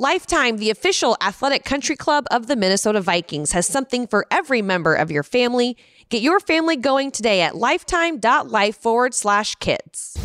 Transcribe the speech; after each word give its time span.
Lifetime, 0.00 0.58
the 0.58 0.70
official 0.70 1.16
athletic 1.20 1.64
country 1.64 1.96
club 1.96 2.24
of 2.30 2.46
the 2.46 2.54
Minnesota 2.54 3.00
Vikings, 3.00 3.50
has 3.50 3.66
something 3.66 4.06
for 4.06 4.26
every 4.30 4.62
member 4.62 4.94
of 4.94 5.10
your 5.10 5.24
family. 5.24 5.76
Get 6.08 6.22
your 6.22 6.38
family 6.38 6.76
going 6.76 7.10
today 7.10 7.40
at 7.40 7.56
lifetime.life 7.56 8.76
forward 8.76 9.12
slash 9.12 9.56
kids. 9.56 10.16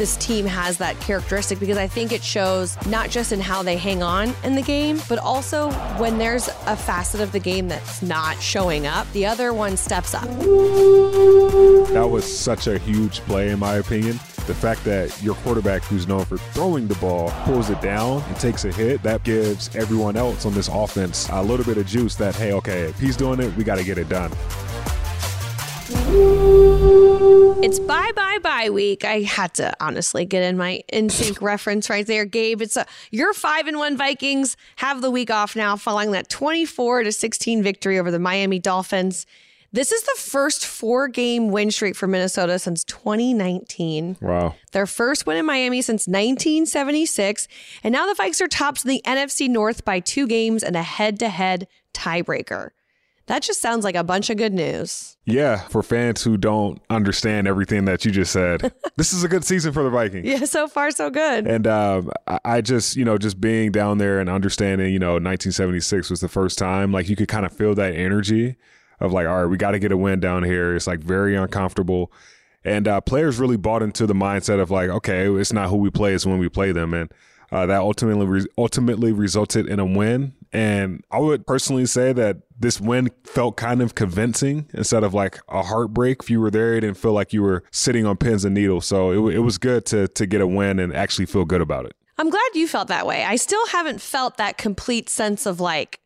This 0.00 0.16
team 0.16 0.46
has 0.46 0.78
that 0.78 0.98
characteristic 1.00 1.60
because 1.60 1.76
I 1.76 1.86
think 1.86 2.10
it 2.10 2.24
shows 2.24 2.74
not 2.86 3.10
just 3.10 3.32
in 3.32 3.40
how 3.40 3.62
they 3.62 3.76
hang 3.76 4.02
on 4.02 4.32
in 4.44 4.54
the 4.54 4.62
game, 4.62 4.98
but 5.10 5.18
also 5.18 5.70
when 5.98 6.16
there's 6.16 6.48
a 6.48 6.74
facet 6.74 7.20
of 7.20 7.32
the 7.32 7.38
game 7.38 7.68
that's 7.68 8.00
not 8.00 8.40
showing 8.40 8.86
up, 8.86 9.06
the 9.12 9.26
other 9.26 9.52
one 9.52 9.76
steps 9.76 10.14
up. 10.14 10.24
That 11.92 12.08
was 12.10 12.24
such 12.24 12.66
a 12.66 12.78
huge 12.78 13.20
play, 13.20 13.50
in 13.50 13.58
my 13.58 13.74
opinion. 13.74 14.12
The 14.46 14.54
fact 14.54 14.84
that 14.84 15.22
your 15.22 15.34
quarterback, 15.34 15.82
who's 15.82 16.08
known 16.08 16.24
for 16.24 16.38
throwing 16.38 16.88
the 16.88 16.94
ball, 16.94 17.30
pulls 17.44 17.68
it 17.68 17.82
down 17.82 18.22
and 18.22 18.36
takes 18.36 18.64
a 18.64 18.72
hit, 18.72 19.02
that 19.02 19.22
gives 19.22 19.76
everyone 19.76 20.16
else 20.16 20.46
on 20.46 20.54
this 20.54 20.68
offense 20.68 21.28
a 21.30 21.42
little 21.42 21.66
bit 21.66 21.76
of 21.76 21.86
juice 21.86 22.14
that, 22.14 22.34
hey, 22.34 22.54
okay, 22.54 22.84
if 22.84 22.98
he's 22.98 23.18
doing 23.18 23.38
it, 23.38 23.54
we 23.54 23.64
got 23.64 23.76
to 23.76 23.84
get 23.84 23.98
it 23.98 24.08
done. 24.08 24.32
It's 27.62 27.78
bye 27.78 28.10
bye 28.16 28.38
bye 28.42 28.70
week. 28.70 29.04
I 29.04 29.20
had 29.20 29.54
to 29.54 29.74
honestly 29.80 30.24
get 30.24 30.42
in 30.42 30.56
my 30.56 30.82
NSYNC 30.92 31.40
reference 31.42 31.90
right 31.90 32.06
there, 32.06 32.24
Gabe. 32.24 32.62
It's 32.62 32.76
a 32.76 32.86
your 33.10 33.34
five 33.34 33.66
and 33.66 33.78
one 33.78 33.96
Vikings 33.96 34.56
have 34.76 35.02
the 35.02 35.10
week 35.10 35.30
off 35.30 35.54
now, 35.54 35.76
following 35.76 36.12
that 36.12 36.28
twenty 36.28 36.64
four 36.64 37.02
to 37.02 37.12
sixteen 37.12 37.62
victory 37.62 37.98
over 37.98 38.10
the 38.10 38.18
Miami 38.18 38.58
Dolphins. 38.58 39.26
This 39.72 39.92
is 39.92 40.02
the 40.02 40.16
first 40.16 40.66
four 40.66 41.06
game 41.06 41.50
win 41.50 41.70
streak 41.70 41.94
for 41.94 42.08
Minnesota 42.08 42.58
since 42.58 42.82
2019. 42.84 44.16
Wow. 44.20 44.56
Their 44.72 44.86
first 44.86 45.26
win 45.26 45.36
in 45.36 45.46
Miami 45.46 45.80
since 45.80 46.08
1976. 46.08 47.46
And 47.84 47.92
now 47.92 48.12
the 48.12 48.20
Vikes 48.20 48.40
are 48.40 48.48
tops 48.48 48.84
in 48.84 48.88
the 48.88 49.02
NFC 49.06 49.48
North 49.48 49.84
by 49.84 50.00
two 50.00 50.26
games 50.26 50.64
and 50.64 50.74
a 50.74 50.82
head 50.82 51.20
to 51.20 51.28
head 51.28 51.68
tiebreaker. 51.94 52.70
That 53.30 53.42
just 53.42 53.62
sounds 53.62 53.84
like 53.84 53.94
a 53.94 54.02
bunch 54.02 54.28
of 54.28 54.38
good 54.38 54.52
news. 54.52 55.16
Yeah, 55.24 55.60
for 55.68 55.84
fans 55.84 56.24
who 56.24 56.36
don't 56.36 56.82
understand 56.90 57.46
everything 57.46 57.84
that 57.84 58.04
you 58.04 58.10
just 58.10 58.32
said, 58.32 58.72
this 58.96 59.12
is 59.12 59.22
a 59.22 59.28
good 59.28 59.44
season 59.44 59.72
for 59.72 59.84
the 59.84 59.88
Vikings. 59.88 60.26
Yeah, 60.26 60.46
so 60.46 60.66
far 60.66 60.90
so 60.90 61.10
good. 61.10 61.46
And 61.46 61.64
um, 61.68 62.10
I 62.44 62.60
just, 62.60 62.96
you 62.96 63.04
know, 63.04 63.18
just 63.18 63.40
being 63.40 63.70
down 63.70 63.98
there 63.98 64.18
and 64.18 64.28
understanding, 64.28 64.92
you 64.92 64.98
know, 64.98 65.12
1976 65.12 66.10
was 66.10 66.20
the 66.20 66.26
first 66.26 66.58
time, 66.58 66.90
like 66.90 67.08
you 67.08 67.14
could 67.14 67.28
kind 67.28 67.46
of 67.46 67.52
feel 67.52 67.72
that 67.76 67.94
energy 67.94 68.56
of 68.98 69.12
like, 69.12 69.28
all 69.28 69.42
right, 69.42 69.46
we 69.46 69.56
got 69.56 69.70
to 69.70 69.78
get 69.78 69.92
a 69.92 69.96
win 69.96 70.18
down 70.18 70.42
here. 70.42 70.74
It's 70.74 70.88
like 70.88 70.98
very 70.98 71.36
uncomfortable. 71.36 72.10
And 72.64 72.88
uh, 72.88 73.00
players 73.00 73.38
really 73.38 73.56
bought 73.56 73.84
into 73.84 74.08
the 74.08 74.14
mindset 74.14 74.58
of 74.58 74.72
like, 74.72 74.90
okay, 74.90 75.32
it's 75.32 75.52
not 75.52 75.68
who 75.70 75.76
we 75.76 75.90
play, 75.90 76.14
it's 76.14 76.26
when 76.26 76.38
we 76.40 76.48
play 76.48 76.72
them. 76.72 76.92
And 76.94 77.14
uh, 77.52 77.66
that 77.66 77.78
ultimately 77.78 78.26
re- 78.26 78.46
ultimately 78.58 79.12
resulted 79.12 79.68
in 79.68 79.78
a 79.78 79.86
win. 79.86 80.34
And 80.52 81.04
I 81.10 81.18
would 81.18 81.46
personally 81.46 81.86
say 81.86 82.12
that 82.12 82.38
this 82.58 82.80
win 82.80 83.10
felt 83.24 83.56
kind 83.56 83.80
of 83.80 83.94
convincing 83.94 84.68
instead 84.74 85.04
of 85.04 85.14
like 85.14 85.38
a 85.48 85.62
heartbreak. 85.62 86.22
If 86.22 86.30
you 86.30 86.40
were 86.40 86.50
there, 86.50 86.74
it 86.74 86.80
didn't 86.80 86.96
feel 86.96 87.12
like 87.12 87.32
you 87.32 87.42
were 87.42 87.62
sitting 87.70 88.04
on 88.04 88.16
pins 88.16 88.44
and 88.44 88.54
needles. 88.54 88.86
So 88.86 89.28
it, 89.28 89.36
it 89.36 89.38
was 89.40 89.58
good 89.58 89.86
to 89.86 90.08
to 90.08 90.26
get 90.26 90.40
a 90.40 90.46
win 90.46 90.78
and 90.78 90.94
actually 90.94 91.26
feel 91.26 91.44
good 91.44 91.60
about 91.60 91.86
it. 91.86 91.94
I'm 92.18 92.30
glad 92.30 92.50
you 92.54 92.68
felt 92.68 92.88
that 92.88 93.06
way. 93.06 93.24
I 93.24 93.36
still 93.36 93.64
haven't 93.68 94.00
felt 94.00 94.36
that 94.36 94.58
complete 94.58 95.08
sense 95.08 95.46
of 95.46 95.60
like 95.60 96.00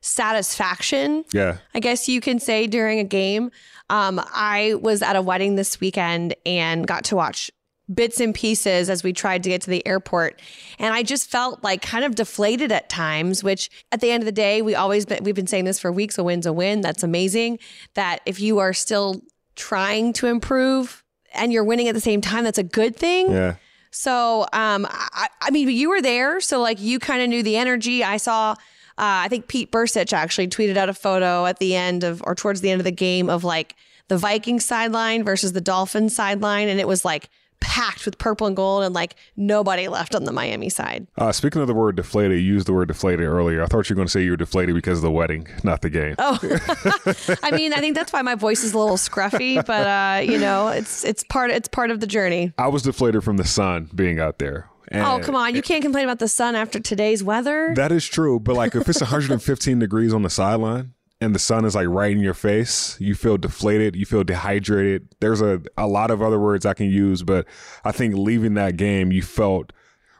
satisfaction. 0.00 1.24
Yeah. 1.32 1.58
I 1.74 1.80
guess 1.80 2.08
you 2.08 2.20
can 2.20 2.40
say 2.40 2.66
during 2.66 2.98
a 2.98 3.04
game. 3.04 3.50
Um, 3.88 4.20
I 4.34 4.74
was 4.80 5.02
at 5.02 5.16
a 5.16 5.22
wedding 5.22 5.56
this 5.56 5.80
weekend 5.80 6.34
and 6.46 6.86
got 6.86 7.04
to 7.04 7.16
watch 7.16 7.50
bits 7.92 8.20
and 8.20 8.34
pieces 8.34 8.88
as 8.88 9.02
we 9.02 9.12
tried 9.12 9.42
to 9.42 9.48
get 9.48 9.62
to 9.62 9.70
the 9.70 9.86
airport. 9.86 10.40
And 10.78 10.94
I 10.94 11.02
just 11.02 11.30
felt 11.30 11.62
like 11.64 11.82
kind 11.82 12.04
of 12.04 12.14
deflated 12.14 12.70
at 12.70 12.88
times, 12.88 13.42
which 13.42 13.70
at 13.90 14.00
the 14.00 14.10
end 14.10 14.22
of 14.22 14.26
the 14.26 14.32
day, 14.32 14.62
we 14.62 14.74
always 14.74 15.06
been, 15.06 15.24
we've 15.24 15.34
been 15.34 15.46
saying 15.46 15.64
this 15.64 15.78
for 15.78 15.90
weeks, 15.90 16.18
a 16.18 16.24
win's 16.24 16.46
a 16.46 16.52
win. 16.52 16.80
That's 16.80 17.02
amazing. 17.02 17.58
That 17.94 18.20
if 18.26 18.40
you 18.40 18.58
are 18.58 18.72
still 18.72 19.22
trying 19.56 20.12
to 20.14 20.26
improve 20.26 21.02
and 21.34 21.52
you're 21.52 21.64
winning 21.64 21.88
at 21.88 21.94
the 21.94 22.00
same 22.00 22.20
time, 22.20 22.44
that's 22.44 22.58
a 22.58 22.62
good 22.62 22.96
thing. 22.96 23.30
Yeah. 23.30 23.56
So, 23.90 24.42
um, 24.52 24.86
I, 24.88 25.28
I 25.40 25.50
mean, 25.50 25.68
you 25.68 25.90
were 25.90 26.00
there, 26.00 26.40
so 26.40 26.60
like 26.60 26.80
you 26.80 27.00
kind 27.00 27.22
of 27.22 27.28
knew 27.28 27.42
the 27.42 27.56
energy. 27.56 28.04
I 28.04 28.18
saw, 28.18 28.52
uh, 28.52 28.56
I 28.98 29.28
think 29.28 29.48
Pete 29.48 29.72
Bercich 29.72 30.12
actually 30.12 30.46
tweeted 30.46 30.76
out 30.76 30.88
a 30.88 30.94
photo 30.94 31.44
at 31.46 31.58
the 31.58 31.74
end 31.74 32.04
of, 32.04 32.22
or 32.24 32.36
towards 32.36 32.60
the 32.60 32.70
end 32.70 32.80
of 32.80 32.84
the 32.84 32.92
game 32.92 33.28
of 33.28 33.42
like 33.42 33.74
the 34.06 34.16
Viking 34.16 34.60
sideline 34.60 35.24
versus 35.24 35.54
the 35.54 35.60
Dolphin 35.60 36.08
sideline, 36.08 36.68
and 36.68 36.78
it 36.78 36.86
was 36.86 37.04
like 37.04 37.30
packed 37.60 38.04
with 38.04 38.18
purple 38.18 38.46
and 38.46 38.56
gold 38.56 38.82
and 38.84 38.94
like 38.94 39.14
nobody 39.36 39.88
left 39.88 40.14
on 40.14 40.24
the 40.24 40.32
Miami 40.32 40.68
side. 40.68 41.06
Uh, 41.16 41.32
speaking 41.32 41.60
of 41.60 41.68
the 41.68 41.74
word 41.74 41.96
deflated, 41.96 42.38
you 42.38 42.54
used 42.54 42.66
the 42.66 42.72
word 42.72 42.88
deflated 42.88 43.26
earlier. 43.26 43.62
I 43.62 43.66
thought 43.66 43.88
you 43.88 43.94
were 43.94 43.98
going 43.98 44.06
to 44.06 44.12
say 44.12 44.22
you 44.22 44.32
were 44.32 44.36
deflated 44.36 44.74
because 44.74 44.98
of 44.98 45.02
the 45.02 45.10
wedding, 45.10 45.46
not 45.62 45.82
the 45.82 45.90
game. 45.90 46.14
Oh, 46.18 46.38
I 47.42 47.50
mean, 47.52 47.72
I 47.72 47.80
think 47.80 47.94
that's 47.94 48.12
why 48.12 48.22
my 48.22 48.34
voice 48.34 48.64
is 48.64 48.72
a 48.74 48.78
little 48.78 48.96
scruffy, 48.96 49.64
but 49.64 49.86
uh, 49.86 50.20
you 50.22 50.38
know, 50.38 50.68
it's 50.68 51.04
it's 51.04 51.24
part 51.24 51.50
it's 51.50 51.68
part 51.68 51.90
of 51.90 52.00
the 52.00 52.06
journey. 52.06 52.52
I 52.58 52.68
was 52.68 52.82
deflated 52.82 53.24
from 53.24 53.36
the 53.36 53.44
sun 53.44 53.90
being 53.94 54.18
out 54.18 54.38
there. 54.38 54.68
And 54.88 55.06
oh, 55.06 55.20
come 55.20 55.36
on. 55.36 55.54
You 55.54 55.62
can't 55.62 55.82
complain 55.82 56.04
about 56.04 56.18
the 56.18 56.26
sun 56.26 56.56
after 56.56 56.80
today's 56.80 57.22
weather. 57.22 57.72
That 57.76 57.92
is 57.92 58.06
true. 58.06 58.40
But 58.40 58.56
like 58.56 58.74
if 58.74 58.88
it's 58.88 59.00
115 59.00 59.78
degrees 59.78 60.12
on 60.12 60.22
the 60.22 60.30
sideline, 60.30 60.94
and 61.20 61.34
the 61.34 61.38
sun 61.38 61.64
is 61.64 61.74
like 61.74 61.88
right 61.88 62.12
in 62.12 62.20
your 62.20 62.34
face, 62.34 62.98
you 62.98 63.14
feel 63.14 63.36
deflated, 63.36 63.94
you 63.94 64.06
feel 64.06 64.24
dehydrated. 64.24 65.08
There's 65.20 65.42
a, 65.42 65.60
a 65.76 65.86
lot 65.86 66.10
of 66.10 66.22
other 66.22 66.38
words 66.38 66.64
I 66.64 66.74
can 66.74 66.86
use, 66.86 67.22
but 67.22 67.46
I 67.84 67.92
think 67.92 68.14
leaving 68.14 68.54
that 68.54 68.76
game, 68.76 69.12
you 69.12 69.22
felt 69.22 69.72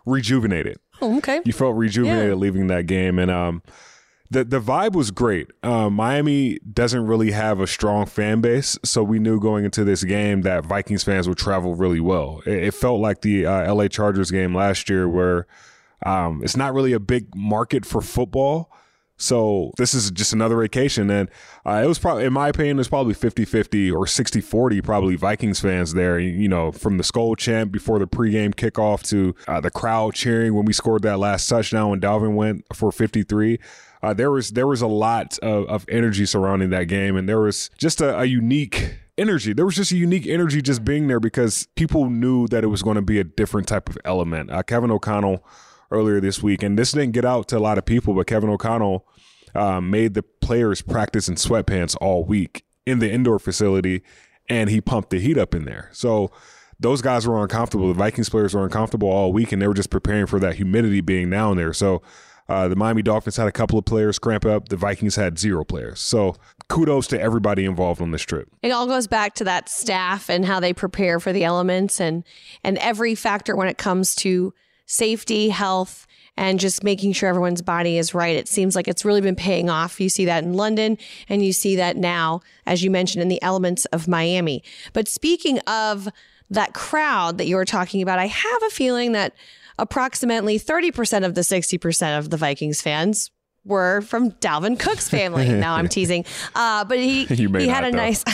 rejuvenated. 0.05 0.79
Oh, 1.01 1.17
okay. 1.19 1.41
You 1.45 1.55
felt 1.55 1.77
rejuvenated 1.77 2.29
yeah. 2.29 2.35
leaving 2.35 2.67
that 2.67 2.87
game. 2.87 3.19
And 3.19 3.31
um, 3.31 3.63
the, 4.31 4.45
the 4.45 4.61
vibe 4.61 4.93
was 4.93 5.11
great. 5.11 5.51
Um, 5.63 5.95
Miami 5.95 6.59
doesn't 6.71 7.07
really 7.07 7.31
have 7.31 7.61
a 7.61 7.67
strong 7.67 8.05
fan 8.05 8.43
base, 8.43 8.79
so 8.85 9.03
we 9.03 9.19
knew 9.19 9.41
going 9.41 9.65
into 9.65 9.85
this 9.85 10.05
game 10.05 10.43
that 10.43 10.67
Vikings 10.67 11.03
fans 11.03 11.27
would 11.27 11.39
travel 11.39 11.75
really 11.75 12.01
well. 12.01 12.43
It, 12.45 12.65
it 12.65 12.75
felt 12.75 13.01
like 13.01 13.23
the 13.23 13.47
uh, 13.47 13.75
LA 13.75 13.89
Chargers 13.89 14.31
game 14.31 14.55
last 14.55 14.91
year 14.91 15.09
where 15.09 15.47
um, 16.05 16.43
it's 16.45 16.57
not 16.57 16.75
really 16.75 16.93
a 16.93 17.01
big 17.01 17.35
market 17.35 17.87
for 17.87 18.03
football 18.03 18.71
so 19.21 19.73
this 19.77 19.93
is 19.93 20.11
just 20.11 20.33
another 20.33 20.57
vacation. 20.57 21.11
And 21.11 21.29
uh, 21.67 21.83
it 21.85 21.87
was 21.87 21.99
probably, 21.99 22.25
in 22.25 22.33
my 22.33 22.49
opinion, 22.49 22.79
it 22.79 22.81
was 22.81 22.89
probably 22.89 23.15
50 23.15 23.45
50 23.45 23.91
or 23.91 24.07
60 24.07 24.41
40, 24.41 24.81
probably 24.81 25.17
Vikings 25.17 25.61
fans 25.61 25.93
there. 25.93 26.19
You 26.19 26.49
know, 26.49 26.73
from 26.73 26.97
the 26.97 27.05
skull 27.05 27.37
chant 27.37 27.71
before 27.71 27.99
the 27.99 28.07
pregame 28.07 28.55
kickoff 28.55 29.03
to 29.11 29.35
uh, 29.47 29.61
the 29.61 29.71
crowd 29.71 30.15
cheering 30.15 30.55
when 30.55 30.65
we 30.65 30.73
scored 30.73 31.03
that 31.03 31.19
last 31.19 31.49
touchdown 31.49 31.91
when 31.91 32.01
Dalvin 32.01 32.35
went 32.35 32.65
for 32.75 32.91
53. 32.91 33.59
Uh, 34.03 34.15
there 34.15 34.31
was 34.31 34.51
there 34.51 34.67
was 34.67 34.81
a 34.81 34.87
lot 34.87 35.39
of, 35.41 35.67
of, 35.67 35.85
energy 35.91 36.25
surrounding 36.25 36.71
that 36.71 36.85
game, 36.85 37.17
and 37.17 37.29
there 37.29 37.41
was 37.41 37.71
just 37.77 38.01
a, 38.01 38.19
a 38.19 38.25
unique 38.25 38.97
energy. 39.19 39.53
There 39.53 39.67
was 39.67 39.77
just 39.77 39.93
a 39.93 39.97
unique 39.97 40.27
energy 40.27 40.63
just 40.63 40.83
being 40.83 41.07
there 41.07 41.21
because 41.21 41.69
people 41.77 42.09
knew 42.09 42.49
that 42.49 42.65
it 42.65 42.69
was 42.69 42.83
going 42.83 42.95
to 42.95 43.03
be 43.03 43.19
a 43.19 43.25
different 43.25 43.69
type 43.69 43.91
of 43.91 43.99
element. 44.07 44.51
Uh, 44.51 44.63
Kevin 44.63 44.91
O'Connell 44.91 45.45
earlier 45.91 46.21
this 46.21 46.43
week, 46.43 46.63
and 46.63 46.79
this 46.79 46.93
didn't 46.93 47.13
get 47.13 47.25
out 47.25 47.49
to 47.49 47.59
a 47.59 47.61
lot 47.61 47.79
of 47.79 47.85
people, 47.85 48.15
but 48.15 48.27
Kevin 48.27 48.51
O'Connell 48.51 49.07
um, 49.55 49.91
made 49.91 50.15
the 50.15 50.23
players 50.23 50.83
practice 50.83 51.29
in 51.29 51.35
sweatpants 51.35 51.97
all 52.01 52.25
week 52.25 52.65
in 52.87 52.99
the 52.99 53.11
indoor 53.11 53.39
facility, 53.39 54.03
and 54.49 54.71
he 54.71 54.81
pumped 54.81 55.11
the 55.11 55.21
heat 55.21 55.39
up 55.39 55.55
in 55.55 55.65
there. 55.65 55.91
So 55.93 56.31
those 56.79 57.03
guys 57.03 57.27
were 57.27 57.43
uncomfortable. 57.43 57.89
The 57.89 57.95
Vikings 57.95 58.29
players 58.29 58.55
were 58.55 58.65
uncomfortable 58.65 59.09
all 59.09 59.33
week, 59.33 59.53
and 59.53 59.61
they 59.61 59.69
were 59.69 59.75
just 59.75 59.91
preparing 59.91 60.27
for 60.27 60.39
that 60.41 60.57
humidity 60.57 61.01
being 61.01 61.31
down 61.31 61.57
there. 61.57 61.73
So 61.73 62.03
uh, 62.49 62.67
the 62.67 62.75
Miami 62.75 63.03
Dolphins 63.03 63.37
had 63.37 63.47
a 63.47 63.53
couple 63.53 63.79
of 63.79 63.85
players 63.85 64.19
cramp 64.19 64.45
up. 64.45 64.69
The 64.69 64.77
Vikings 64.77 65.15
had 65.15 65.39
zero 65.39 65.65
players. 65.65 66.01
So 66.01 66.35
kudos 66.69 67.07
to 67.09 67.21
everybody 67.21 67.65
involved 67.65 68.03
on 68.03 68.11
this 68.11 68.23
trip. 68.23 68.49
It 68.63 68.71
all 68.71 68.87
goes 68.87 69.07
back 69.07 69.35
to 69.35 69.45
that 69.45 69.69
staff 69.69 70.29
and 70.29 70.45
how 70.45 70.59
they 70.59 70.73
prepare 70.73 71.21
for 71.21 71.33
the 71.33 71.45
elements 71.45 72.01
and 72.01 72.25
and 72.65 72.77
every 72.79 73.15
factor 73.15 73.55
when 73.55 73.69
it 73.69 73.79
comes 73.79 74.17
to 74.17 74.53
safety, 74.91 75.51
health, 75.51 76.07
and 76.37 76.59
just 76.59 76.83
making 76.83 77.13
sure 77.13 77.29
everyone's 77.29 77.63
body 77.63 77.97
is 77.97 78.13
right. 78.13 78.35
It 78.35 78.49
seems 78.49 78.75
like 78.75 78.89
it's 78.89 79.05
really 79.05 79.21
been 79.21 79.37
paying 79.37 79.71
off. 79.71 80.01
You 80.01 80.09
see 80.09 80.25
that 80.25 80.43
in 80.43 80.55
London 80.55 80.99
and 81.29 81.45
you 81.45 81.53
see 81.53 81.77
that 81.77 81.97
now, 81.97 82.41
as 82.67 82.83
you 82.83 82.91
mentioned, 82.91 83.23
in 83.23 83.29
the 83.29 83.41
elements 83.41 83.85
of 83.87 84.09
Miami. 84.09 84.65
But 84.93 85.07
speaking 85.07 85.61
of 85.61 86.09
that 86.51 86.75
crowd 86.75 87.39
that 87.39 87.47
you 87.47 87.55
were 87.55 87.65
talking 87.65 88.03
about, 88.03 88.19
I 88.19 88.27
have 88.27 88.63
a 88.65 88.71
feeling 88.71 89.13
that 89.13 89.35
approximately 89.79 90.59
30% 90.59 91.25
of 91.25 91.35
the 91.35 91.43
60% 91.43 92.19
of 92.19 92.31
the 92.31 92.37
Vikings 92.37 92.83
fans 92.83 93.31
were 93.65 94.01
from 94.03 94.33
Dalvin 94.33 94.79
Cook's 94.79 95.09
family. 95.09 95.49
now 95.53 95.75
I'm 95.75 95.89
teasing, 95.89 96.25
uh, 96.55 96.85
but 96.85 96.99
he 96.99 97.25
he 97.27 97.69
had 97.69 97.85
a 97.85 97.91
though. 97.91 97.97
nice 97.97 98.25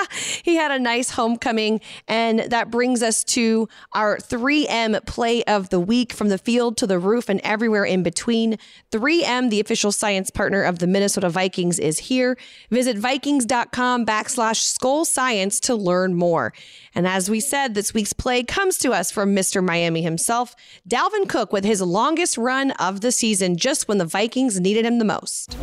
he 0.44 0.56
had 0.56 0.70
a 0.70 0.78
nice 0.78 1.10
homecoming, 1.10 1.80
and 2.06 2.40
that 2.40 2.70
brings 2.70 3.02
us 3.02 3.24
to 3.24 3.68
our 3.92 4.18
3M 4.18 5.04
play 5.06 5.42
of 5.44 5.70
the 5.70 5.80
week 5.80 6.12
from 6.12 6.28
the 6.28 6.38
field 6.38 6.76
to 6.78 6.86
the 6.86 6.98
roof 6.98 7.28
and 7.28 7.40
everywhere 7.42 7.84
in 7.84 8.02
between. 8.02 8.58
3M, 8.92 9.50
the 9.50 9.60
official 9.60 9.92
science 9.92 10.30
partner 10.30 10.62
of 10.62 10.78
the 10.78 10.86
Minnesota 10.86 11.28
Vikings, 11.28 11.78
is 11.78 11.98
here. 11.98 12.36
Visit 12.70 12.96
Vikings.com 12.96 14.06
backslash 14.06 14.62
Skull 14.62 15.04
Science 15.04 15.60
to 15.60 15.74
learn 15.74 16.14
more. 16.14 16.52
And 16.98 17.06
as 17.06 17.30
we 17.30 17.38
said, 17.38 17.74
this 17.74 17.94
week's 17.94 18.12
play 18.12 18.42
comes 18.42 18.76
to 18.78 18.90
us 18.90 19.12
from 19.12 19.32
Mr. 19.32 19.62
Miami 19.64 20.02
himself, 20.02 20.56
Dalvin 20.88 21.28
Cook, 21.28 21.52
with 21.52 21.64
his 21.64 21.80
longest 21.80 22.36
run 22.36 22.72
of 22.72 23.02
the 23.02 23.12
season, 23.12 23.56
just 23.56 23.86
when 23.86 23.98
the 23.98 24.04
Vikings 24.04 24.58
needed 24.58 24.84
him 24.84 24.98
the 24.98 25.04
most. 25.04 25.54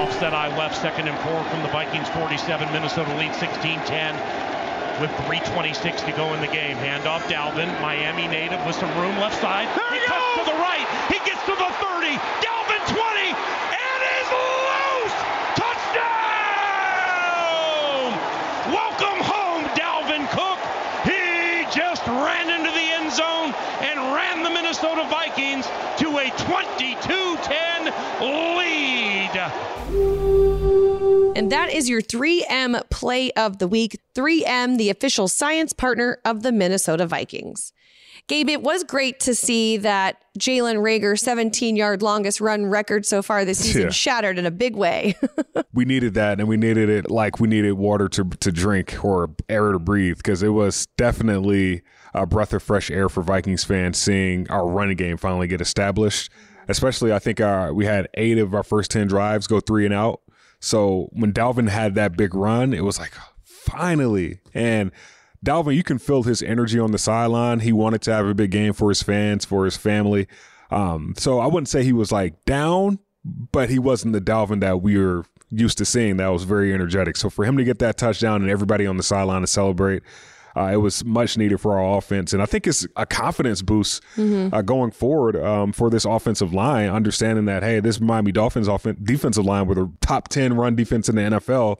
Offset 0.00 0.32
I 0.32 0.48
left, 0.56 0.80
second 0.80 1.08
and 1.08 1.18
four 1.20 1.44
from 1.50 1.60
the 1.62 1.68
Vikings 1.68 2.08
47. 2.08 2.72
Minnesota 2.72 3.14
lead 3.18 3.34
16 3.34 3.78
10 3.80 4.14
with 5.02 5.10
3.26 5.28 6.06
to 6.06 6.12
go 6.12 6.32
in 6.32 6.40
the 6.40 6.46
game. 6.48 6.78
Handoff 6.78 7.20
Dalvin, 7.28 7.68
Miami 7.82 8.28
native 8.28 8.64
with 8.64 8.76
some 8.76 8.88
room 8.96 9.18
left 9.18 9.38
side. 9.42 9.68
There 9.76 9.92
he 9.92 10.00
cuts 10.06 10.24
to 10.40 10.44
the 10.48 10.56
right. 10.56 10.88
He 11.12 11.18
gets 11.28 11.44
to 11.44 11.52
the 11.52 11.68
30. 11.84 12.16
Dalvin 12.40 12.80
20 12.96 13.28
and 13.28 14.00
is 14.16 14.28
loose. 14.32 15.16
Touchdown! 15.60 16.16
Welcome 18.72 19.20
home, 19.22 19.62
Dalvin 19.78 20.26
Cook. 20.32 20.58
He 21.04 21.62
just 21.70 22.04
ran 22.08 22.50
into 22.50 22.70
the 22.72 22.86
end 22.98 23.12
zone 23.12 23.54
and 23.84 24.00
ran 24.14 24.42
the 24.42 24.50
Minnesota 24.76 25.08
Vikings 25.08 25.66
to 25.96 26.18
a 26.18 26.26
22-10 26.36 27.86
lead. 28.58 29.30
And 31.34 31.50
that 31.50 31.70
is 31.72 31.88
your 31.88 32.02
3M 32.02 32.82
play 32.90 33.30
of 33.32 33.56
the 33.58 33.68
week. 33.68 33.98
3M, 34.14 34.76
the 34.76 34.90
official 34.90 35.28
science 35.28 35.72
partner 35.72 36.18
of 36.26 36.42
the 36.42 36.52
Minnesota 36.52 37.06
Vikings. 37.06 37.72
Gabe, 38.28 38.50
it 38.50 38.60
was 38.60 38.84
great 38.84 39.18
to 39.20 39.34
see 39.34 39.78
that 39.78 40.16
Jalen 40.38 40.82
Reagor 40.82 41.18
17 41.18 41.76
yard 41.76 42.02
longest 42.02 42.42
run 42.42 42.66
record 42.66 43.06
so 43.06 43.22
far 43.22 43.46
this 43.46 43.60
season 43.60 43.82
yeah. 43.82 43.90
shattered 43.90 44.38
in 44.38 44.44
a 44.44 44.50
big 44.50 44.76
way. 44.76 45.16
we 45.72 45.86
needed 45.86 46.12
that 46.14 46.38
and 46.38 46.48
we 46.48 46.58
needed 46.58 46.90
it 46.90 47.10
like 47.10 47.40
we 47.40 47.48
needed 47.48 47.72
water 47.74 48.08
to, 48.10 48.24
to 48.24 48.52
drink 48.52 49.02
or 49.02 49.30
air 49.48 49.72
to 49.72 49.78
breathe 49.78 50.18
because 50.18 50.42
it 50.42 50.50
was 50.50 50.86
definitely 50.98 51.82
a 52.16 52.26
breath 52.26 52.52
of 52.52 52.62
fresh 52.62 52.90
air 52.90 53.08
for 53.08 53.22
Vikings 53.22 53.64
fans 53.64 53.98
seeing 53.98 54.48
our 54.50 54.66
running 54.66 54.96
game 54.96 55.16
finally 55.16 55.46
get 55.46 55.60
established. 55.60 56.30
Especially, 56.68 57.12
I 57.12 57.20
think 57.20 57.40
our, 57.40 57.68
uh, 57.68 57.72
we 57.72 57.84
had 57.84 58.08
eight 58.14 58.38
of 58.38 58.52
our 58.54 58.64
first 58.64 58.90
10 58.90 59.06
drives 59.06 59.46
go 59.46 59.60
three 59.60 59.84
and 59.84 59.94
out. 59.94 60.20
So 60.58 61.08
when 61.12 61.32
Dalvin 61.32 61.68
had 61.68 61.94
that 61.94 62.16
big 62.16 62.34
run, 62.34 62.72
it 62.72 62.82
was 62.82 62.98
like, 62.98 63.12
finally. 63.44 64.40
And 64.52 64.90
Dalvin, 65.44 65.76
you 65.76 65.84
can 65.84 65.98
feel 65.98 66.24
his 66.24 66.42
energy 66.42 66.78
on 66.78 66.90
the 66.90 66.98
sideline. 66.98 67.60
He 67.60 67.72
wanted 67.72 68.02
to 68.02 68.12
have 68.12 68.26
a 68.26 68.34
big 68.34 68.50
game 68.50 68.72
for 68.72 68.88
his 68.88 69.02
fans, 69.02 69.44
for 69.44 69.64
his 69.64 69.76
family. 69.76 70.26
Um, 70.70 71.14
so 71.16 71.38
I 71.38 71.46
wouldn't 71.46 71.68
say 71.68 71.84
he 71.84 71.92
was 71.92 72.10
like 72.10 72.44
down, 72.46 72.98
but 73.24 73.70
he 73.70 73.78
wasn't 73.78 74.14
the 74.14 74.20
Dalvin 74.20 74.60
that 74.60 74.82
we 74.82 74.98
were 74.98 75.24
used 75.50 75.78
to 75.78 75.84
seeing 75.84 76.16
that 76.16 76.28
was 76.28 76.42
very 76.42 76.74
energetic. 76.74 77.16
So 77.16 77.30
for 77.30 77.44
him 77.44 77.56
to 77.58 77.64
get 77.64 77.78
that 77.78 77.96
touchdown 77.96 78.42
and 78.42 78.50
everybody 78.50 78.86
on 78.86 78.96
the 78.96 79.02
sideline 79.02 79.42
to 79.42 79.46
celebrate, 79.46 80.02
uh, 80.56 80.70
it 80.72 80.76
was 80.76 81.04
much 81.04 81.36
needed 81.36 81.60
for 81.60 81.78
our 81.78 81.98
offense, 81.98 82.32
and 82.32 82.42
I 82.42 82.46
think 82.46 82.66
it's 82.66 82.86
a 82.96 83.04
confidence 83.04 83.60
boost 83.60 84.02
mm-hmm. 84.16 84.54
uh, 84.54 84.62
going 84.62 84.90
forward 84.90 85.36
um, 85.36 85.72
for 85.72 85.90
this 85.90 86.04
offensive 86.04 86.54
line. 86.54 86.88
Understanding 86.88 87.44
that 87.44 87.62
hey, 87.62 87.80
this 87.80 88.00
Miami 88.00 88.32
Dolphins 88.32 88.68
offense 88.68 88.98
defensive 89.02 89.44
line 89.44 89.66
with 89.66 89.76
a 89.76 89.90
top 90.00 90.28
ten 90.28 90.54
run 90.54 90.74
defense 90.74 91.08
in 91.08 91.16
the 91.16 91.22
NFL, 91.22 91.78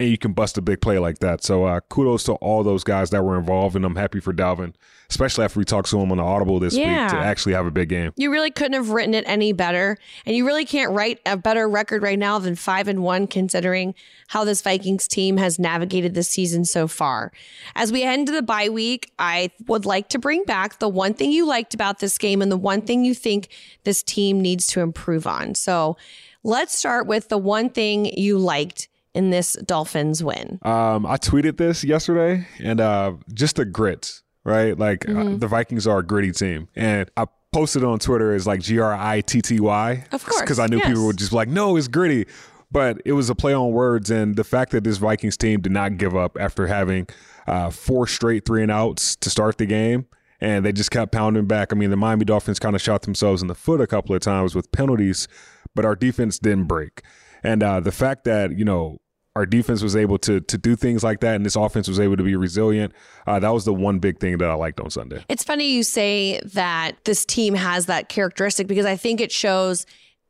and 0.00 0.08
you 0.08 0.18
can 0.18 0.32
bust 0.32 0.58
a 0.58 0.62
big 0.62 0.80
play 0.80 0.98
like 0.98 1.20
that. 1.20 1.44
So 1.44 1.64
uh, 1.64 1.80
kudos 1.88 2.24
to 2.24 2.32
all 2.34 2.64
those 2.64 2.82
guys 2.82 3.10
that 3.10 3.22
were 3.22 3.38
involved, 3.38 3.76
and 3.76 3.84
I'm 3.84 3.94
happy 3.94 4.18
for 4.18 4.32
Dalvin, 4.32 4.74
especially 5.08 5.44
after 5.44 5.58
we 5.58 5.64
talked 5.64 5.88
to 5.90 6.00
him 6.00 6.10
on 6.10 6.18
the 6.18 6.24
Audible 6.24 6.58
this 6.58 6.74
yeah. 6.74 7.04
week 7.04 7.12
to 7.12 7.16
actually 7.18 7.52
have 7.54 7.64
a 7.64 7.70
big 7.70 7.90
game. 7.90 8.12
You 8.16 8.32
really 8.32 8.50
couldn't 8.50 8.72
have 8.72 8.90
written 8.90 9.14
it 9.14 9.24
any 9.26 9.52
better, 9.52 9.96
and 10.26 10.34
you 10.34 10.46
really 10.46 10.64
can't 10.64 10.90
write 10.90 11.20
a 11.24 11.36
better 11.36 11.68
record 11.68 12.02
right 12.02 12.18
now 12.18 12.40
than 12.40 12.56
five 12.56 12.88
and 12.88 13.04
one, 13.04 13.28
considering 13.28 13.94
how 14.28 14.44
this 14.44 14.62
Vikings 14.62 15.06
team 15.06 15.36
has 15.36 15.60
navigated 15.60 16.14
this 16.14 16.28
season 16.28 16.64
so 16.64 16.88
far. 16.88 17.30
As 17.76 17.92
we 17.92 18.02
head 18.02 18.18
into 18.18 18.32
the 18.32 18.42
bye 18.42 18.70
week, 18.70 19.12
I 19.20 19.52
would 19.68 19.86
like 19.86 20.08
to 20.08 20.18
bring 20.18 20.44
back 20.44 20.80
the 20.80 20.88
one 20.88 21.14
thing 21.14 21.30
you 21.30 21.46
liked 21.46 21.72
about 21.72 22.00
this 22.00 22.18
game 22.18 22.42
and 22.42 22.50
the 22.50 22.56
one 22.56 22.82
thing 22.82 23.04
you 23.04 23.14
think 23.14 23.48
this 23.84 24.02
team 24.02 24.40
needs 24.40 24.66
to 24.68 24.80
improve 24.80 25.26
on. 25.26 25.54
So. 25.54 25.96
Let's 26.46 26.76
start 26.76 27.06
with 27.06 27.30
the 27.30 27.38
one 27.38 27.70
thing 27.70 28.04
you 28.04 28.36
liked 28.36 28.88
in 29.14 29.30
this 29.30 29.54
Dolphins 29.64 30.22
win? 30.22 30.58
Um, 30.62 31.06
I 31.06 31.16
tweeted 31.16 31.56
this 31.56 31.84
yesterday, 31.84 32.46
and 32.58 32.80
uh, 32.80 33.14
just 33.32 33.56
the 33.56 33.64
grit, 33.64 34.22
right? 34.44 34.78
Like 34.78 35.08
uh, 35.08 35.12
mm-hmm. 35.12 35.34
uh, 35.34 35.36
the 35.38 35.46
Vikings 35.46 35.86
are 35.86 36.00
a 36.00 36.02
gritty 36.02 36.32
team, 36.32 36.68
and 36.74 37.10
I 37.16 37.26
posted 37.52 37.84
on 37.84 38.00
Twitter 38.00 38.34
as 38.34 38.46
like 38.46 38.60
G 38.60 38.78
R 38.78 38.92
I 38.92 39.20
T 39.20 39.40
T 39.40 39.60
Y, 39.60 40.04
of 40.12 40.24
course, 40.24 40.40
because 40.40 40.58
I 40.58 40.66
knew 40.66 40.78
yes. 40.78 40.88
people 40.88 41.06
would 41.06 41.16
just 41.16 41.30
be 41.30 41.36
like, 41.36 41.48
"No, 41.48 41.76
it's 41.76 41.88
gritty." 41.88 42.26
But 42.72 43.00
it 43.04 43.12
was 43.12 43.30
a 43.30 43.36
play 43.36 43.54
on 43.54 43.70
words, 43.70 44.10
and 44.10 44.34
the 44.34 44.42
fact 44.42 44.72
that 44.72 44.82
this 44.82 44.96
Vikings 44.96 45.36
team 45.36 45.60
did 45.60 45.70
not 45.70 45.96
give 45.96 46.16
up 46.16 46.36
after 46.40 46.66
having 46.66 47.06
uh, 47.46 47.70
four 47.70 48.08
straight 48.08 48.44
three 48.44 48.62
and 48.62 48.70
outs 48.70 49.14
to 49.16 49.30
start 49.30 49.58
the 49.58 49.66
game, 49.66 50.06
and 50.40 50.64
they 50.64 50.72
just 50.72 50.90
kept 50.90 51.12
pounding 51.12 51.46
back. 51.46 51.72
I 51.72 51.76
mean, 51.76 51.90
the 51.90 51.96
Miami 51.96 52.24
Dolphins 52.24 52.58
kind 52.58 52.74
of 52.74 52.82
shot 52.82 53.02
themselves 53.02 53.42
in 53.42 53.48
the 53.48 53.54
foot 53.54 53.80
a 53.80 53.86
couple 53.86 54.14
of 54.14 54.22
times 54.22 54.56
with 54.56 54.72
penalties, 54.72 55.28
but 55.76 55.84
our 55.84 55.94
defense 55.94 56.40
didn't 56.40 56.64
break. 56.64 57.02
And 57.44 57.62
uh, 57.62 57.78
the 57.78 57.92
fact 57.92 58.24
that 58.24 58.58
you 58.58 58.64
know 58.64 58.98
our 59.36 59.46
defense 59.46 59.82
was 59.82 59.96
able 59.96 60.18
to 60.18 60.40
to 60.40 60.58
do 60.58 60.76
things 60.76 61.02
like 61.02 61.20
that, 61.20 61.34
and 61.34 61.44
this 61.44 61.56
offense 61.56 61.88
was 61.88 61.98
able 61.98 62.16
to 62.16 62.22
be 62.22 62.36
resilient. 62.36 62.92
Uh, 63.26 63.40
that 63.40 63.50
was 63.50 63.64
the 63.64 63.74
one 63.74 63.98
big 63.98 64.20
thing 64.20 64.38
that 64.38 64.48
I 64.48 64.54
liked 64.54 64.80
on 64.80 64.90
Sunday. 64.90 65.24
It's 65.28 65.42
funny 65.42 65.66
you 65.66 65.82
say 65.82 66.40
that 66.44 67.04
this 67.04 67.24
team 67.24 67.54
has 67.54 67.86
that 67.86 68.08
characteristic 68.08 68.66
because 68.66 68.86
I 68.86 68.96
think 68.96 69.20
it 69.20 69.32
shows 69.32 69.86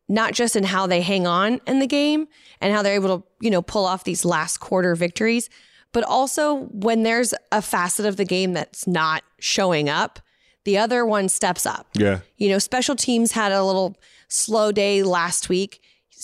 not 0.08 0.32
just 0.32 0.56
in 0.56 0.64
how 0.64 0.86
they 0.86 1.00
hang 1.00 1.26
on 1.26 1.60
in 1.66 1.78
the 1.78 1.86
game 1.86 2.28
and 2.60 2.74
how 2.74 2.82
they're 2.82 2.94
able 2.94 3.18
to 3.18 3.26
you 3.40 3.50
know 3.50 3.62
pull 3.62 3.84
off 3.84 4.04
these 4.04 4.24
last 4.24 4.58
quarter 4.58 4.94
victories, 4.94 5.50
but 5.92 6.04
also 6.04 6.64
when 6.72 7.02
there's 7.02 7.34
a 7.52 7.60
facet 7.60 8.06
of 8.06 8.16
the 8.16 8.24
game 8.24 8.54
that's 8.54 8.86
not 8.86 9.22
showing 9.38 9.88
up, 9.88 10.18
the 10.64 10.78
other 10.78 11.04
one 11.04 11.28
steps 11.28 11.66
up. 11.66 11.88
Yeah, 11.92 12.20
you 12.38 12.48
know, 12.48 12.58
special 12.58 12.96
teams 12.96 13.32
had 13.32 13.52
a 13.52 13.62
little 13.62 13.96
slow 14.28 14.72
day 14.72 15.02
last 15.02 15.50
week. 15.50 15.82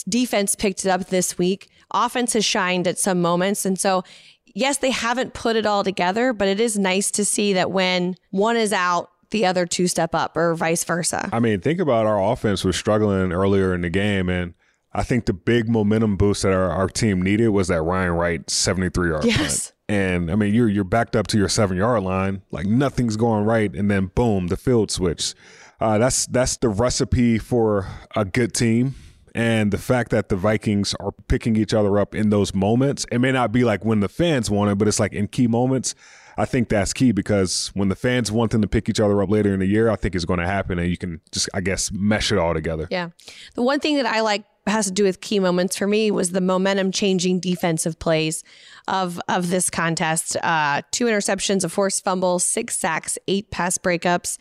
Defense 0.08 0.54
picked 0.54 0.86
it 0.86 0.88
up 0.88 1.08
this 1.08 1.36
week 1.36 1.68
offense 1.92 2.32
has 2.34 2.44
shined 2.44 2.86
at 2.86 2.98
some 2.98 3.20
moments. 3.20 3.64
And 3.64 3.78
so, 3.78 4.04
yes, 4.46 4.78
they 4.78 4.90
haven't 4.90 5.34
put 5.34 5.56
it 5.56 5.66
all 5.66 5.84
together, 5.84 6.32
but 6.32 6.48
it 6.48 6.60
is 6.60 6.78
nice 6.78 7.10
to 7.12 7.24
see 7.24 7.52
that 7.54 7.70
when 7.70 8.16
one 8.30 8.56
is 8.56 8.72
out, 8.72 9.10
the 9.30 9.46
other 9.46 9.64
two 9.64 9.86
step 9.86 10.14
up 10.14 10.36
or 10.36 10.54
vice 10.54 10.82
versa. 10.84 11.28
I 11.32 11.40
mean, 11.40 11.60
think 11.60 11.80
about 11.80 12.06
our 12.06 12.20
offense 12.32 12.64
was 12.64 12.76
struggling 12.76 13.32
earlier 13.32 13.72
in 13.74 13.82
the 13.82 13.90
game. 13.90 14.28
And 14.28 14.54
I 14.92 15.04
think 15.04 15.26
the 15.26 15.32
big 15.32 15.68
momentum 15.68 16.16
boost 16.16 16.42
that 16.42 16.52
our, 16.52 16.70
our 16.70 16.88
team 16.88 17.22
needed 17.22 17.48
was 17.50 17.68
that 17.68 17.82
Ryan 17.82 18.12
Wright 18.12 18.50
73 18.50 19.08
yard 19.08 19.24
yes. 19.24 19.36
punt. 19.36 19.72
And 19.88 20.30
I 20.30 20.36
mean, 20.36 20.54
you're 20.54 20.68
you're 20.68 20.84
backed 20.84 21.16
up 21.16 21.26
to 21.28 21.38
your 21.38 21.48
seven 21.48 21.76
yard 21.76 22.04
line, 22.04 22.42
like 22.52 22.66
nothing's 22.66 23.16
going 23.16 23.44
right, 23.44 23.74
and 23.74 23.90
then 23.90 24.06
boom, 24.06 24.46
the 24.46 24.56
field 24.56 24.90
switch. 24.92 25.34
Uh, 25.80 25.98
that's 25.98 26.26
that's 26.26 26.56
the 26.58 26.68
recipe 26.68 27.38
for 27.38 27.88
a 28.14 28.24
good 28.24 28.54
team. 28.54 28.94
And 29.34 29.72
the 29.72 29.78
fact 29.78 30.10
that 30.10 30.28
the 30.28 30.36
Vikings 30.36 30.94
are 31.00 31.12
picking 31.28 31.56
each 31.56 31.74
other 31.74 31.98
up 31.98 32.14
in 32.14 32.30
those 32.30 32.54
moments, 32.54 33.06
it 33.10 33.18
may 33.18 33.32
not 33.32 33.52
be 33.52 33.64
like 33.64 33.84
when 33.84 34.00
the 34.00 34.08
fans 34.08 34.50
want 34.50 34.70
it, 34.70 34.78
but 34.78 34.88
it's 34.88 35.00
like 35.00 35.12
in 35.12 35.28
key 35.28 35.46
moments. 35.46 35.94
I 36.36 36.46
think 36.46 36.68
that's 36.68 36.92
key 36.92 37.12
because 37.12 37.70
when 37.74 37.88
the 37.88 37.96
fans 37.96 38.32
want 38.32 38.50
them 38.52 38.62
to 38.62 38.68
pick 38.68 38.88
each 38.88 39.00
other 39.00 39.20
up 39.22 39.28
later 39.28 39.52
in 39.52 39.60
the 39.60 39.66
year, 39.66 39.90
I 39.90 39.96
think 39.96 40.14
it's 40.14 40.24
going 40.24 40.40
to 40.40 40.46
happen 40.46 40.78
and 40.78 40.88
you 40.88 40.96
can 40.96 41.20
just, 41.32 41.50
I 41.52 41.60
guess, 41.60 41.92
mesh 41.92 42.32
it 42.32 42.38
all 42.38 42.54
together. 42.54 42.88
Yeah. 42.90 43.10
The 43.56 43.62
one 43.62 43.78
thing 43.78 43.96
that 43.96 44.06
I 44.06 44.20
like 44.20 44.44
has 44.66 44.86
to 44.86 44.92
do 44.92 45.04
with 45.04 45.20
key 45.20 45.38
moments 45.38 45.76
for 45.76 45.86
me 45.86 46.10
was 46.10 46.30
the 46.30 46.40
momentum 46.40 46.92
changing 46.92 47.40
defensive 47.40 47.98
plays 47.98 48.44
of 48.88 49.20
of 49.28 49.50
this 49.50 49.68
contest. 49.70 50.36
Uh, 50.42 50.82
two 50.92 51.06
interceptions, 51.06 51.64
a 51.64 51.68
forced 51.68 52.04
fumble, 52.04 52.38
six 52.38 52.76
sacks, 52.76 53.18
eight 53.26 53.50
pass 53.50 53.78
breakups. 53.78 54.38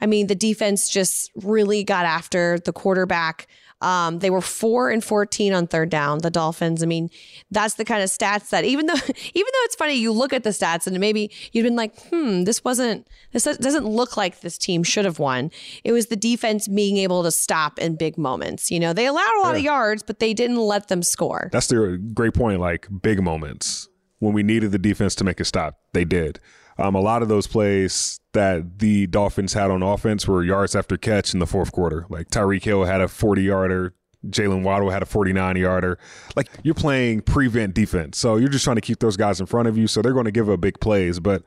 I 0.00 0.06
mean, 0.06 0.26
the 0.26 0.34
defense 0.34 0.88
just 0.88 1.30
really 1.34 1.84
got 1.84 2.04
after 2.04 2.58
the 2.64 2.72
quarterback. 2.72 3.46
Um, 3.80 4.18
they 4.18 4.30
were 4.30 4.40
four 4.40 4.90
and 4.90 5.02
14 5.02 5.52
on 5.52 5.66
third 5.66 5.90
down, 5.90 6.18
the 6.18 6.30
Dolphins. 6.30 6.82
I 6.82 6.86
mean, 6.86 7.10
that's 7.50 7.74
the 7.74 7.84
kind 7.84 8.02
of 8.02 8.10
stats 8.10 8.50
that 8.50 8.64
even 8.64 8.86
though, 8.86 8.94
even 8.94 9.08
though 9.34 9.64
it's 9.64 9.76
funny, 9.76 9.94
you 9.94 10.12
look 10.12 10.32
at 10.32 10.42
the 10.42 10.50
stats 10.50 10.86
and 10.86 10.98
maybe 10.98 11.30
you've 11.52 11.64
been 11.64 11.76
like, 11.76 11.98
hmm, 12.08 12.44
this 12.44 12.64
wasn't, 12.64 13.06
this 13.32 13.44
doesn't 13.44 13.86
look 13.86 14.16
like 14.16 14.40
this 14.40 14.58
team 14.58 14.82
should 14.82 15.04
have 15.04 15.18
won. 15.18 15.50
It 15.84 15.92
was 15.92 16.06
the 16.06 16.16
defense 16.16 16.66
being 16.68 16.96
able 16.96 17.22
to 17.22 17.30
stop 17.30 17.78
in 17.78 17.96
big 17.96 18.18
moments. 18.18 18.70
You 18.70 18.80
know, 18.80 18.92
they 18.92 19.06
allowed 19.06 19.36
a 19.38 19.42
lot 19.42 19.52
yeah. 19.52 19.58
of 19.58 19.64
yards, 19.64 20.02
but 20.02 20.18
they 20.18 20.34
didn't 20.34 20.56
let 20.56 20.88
them 20.88 21.02
score. 21.02 21.48
That's 21.52 21.68
the 21.68 22.00
great 22.14 22.34
point. 22.34 22.60
Like 22.60 22.88
big 23.02 23.22
moments 23.22 23.88
when 24.18 24.32
we 24.32 24.42
needed 24.42 24.72
the 24.72 24.78
defense 24.78 25.14
to 25.16 25.24
make 25.24 25.40
a 25.40 25.44
stop, 25.44 25.78
they 25.92 26.04
did. 26.04 26.40
Um, 26.78 26.94
a 26.94 27.00
lot 27.00 27.22
of 27.22 27.28
those 27.28 27.46
plays 27.46 28.20
that 28.32 28.78
the 28.78 29.06
Dolphins 29.08 29.52
had 29.52 29.70
on 29.70 29.82
offense 29.82 30.28
were 30.28 30.44
yards 30.44 30.76
after 30.76 30.96
catch 30.96 31.34
in 31.34 31.40
the 31.40 31.46
fourth 31.46 31.72
quarter. 31.72 32.06
Like 32.08 32.30
Tyreek 32.30 32.62
Hill 32.62 32.84
had 32.84 33.00
a 33.00 33.08
40 33.08 33.42
yarder, 33.42 33.94
Jalen 34.26 34.62
Waddle 34.62 34.90
had 34.90 35.02
a 35.02 35.06
49 35.06 35.56
yarder. 35.56 35.98
Like 36.36 36.48
you're 36.62 36.74
playing 36.74 37.22
prevent 37.22 37.74
defense. 37.74 38.18
So 38.18 38.36
you're 38.36 38.48
just 38.48 38.64
trying 38.64 38.76
to 38.76 38.82
keep 38.82 39.00
those 39.00 39.16
guys 39.16 39.40
in 39.40 39.46
front 39.46 39.68
of 39.68 39.76
you. 39.76 39.86
So 39.86 40.02
they're 40.02 40.12
going 40.12 40.24
to 40.24 40.30
give 40.30 40.48
up 40.48 40.60
big 40.60 40.80
plays. 40.80 41.20
But 41.20 41.42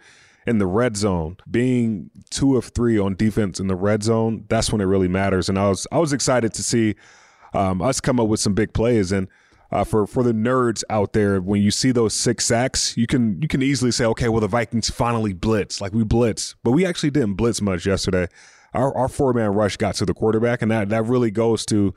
in 0.48 0.58
the 0.58 0.68
red 0.68 0.98
zone, 0.98 1.38
being 1.50 2.10
two 2.30 2.58
of 2.58 2.66
three 2.66 2.98
on 2.98 3.16
defense 3.16 3.60
in 3.60 3.68
the 3.68 3.76
red 3.76 4.04
zone, 4.04 4.46
that's 4.50 4.72
when 4.72 4.82
it 4.82 4.86
really 4.86 5.08
matters. 5.08 5.50
And 5.50 5.60
I 5.60 5.70
was 5.70 5.86
I 5.92 6.00
was 6.00 6.14
excited 6.14 6.54
to 6.56 6.64
see 6.64 6.96
um, 7.54 7.82
us 7.82 8.00
come 8.02 8.20
up 8.20 8.28
with 8.28 8.40
some 8.40 8.54
big 8.54 8.74
plays. 8.74 9.12
And 9.12 9.28
uh, 9.72 9.84
for 9.84 10.06
for 10.06 10.24
the 10.24 10.34
nerds 10.34 10.84
out 10.90 11.13
there, 11.13 11.40
when 11.42 11.62
you 11.62 11.72
see 11.72 11.92
those 11.92 12.13
six 12.13 12.46
sacks, 12.46 12.96
you 12.98 13.08
can 13.08 13.42
you 13.42 13.48
can 13.48 13.62
easily 13.62 13.92
say, 13.92 14.06
okay, 14.06 14.30
well 14.30 14.42
the 14.42 14.48
Vikings 14.48 14.90
finally 14.90 15.34
blitz, 15.34 15.80
like 15.80 15.94
we 15.94 16.04
blitz, 16.04 16.56
but 16.63 16.72
we 16.72 16.86
actually 16.86 17.12
didn't 17.12 17.36
blitz 17.36 17.62
much 17.62 17.86
yesterday. 17.86 18.28
Our 18.74 18.96
our 18.96 19.08
four 19.08 19.34
man 19.34 19.54
rush 19.54 19.78
got 19.78 19.96
to 19.96 20.06
the 20.06 20.13
quarterback, 20.13 20.62
and 20.62 20.72
that 20.72 20.90
that 20.90 21.06
really 21.06 21.32
goes 21.32 21.66
to 21.68 21.94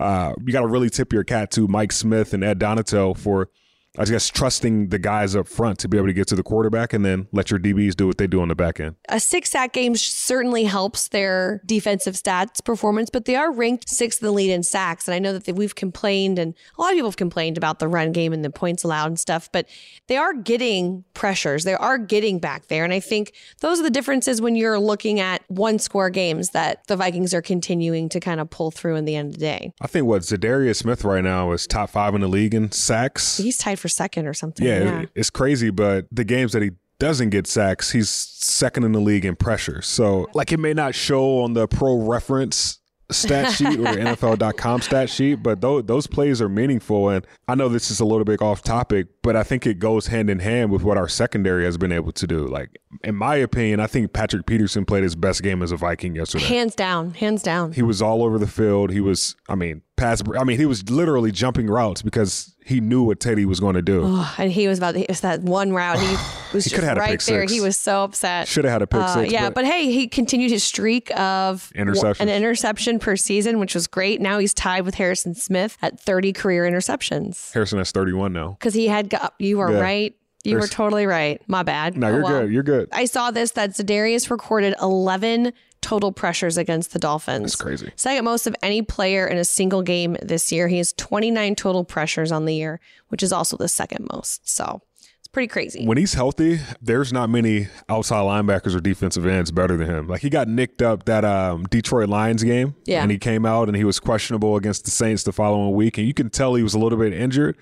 uh, 0.00 0.34
you 0.44 0.52
got 0.52 0.60
to 0.60 0.66
really 0.66 0.88
tip 0.88 1.12
your 1.12 1.24
cat 1.24 1.50
to 1.52 1.68
Mike 1.68 1.92
Smith 1.92 2.32
and 2.32 2.42
Ed 2.42 2.58
Donatell 2.58 3.16
for 3.16 3.50
I 3.98 4.04
guess 4.04 4.28
trusting 4.28 4.88
the 4.88 4.98
guys 4.98 5.34
up 5.34 5.48
front 5.48 5.80
to 5.80 5.88
be 5.88 5.96
able 5.96 6.06
to 6.06 6.12
get 6.12 6.28
to 6.28 6.36
the 6.36 6.44
quarterback 6.44 6.92
and 6.92 7.04
then 7.04 7.26
let 7.32 7.50
your 7.50 7.58
DBs 7.58 7.96
do 7.96 8.06
what 8.06 8.18
they 8.18 8.28
do 8.28 8.40
on 8.40 8.48
the 8.48 8.54
back 8.54 8.78
end. 8.78 8.94
A 9.08 9.18
six 9.18 9.50
sack 9.50 9.72
game 9.72 9.96
certainly 9.96 10.64
helps 10.64 11.08
their 11.08 11.60
defensive 11.66 12.14
stats 12.14 12.64
performance, 12.64 13.10
but 13.10 13.24
they 13.24 13.34
are 13.34 13.50
ranked 13.50 13.88
sixth 13.88 14.22
in 14.22 14.26
the 14.26 14.32
lead 14.32 14.52
in 14.52 14.62
sacks. 14.62 15.08
And 15.08 15.14
I 15.14 15.18
know 15.18 15.36
that 15.36 15.56
we've 15.56 15.74
complained, 15.74 16.38
and 16.38 16.54
a 16.78 16.80
lot 16.80 16.92
of 16.92 16.94
people 16.94 17.10
have 17.10 17.16
complained 17.16 17.56
about 17.56 17.80
the 17.80 17.88
run 17.88 18.12
game 18.12 18.32
and 18.32 18.44
the 18.44 18.50
points 18.50 18.84
allowed 18.84 19.08
and 19.08 19.18
stuff, 19.18 19.50
but 19.50 19.66
they 20.06 20.16
are 20.16 20.34
getting 20.34 21.04
pressures. 21.14 21.64
They 21.64 21.74
are 21.74 21.98
getting 21.98 22.38
back 22.38 22.68
there. 22.68 22.84
And 22.84 22.92
I 22.92 23.00
think 23.00 23.32
those 23.60 23.80
are 23.80 23.82
the 23.82 23.90
differences 23.90 24.40
when 24.40 24.54
you're 24.54 24.78
looking 24.78 25.18
at 25.18 25.42
one 25.48 25.80
score 25.80 26.10
games 26.10 26.50
that 26.50 26.86
the 26.86 26.96
Vikings 26.96 27.34
are 27.34 27.42
continuing 27.42 28.08
to 28.10 28.20
kind 28.20 28.40
of 28.40 28.48
pull 28.50 28.70
through 28.70 28.94
in 28.96 29.04
the 29.04 29.16
end 29.16 29.30
of 29.30 29.34
the 29.34 29.40
day. 29.40 29.72
I 29.80 29.88
think 29.88 30.06
what 30.06 30.22
Za'Darius 30.22 30.76
Smith 30.76 31.04
right 31.04 31.24
now 31.24 31.50
is 31.50 31.66
top 31.66 31.90
five 31.90 32.14
in 32.14 32.20
the 32.20 32.28
league 32.28 32.54
in 32.54 32.70
sacks. 32.70 33.38
He's 33.38 33.58
tied 33.58 33.79
for 33.80 33.88
second 33.88 34.26
or 34.26 34.34
something. 34.34 34.66
Yeah, 34.66 34.82
Yeah. 34.84 35.04
it's 35.14 35.30
crazy, 35.30 35.70
but 35.70 36.06
the 36.12 36.24
games 36.24 36.52
that 36.52 36.62
he 36.62 36.70
doesn't 36.98 37.30
get 37.30 37.46
sacks, 37.46 37.90
he's 37.92 38.08
second 38.10 38.84
in 38.84 38.92
the 38.92 39.00
league 39.00 39.24
in 39.24 39.34
pressure. 39.34 39.80
So, 39.82 40.28
like, 40.34 40.52
it 40.52 40.58
may 40.60 40.74
not 40.74 40.94
show 40.94 41.40
on 41.40 41.54
the 41.54 41.66
pro 41.66 41.96
reference 41.96 42.78
stat 43.10 43.52
sheet 43.56 43.80
or 43.80 43.84
NFL.com 43.84 44.82
stat 44.82 45.08
sheet, 45.10 45.42
but 45.42 45.60
those, 45.60 45.84
those 45.84 46.06
plays 46.06 46.40
are 46.42 46.48
meaningful. 46.48 47.08
And 47.08 47.26
I 47.48 47.54
know 47.54 47.68
this 47.68 47.90
is 47.90 48.00
a 48.00 48.04
little 48.04 48.24
bit 48.24 48.40
off 48.42 48.62
topic, 48.62 49.19
but 49.22 49.36
I 49.36 49.42
think 49.42 49.66
it 49.66 49.78
goes 49.78 50.06
hand 50.08 50.30
in 50.30 50.38
hand 50.40 50.70
with 50.70 50.82
what 50.82 50.96
our 50.96 51.08
secondary 51.08 51.64
has 51.64 51.76
been 51.76 51.92
able 51.92 52.12
to 52.12 52.26
do. 52.26 52.46
Like, 52.46 52.78
in 53.04 53.14
my 53.14 53.36
opinion, 53.36 53.80
I 53.80 53.86
think 53.86 54.12
Patrick 54.12 54.46
Peterson 54.46 54.84
played 54.84 55.02
his 55.02 55.14
best 55.16 55.42
game 55.42 55.62
as 55.62 55.72
a 55.72 55.76
Viking 55.76 56.14
yesterday. 56.16 56.44
Hands 56.44 56.74
down, 56.74 57.12
hands 57.14 57.42
down. 57.42 57.72
He 57.72 57.82
was 57.82 58.00
all 58.02 58.22
over 58.22 58.38
the 58.38 58.46
field. 58.46 58.90
He 58.90 59.00
was, 59.00 59.36
I 59.48 59.54
mean, 59.54 59.82
pass. 59.96 60.22
I 60.38 60.44
mean, 60.44 60.58
he 60.58 60.66
was 60.66 60.88
literally 60.90 61.30
jumping 61.32 61.66
routes 61.66 62.02
because 62.02 62.54
he 62.64 62.80
knew 62.80 63.02
what 63.02 63.20
Teddy 63.20 63.44
was 63.44 63.58
going 63.60 63.74
to 63.74 63.82
do. 63.82 64.02
Oh, 64.04 64.34
and 64.38 64.50
he 64.52 64.68
was 64.68 64.78
about 64.78 64.96
it 64.96 65.08
was 65.08 65.20
that 65.20 65.40
one 65.40 65.72
route. 65.72 65.98
He 65.98 66.06
was 66.54 66.64
He 66.64 66.70
just 66.70 66.74
coulda 66.74 66.86
had 66.86 66.96
a 66.98 67.00
right 67.00 67.20
there. 67.26 67.44
He 67.44 67.60
was 67.60 67.76
so 67.76 68.04
upset. 68.04 68.48
Should 68.48 68.64
have 68.64 68.72
had 68.72 68.82
a 68.82 68.86
pick 68.86 69.00
Uh, 69.00 69.14
six. 69.14 69.32
yeah, 69.32 69.46
but, 69.48 69.56
but, 69.56 69.64
hey, 69.66 69.90
he 69.92 70.08
continued 70.08 70.50
his 70.50 70.64
streak 70.64 71.10
of 71.18 71.70
Interceptions. 71.76 72.20
an 72.20 72.28
interception 72.28 72.98
per 72.98 73.16
season, 73.16 73.58
which 73.58 73.74
was 73.74 73.86
great. 73.86 74.20
Now 74.20 74.38
he's 74.38 74.54
tied 74.54 74.84
with 74.84 74.94
Harrison 74.94 75.34
Smith 75.34 75.76
at 75.82 76.00
30 76.00 76.32
career 76.32 76.64
interceptions 76.64 77.52
Harrison 77.52 77.78
has 77.78 77.90
31 77.92 78.32
now. 78.32 78.56
because 78.58 78.74
he 78.74 78.86
had 78.88 79.09
got. 79.10 79.34
You 79.38 79.58
were 79.58 79.72
Yeah. 79.72 79.80
right. 79.80 80.14
You 80.42 80.56
were 80.56 80.66
totally 80.66 81.04
right. 81.04 81.42
My 81.48 81.62
bad. 81.62 81.98
No, 81.98 82.06
Oh, 82.06 82.10
you're 82.10 82.22
well. 82.22 82.40
good. 82.42 82.52
You're 82.52 82.62
good. 82.62 82.88
I 82.92 83.04
saw 83.04 83.30
this 83.30 83.50
that 83.52 83.70
Za'Darius 83.72 84.30
recorded 84.30 84.74
11 84.80 85.52
total 85.82 86.12
pressures 86.12 86.56
against 86.56 86.92
the 86.94 86.98
Dolphins. 86.98 87.52
That's 87.52 87.56
crazy. 87.56 87.90
Second 87.96 88.24
most 88.24 88.46
of 88.46 88.56
any 88.62 88.80
player 88.80 89.26
in 89.26 89.36
a 89.36 89.44
single 89.44 89.82
game 89.82 90.16
this 90.22 90.50
year. 90.50 90.68
He 90.68 90.78
has 90.78 90.94
29 90.94 91.54
total 91.56 91.84
pressures 91.84 92.32
on 92.32 92.46
the 92.46 92.54
year, 92.54 92.80
which 93.08 93.22
is 93.22 93.32
also 93.34 93.56
the 93.58 93.68
second 93.68 94.08
most. 94.12 94.48
So 94.48 94.80
it's 95.18 95.28
pretty 95.28 95.46
crazy. 95.48 95.84
When 95.86 95.98
he's 95.98 96.14
healthy, 96.14 96.60
there's 96.80 97.12
not 97.12 97.28
many 97.28 97.68
outside 97.90 98.22
linebackers 98.22 98.74
or 98.74 98.80
defensive 98.80 99.26
ends 99.26 99.50
better 99.50 99.76
than 99.76 99.88
him. 99.88 100.06
Like 100.08 100.22
he 100.22 100.30
got 100.30 100.48
nicked 100.48 100.80
up 100.80 101.04
that 101.04 101.24
um, 101.24 101.64
Detroit 101.64 102.08
Lions 102.08 102.42
game, 102.42 102.76
Yeah. 102.86 103.02
and 103.02 103.10
he 103.10 103.18
came 103.18 103.44
out 103.44 103.68
and 103.68 103.76
he 103.76 103.84
was 103.84 104.00
questionable 104.00 104.56
against 104.56 104.86
the 104.86 104.90
Saints 104.90 105.22
the 105.22 105.32
following 105.32 105.74
week, 105.74 105.98
and 105.98 106.06
you 106.06 106.14
can 106.14 106.30
tell 106.30 106.54
he 106.54 106.62
was 106.62 106.72
a 106.74 106.78
little 106.78 106.98
bit 106.98 107.12
injured. 107.12 107.56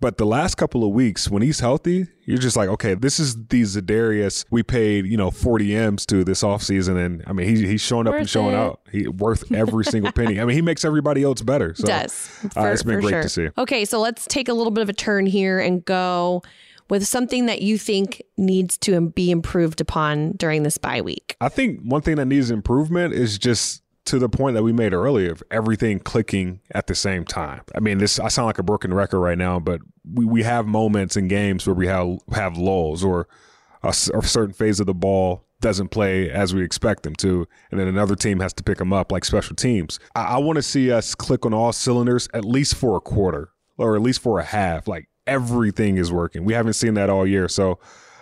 But 0.00 0.16
the 0.16 0.26
last 0.26 0.54
couple 0.56 0.84
of 0.84 0.90
weeks, 0.90 1.28
when 1.28 1.42
he's 1.42 1.58
healthy, 1.58 2.06
you're 2.24 2.38
just 2.38 2.56
like, 2.56 2.68
okay, 2.68 2.94
this 2.94 3.18
is 3.18 3.34
the 3.34 3.62
Za'Darius 3.62 4.44
we 4.50 4.62
paid, 4.62 5.06
you 5.06 5.16
know, 5.16 5.30
40 5.32 5.74
M's 5.74 6.06
to 6.06 6.22
this 6.22 6.42
offseason. 6.44 7.04
And 7.04 7.24
I 7.26 7.32
mean, 7.32 7.48
he, 7.48 7.66
he's 7.66 7.80
showing 7.80 8.06
up 8.06 8.14
and 8.14 8.28
showing 8.28 8.54
it. 8.54 8.58
out. 8.58 8.80
He 8.92 9.08
worth 9.08 9.50
every 9.50 9.84
single 9.84 10.12
penny. 10.12 10.40
I 10.40 10.44
mean, 10.44 10.54
he 10.54 10.62
makes 10.62 10.84
everybody 10.84 11.24
else 11.24 11.42
better. 11.42 11.74
So 11.74 11.86
does. 11.86 12.30
uh, 12.44 12.48
For- 12.50 12.72
it's 12.72 12.84
been 12.84 13.00
great 13.00 13.10
sure. 13.10 13.22
to 13.22 13.28
see. 13.28 13.48
Okay, 13.58 13.84
so 13.84 14.00
let's 14.00 14.26
take 14.26 14.48
a 14.48 14.54
little 14.54 14.70
bit 14.70 14.82
of 14.82 14.88
a 14.88 14.92
turn 14.92 15.26
here 15.26 15.58
and 15.58 15.84
go 15.84 16.42
with 16.88 17.06
something 17.06 17.46
that 17.46 17.60
you 17.62 17.76
think 17.76 18.22
needs 18.36 18.78
to 18.78 19.00
be 19.10 19.30
improved 19.30 19.80
upon 19.80 20.32
during 20.32 20.62
this 20.62 20.78
bye 20.78 21.00
week. 21.00 21.36
I 21.40 21.48
think 21.48 21.80
one 21.82 22.02
thing 22.02 22.16
that 22.16 22.26
needs 22.26 22.50
improvement 22.50 23.14
is 23.14 23.36
just 23.36 23.82
to 24.08 24.18
the 24.18 24.28
point 24.28 24.54
that 24.54 24.62
we 24.62 24.72
made 24.72 24.94
earlier 24.94 25.32
of 25.32 25.42
everything 25.50 26.00
clicking 26.00 26.60
at 26.72 26.86
the 26.86 26.94
same 26.94 27.24
time. 27.24 27.62
I 27.74 27.80
mean, 27.80 27.98
this 27.98 28.18
I 28.18 28.28
sound 28.28 28.46
like 28.46 28.58
a 28.58 28.62
broken 28.62 28.92
record 28.94 29.20
right 29.20 29.38
now, 29.38 29.60
but 29.60 29.80
we, 30.14 30.24
we 30.24 30.42
have 30.42 30.66
moments 30.66 31.16
in 31.16 31.28
games 31.28 31.66
where 31.66 31.74
we 31.74 31.86
have 31.86 32.18
have 32.32 32.56
lulls 32.56 33.04
or 33.04 33.28
a 33.82 33.92
certain 33.92 34.52
phase 34.52 34.80
of 34.80 34.86
the 34.86 34.94
ball 34.94 35.44
doesn't 35.60 35.88
play 35.88 36.30
as 36.30 36.54
we 36.54 36.62
expect 36.64 37.02
them 37.02 37.14
to, 37.16 37.46
and 37.70 37.78
then 37.78 37.86
another 37.86 38.16
team 38.16 38.40
has 38.40 38.52
to 38.54 38.62
pick 38.62 38.78
them 38.78 38.92
up, 38.92 39.12
like 39.12 39.24
special 39.24 39.54
teams. 39.54 40.00
I, 40.14 40.22
I 40.22 40.38
want 40.38 40.56
to 40.56 40.62
see 40.62 40.90
us 40.90 41.14
click 41.14 41.44
on 41.44 41.52
all 41.52 41.72
cylinders 41.72 42.28
at 42.32 42.44
least 42.44 42.74
for 42.74 42.96
a 42.96 43.00
quarter 43.00 43.50
or 43.76 43.94
at 43.94 44.02
least 44.02 44.20
for 44.20 44.40
a 44.40 44.44
half. 44.44 44.88
Like 44.88 45.08
everything 45.26 45.98
is 45.98 46.10
working. 46.10 46.44
We 46.44 46.54
haven't 46.54 46.74
seen 46.74 46.94
that 46.94 47.10
all 47.10 47.26
year, 47.26 47.48
so. 47.48 47.78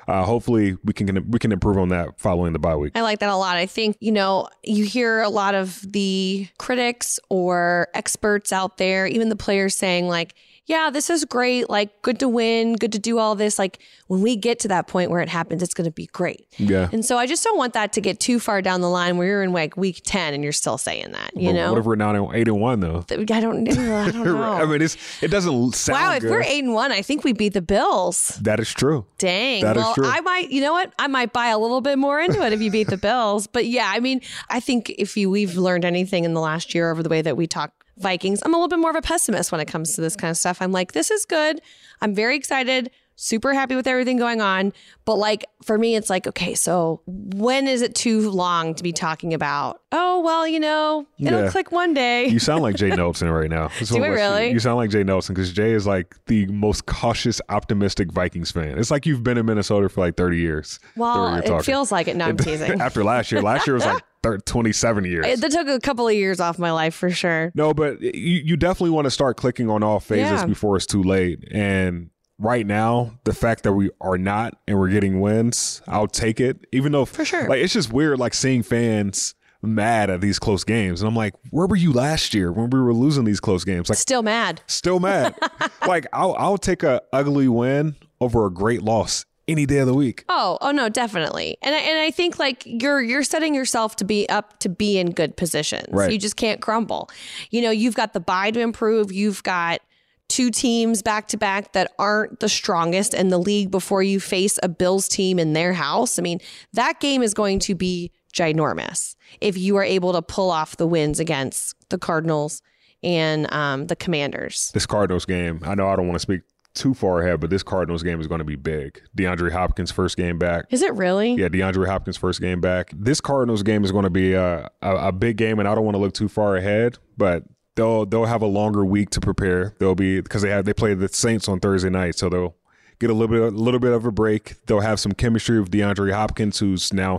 Uh, 0.09 0.25
hopefully 0.25 0.77
we 0.85 0.93
can 0.93 1.31
we 1.31 1.39
can 1.39 1.51
improve 1.51 1.79
on 1.79 1.89
that 1.89 2.19
following 2.19 2.53
the 2.53 2.59
bye 2.59 2.77
week. 2.77 2.93
I 2.95 3.01
like 3.01 3.19
that 3.19 3.29
a 3.29 3.37
lot. 3.37 3.57
I 3.57 3.67
think, 3.67 3.97
you 4.01 4.13
know, 4.13 4.49
you 4.63 4.85
hear 4.85 5.21
a 5.21 5.29
lot 5.29 5.55
of 5.55 5.81
the 5.91 6.49
critics 6.59 7.19
or 7.29 7.89
experts 7.93 8.53
out 8.53 8.79
there, 8.79 9.07
even 9.07 9.29
the 9.29 9.37
players 9.37 9.77
saying, 9.77 10.07
like, 10.09 10.35
yeah, 10.67 10.91
this 10.91 11.11
is 11.11 11.25
great. 11.25 11.71
Like, 11.71 12.03
good 12.03 12.19
to 12.21 12.29
win, 12.29 12.75
good 12.75 12.93
to 12.93 12.99
do 12.99 13.19
all 13.19 13.37
this. 13.37 13.57
Like, 13.57 13.79
when 14.09 14.21
we 14.21 14.35
get 14.35 14.59
to 14.61 14.69
that 14.69 14.89
point 14.89 15.11
where 15.13 15.21
it 15.21 15.29
happens, 15.29 15.63
it's 15.63 15.75
going 15.75 15.85
to 15.85 15.93
be 15.93 16.07
great. 16.07 16.47
Yeah. 16.59 16.89
And 16.93 17.05
so 17.05 17.17
I 17.17 17.27
just 17.27 17.45
don't 17.45 17.57
want 17.57 17.73
that 17.75 17.93
to 17.93 18.01
get 18.01 18.19
too 18.19 18.41
far 18.41 18.61
down 18.63 18.81
the 18.81 18.91
line 18.91 19.17
where 19.17 19.29
you're 19.29 19.43
in 19.45 19.53
like 19.53 19.77
week 19.77 20.01
10 20.05 20.35
and 20.35 20.43
you're 20.43 20.53
still 20.53 20.77
saying 20.77 21.13
that, 21.13 21.37
you 21.37 21.51
But 21.51 21.55
know? 21.55 21.71
What 21.71 21.79
if 21.79 21.85
we're 21.85 21.95
now 21.95 22.33
eight 22.33 22.49
and 22.49 22.61
one 22.61 22.81
though? 22.81 23.05
I 23.09 23.17
don't, 23.17 23.31
I 23.31 23.41
don't 23.41 23.65
know. 24.25 24.43
I 24.43 24.67
mean, 24.67 24.83
it's 24.83 24.97
it 25.23 25.29
doesn't 25.29 25.75
sound 25.75 26.01
wow, 26.01 26.15
if 26.15 26.23
good. 26.23 26.31
we're 26.31 26.43
eight 26.43 26.65
and 26.65 26.75
one, 26.75 26.91
I 26.91 27.03
think 27.03 27.23
we 27.23 27.33
beat 27.33 27.53
the 27.53 27.63
Bills. 27.63 28.39
that 28.43 28.59
is 28.59 28.73
true. 28.73 29.07
Dang. 29.19 29.63
That 29.63 29.77
is 29.77 29.83
well, 29.85 29.95
true. 29.95 30.07
I 30.07 30.21
might, 30.21 30.51
you 30.51 30.61
know 30.61 30.73
what? 30.73 30.93
I 30.99 31.07
might 31.07 31.33
buy 31.33 31.49
a 31.49 31.59
little 31.59 31.81
bit 31.81 31.97
more 31.97 32.21
into 32.21 32.45
it 32.45 32.53
if 32.53 32.61
you 32.61 32.73
beat 32.73 32.89
the 32.89 32.97
Bills. 32.97 33.47
But 33.47 33.67
yeah, 33.67 33.91
I 33.95 34.01
mean, 34.01 34.21
I 34.51 34.59
think 34.61 34.91
if 34.91 35.17
you 35.17 35.31
we've 35.31 35.57
learned 35.57 35.85
anything 35.85 36.25
in 36.25 36.35
the 36.35 36.41
last 36.41 36.75
year 36.75 36.91
over 36.91 37.03
the 37.03 37.09
way 37.09 37.23
that 37.23 37.37
we 37.37 37.47
talk 37.47 37.73
Vikings, 37.99 38.43
I'm 38.45 38.53
a 38.55 38.57
little 38.57 38.69
bit 38.69 38.79
more 38.79 38.91
of 38.91 38.97
a 38.97 39.03
pessimist 39.03 39.53
when 39.53 39.61
it 39.61 39.67
comes 39.67 39.95
to 39.95 40.01
this 40.01 40.17
kind 40.17 40.31
of 40.31 40.37
stuff. 40.37 40.61
I'm 40.61 40.73
like, 40.73 40.93
this 40.93 41.11
is 41.11 41.25
good. 41.25 41.61
I'm 42.01 42.15
very 42.15 42.37
excited. 42.37 42.91
Super 43.19 43.55
happy 43.55 43.75
with 43.75 43.87
everything 43.87 44.19
going 44.19 44.43
on. 44.43 44.75
But 45.07 45.15
like 45.15 45.47
for 45.65 45.79
me, 45.79 45.97
it's 45.97 46.11
like, 46.11 46.27
okay, 46.27 46.55
so 46.55 47.01
when 47.07 47.67
is 47.67 47.81
it 47.81 47.95
too 47.95 48.29
long 48.31 48.75
to 48.75 48.83
be 48.83 48.93
talking 48.93 49.33
about, 49.33 49.81
oh, 49.91 50.21
well, 50.21 50.47
you 50.47 50.61
know, 50.61 51.07
it'll 51.19 51.45
Yeah. 51.45 51.49
click 51.51 51.73
one 51.73 51.95
day. 51.95 52.27
You 52.27 52.39
sound 52.39 52.63
like 52.63 52.77
Jay 52.77 52.91
Nelson 52.91 53.31
right 53.31 53.49
now. 53.49 53.69
That's 53.79 53.89
Do 53.89 54.01
what 54.01 54.05
I 54.07 54.09
we're 54.11 54.15
really? 54.17 54.51
You 54.51 54.59
sound 54.61 54.77
like 54.77 54.91
Jay 54.91 55.03
Nelson 55.03 55.35
because 55.35 55.51
Jay 55.51 55.73
is 55.73 55.87
like 55.87 56.15
the 56.27 56.45
most 56.49 56.85
cautious, 56.85 57.41
optimistic 57.49 58.13
Vikings 58.13 58.51
fan. 58.51 58.79
It's 58.79 58.91
like 58.91 59.07
you've 59.07 59.23
been 59.23 59.39
in 59.39 59.47
Minnesota 59.47 59.89
for 59.89 60.03
like 60.03 60.17
30 60.19 60.37
years. 60.37 60.79
well, 60.95 61.37
it 61.37 61.63
feels 61.65 61.91
like 61.91 62.09
it. 62.09 62.17
No, 62.17 62.27
I'm 62.27 62.37
teasing. 62.37 62.83
After 62.83 63.03
last 63.03 63.33
year, 63.33 63.41
last 63.41 63.67
year 63.67 63.73
was 63.73 63.87
like 63.87 64.03
thir 64.27 64.39
27 64.39 65.05
years. 65.05 65.27
It, 65.27 65.41
that 65.41 65.51
took 65.53 65.69
a 65.69 65.79
couple 65.81 66.07
of 66.09 66.15
years 66.15 66.41
off 66.41 66.59
my 66.59 66.71
life 66.73 66.95
for 66.95 67.11
sure. 67.11 67.53
No, 67.55 67.73
but 67.75 68.01
you, 68.01 68.11
you 68.45 68.57
definitely 68.57 68.91
want 68.91 69.05
to 69.07 69.11
start 69.11 69.37
clicking 69.37 69.69
on 69.71 69.83
all 69.83 70.01
phases 70.01 70.41
Yeah. 70.41 70.47
before 70.47 70.77
it's 70.77 70.87
too 70.87 71.03
late. 71.03 71.47
And 71.51 72.11
right 72.39 72.67
now, 72.67 73.19
the 73.25 73.33
fact 73.35 73.63
that 73.65 73.73
we 73.73 73.91
are 74.01 74.19
not 74.19 74.55
and 74.69 74.79
we're 74.79 74.91
getting 74.91 75.21
wins, 75.21 75.83
I'll 75.87 76.09
take 76.09 76.41
it. 76.41 76.67
Even 76.73 76.93
though, 76.93 77.05
For 77.05 77.25
sure. 77.25 77.49
like 77.49 77.61
it's 77.61 77.73
just 77.73 77.93
weird, 77.93 78.19
like 78.19 78.35
seeing 78.35 78.63
fans 78.63 79.35
mad 79.63 80.11
at 80.11 80.21
these 80.21 80.39
close 80.39 80.63
games, 80.65 81.01
and 81.01 81.09
I'm 81.09 81.17
like, 81.17 81.35
where 81.51 81.67
were 81.67 81.77
you 81.77 81.93
last 81.93 82.35
year 82.35 82.53
when 82.53 82.71
we 82.71 82.79
were 82.79 82.95
losing 82.95 83.25
these 83.25 83.41
close 83.41 83.65
games? 83.65 83.89
Like, 83.89 83.99
Still 83.99 84.23
mad. 84.23 84.61
still 84.67 85.01
mad. 85.01 85.35
like, 85.89 86.07
I'll 86.13 86.35
I'll 86.39 86.59
take 86.59 86.83
a 86.83 87.03
ugly 87.13 87.49
win 87.49 87.97
over 88.21 88.47
a 88.47 88.51
great 88.51 88.83
loss 88.83 89.25
any 89.49 89.67
day 89.67 89.79
of 89.79 89.87
the 89.87 89.95
week. 89.95 90.25
Oh, 90.29 90.59
oh 90.61 90.71
no, 90.71 90.89
definitely. 90.89 91.57
And 91.63 91.75
I, 91.75 91.79
and 91.79 91.99
I 92.01 92.11
think 92.11 92.39
like 92.39 92.63
you're 92.65 93.01
you're 93.01 93.23
setting 93.23 93.55
yourself 93.55 93.97
to 93.97 94.05
be 94.05 94.29
up 94.29 94.59
to 94.61 94.69
be 94.69 94.99
in 94.99 95.13
good 95.13 95.37
positions. 95.37 95.89
Right. 95.91 96.11
You 96.11 96.19
just 96.19 96.37
can't 96.37 96.61
crumble. 96.61 97.11
You 97.51 97.63
know, 97.63 97.71
you've 97.71 97.95
got 97.95 98.13
the 98.13 98.21
bye 98.21 98.51
to 98.51 98.61
improve. 98.61 99.13
You've 99.13 99.43
got 99.43 99.81
two 100.29 100.51
teams 100.51 101.03
back 101.03 101.29
to 101.29 101.37
back 101.37 101.73
that 101.73 101.93
aren't 101.99 102.41
the 102.41 102.49
strongest 102.49 103.15
in 103.15 103.29
the 103.29 103.39
league 103.39 103.71
before 103.71 104.03
you 104.03 104.19
face 104.19 104.59
a 104.63 104.69
Bills 104.69 105.09
team 105.09 105.39
in 105.39 105.53
their 105.53 105.73
house. 105.73 106.19
I 106.19 106.23
mean, 106.23 106.41
that 106.73 107.01
game 107.01 107.23
is 107.23 107.33
going 107.33 107.61
to 107.61 107.75
be 107.75 108.11
ginormous 108.33 109.15
if 109.41 109.57
you 109.57 109.77
are 109.77 109.85
able 109.85 110.13
to 110.13 110.23
pull 110.23 110.51
off 110.51 110.77
the 110.77 110.87
wins 110.87 111.21
against 111.21 111.77
the 111.89 111.99
Cardinals 111.99 112.61
and 113.03 113.51
um, 113.53 113.87
the 113.87 113.97
Commanders. 113.97 114.71
This 114.75 114.87
Cardinals 114.87 115.25
game, 115.25 115.61
I 115.65 115.75
know 115.75 115.89
I 115.89 115.97
don't 115.97 116.09
want 116.09 116.17
to 116.17 116.23
speak 116.23 116.41
too 116.77 116.95
far 116.95 117.23
ahead, 117.23 117.41
but 117.41 117.51
this 117.51 117.63
Cardinals 117.63 118.03
game 118.03 118.21
is 118.21 118.27
going 118.27 118.39
to 118.39 118.45
be 118.45 118.57
big. 118.57 119.03
DeAndre 119.17 119.51
Hopkins' 119.51 119.91
first 119.91 120.17
game 120.17 120.39
back. 120.39 120.67
Is 120.71 120.83
it 120.83 120.95
really? 120.95 121.35
Yeah, 121.35 121.49
DeAndre 121.49 121.87
Hopkins' 121.87 122.17
first 122.17 122.41
game 122.41 122.61
back. 122.61 122.91
This 122.95 123.21
Cardinals 123.21 123.63
game 123.63 123.85
is 123.85 123.91
going 123.91 124.05
to 124.05 124.11
be 124.11 124.35
a, 124.35 124.71
a, 124.83 124.97
a 125.09 125.13
big 125.13 125.37
game, 125.37 125.59
and 125.59 125.67
I 125.69 125.75
don't 125.75 125.85
want 125.85 125.97
to 125.97 126.01
look 126.01 126.15
too 126.15 126.29
far 126.29 126.57
ahead, 126.57 126.99
but 127.17 127.45
they'll 127.75 128.07
they'll 128.07 128.27
have 128.27 128.43
a 128.43 128.47
longer 128.47 128.85
week 128.85 129.11
to 129.11 129.21
prepare. 129.21 129.75
They'll 129.79 129.95
be 129.95 130.21
because 130.21 130.43
they 130.43 130.51
have 130.51 130.65
they 130.65 130.75
play 130.75 130.95
the 130.95 131.09
Saints 131.09 131.49
on 131.49 131.61
Thursday 131.61 131.91
night, 131.91 132.17
so 132.17 132.29
they'll 132.29 132.55
get 132.99 133.11
a 133.11 133.15
little 133.15 133.35
bit 133.35 133.43
a 133.43 133.57
little 133.57 133.81
bit 133.81 133.93
of 133.93 134.05
a 134.05 134.13
break. 134.13 134.55
They'll 134.67 134.81
have 134.81 135.01
some 135.01 135.13
chemistry 135.13 135.61
with 135.61 135.71
DeAndre 135.71 136.13
Hopkins, 136.13 136.59
who's 136.59 136.93
now 136.93 137.19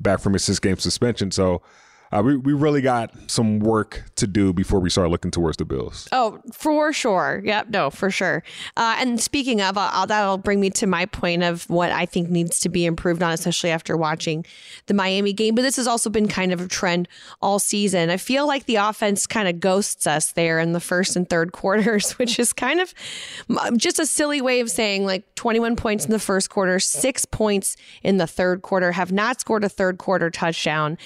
back 0.00 0.20
from 0.20 0.34
his 0.34 0.44
six 0.44 0.58
game 0.58 0.76
suspension. 0.76 1.30
So 1.30 1.62
uh, 2.12 2.22
we 2.24 2.36
we 2.36 2.52
really 2.52 2.80
got 2.80 3.12
some 3.26 3.58
work 3.58 4.04
to 4.16 4.26
do 4.26 4.52
before 4.52 4.80
we 4.80 4.90
start 4.90 5.10
looking 5.10 5.30
towards 5.30 5.56
the 5.56 5.64
Bills. 5.64 6.08
Oh, 6.12 6.40
for 6.52 6.92
sure. 6.92 7.42
Yep. 7.44 7.70
No, 7.70 7.90
for 7.90 8.10
sure. 8.10 8.42
Uh, 8.76 8.96
and 8.98 9.20
speaking 9.20 9.60
of, 9.60 9.76
uh, 9.76 10.06
that'll 10.06 10.38
bring 10.38 10.60
me 10.60 10.70
to 10.70 10.86
my 10.86 11.06
point 11.06 11.42
of 11.42 11.68
what 11.68 11.90
I 11.90 12.06
think 12.06 12.30
needs 12.30 12.60
to 12.60 12.68
be 12.68 12.86
improved 12.86 13.22
on, 13.22 13.32
especially 13.32 13.70
after 13.70 13.96
watching 13.96 14.44
the 14.86 14.94
Miami 14.94 15.32
game. 15.32 15.54
But 15.54 15.62
this 15.62 15.76
has 15.76 15.86
also 15.86 16.08
been 16.10 16.28
kind 16.28 16.52
of 16.52 16.60
a 16.60 16.68
trend 16.68 17.08
all 17.42 17.58
season. 17.58 18.10
I 18.10 18.16
feel 18.16 18.46
like 18.46 18.66
the 18.66 18.76
offense 18.76 19.26
kind 19.26 19.48
of 19.48 19.60
ghosts 19.60 20.06
us 20.06 20.32
there 20.32 20.58
in 20.60 20.72
the 20.72 20.80
first 20.80 21.16
and 21.16 21.28
third 21.28 21.52
quarters, 21.56 22.12
which 22.12 22.38
is 22.38 22.52
kind 22.52 22.80
of 22.80 22.94
just 23.76 23.98
a 23.98 24.06
silly 24.06 24.40
way 24.40 24.60
of 24.60 24.70
saying 24.70 25.04
like 25.04 25.24
21 25.34 25.76
points 25.76 26.04
in 26.04 26.12
the 26.12 26.18
first 26.18 26.50
quarter, 26.50 26.78
six 26.78 27.24
points 27.24 27.76
in 28.02 28.16
the 28.16 28.26
third 28.26 28.62
quarter, 28.62 28.92
have 28.92 29.12
not 29.12 29.40
scored 29.40 29.64
a 29.64 29.68
third 29.68 29.98
quarter 29.98 30.30
touchdown. 30.30 30.96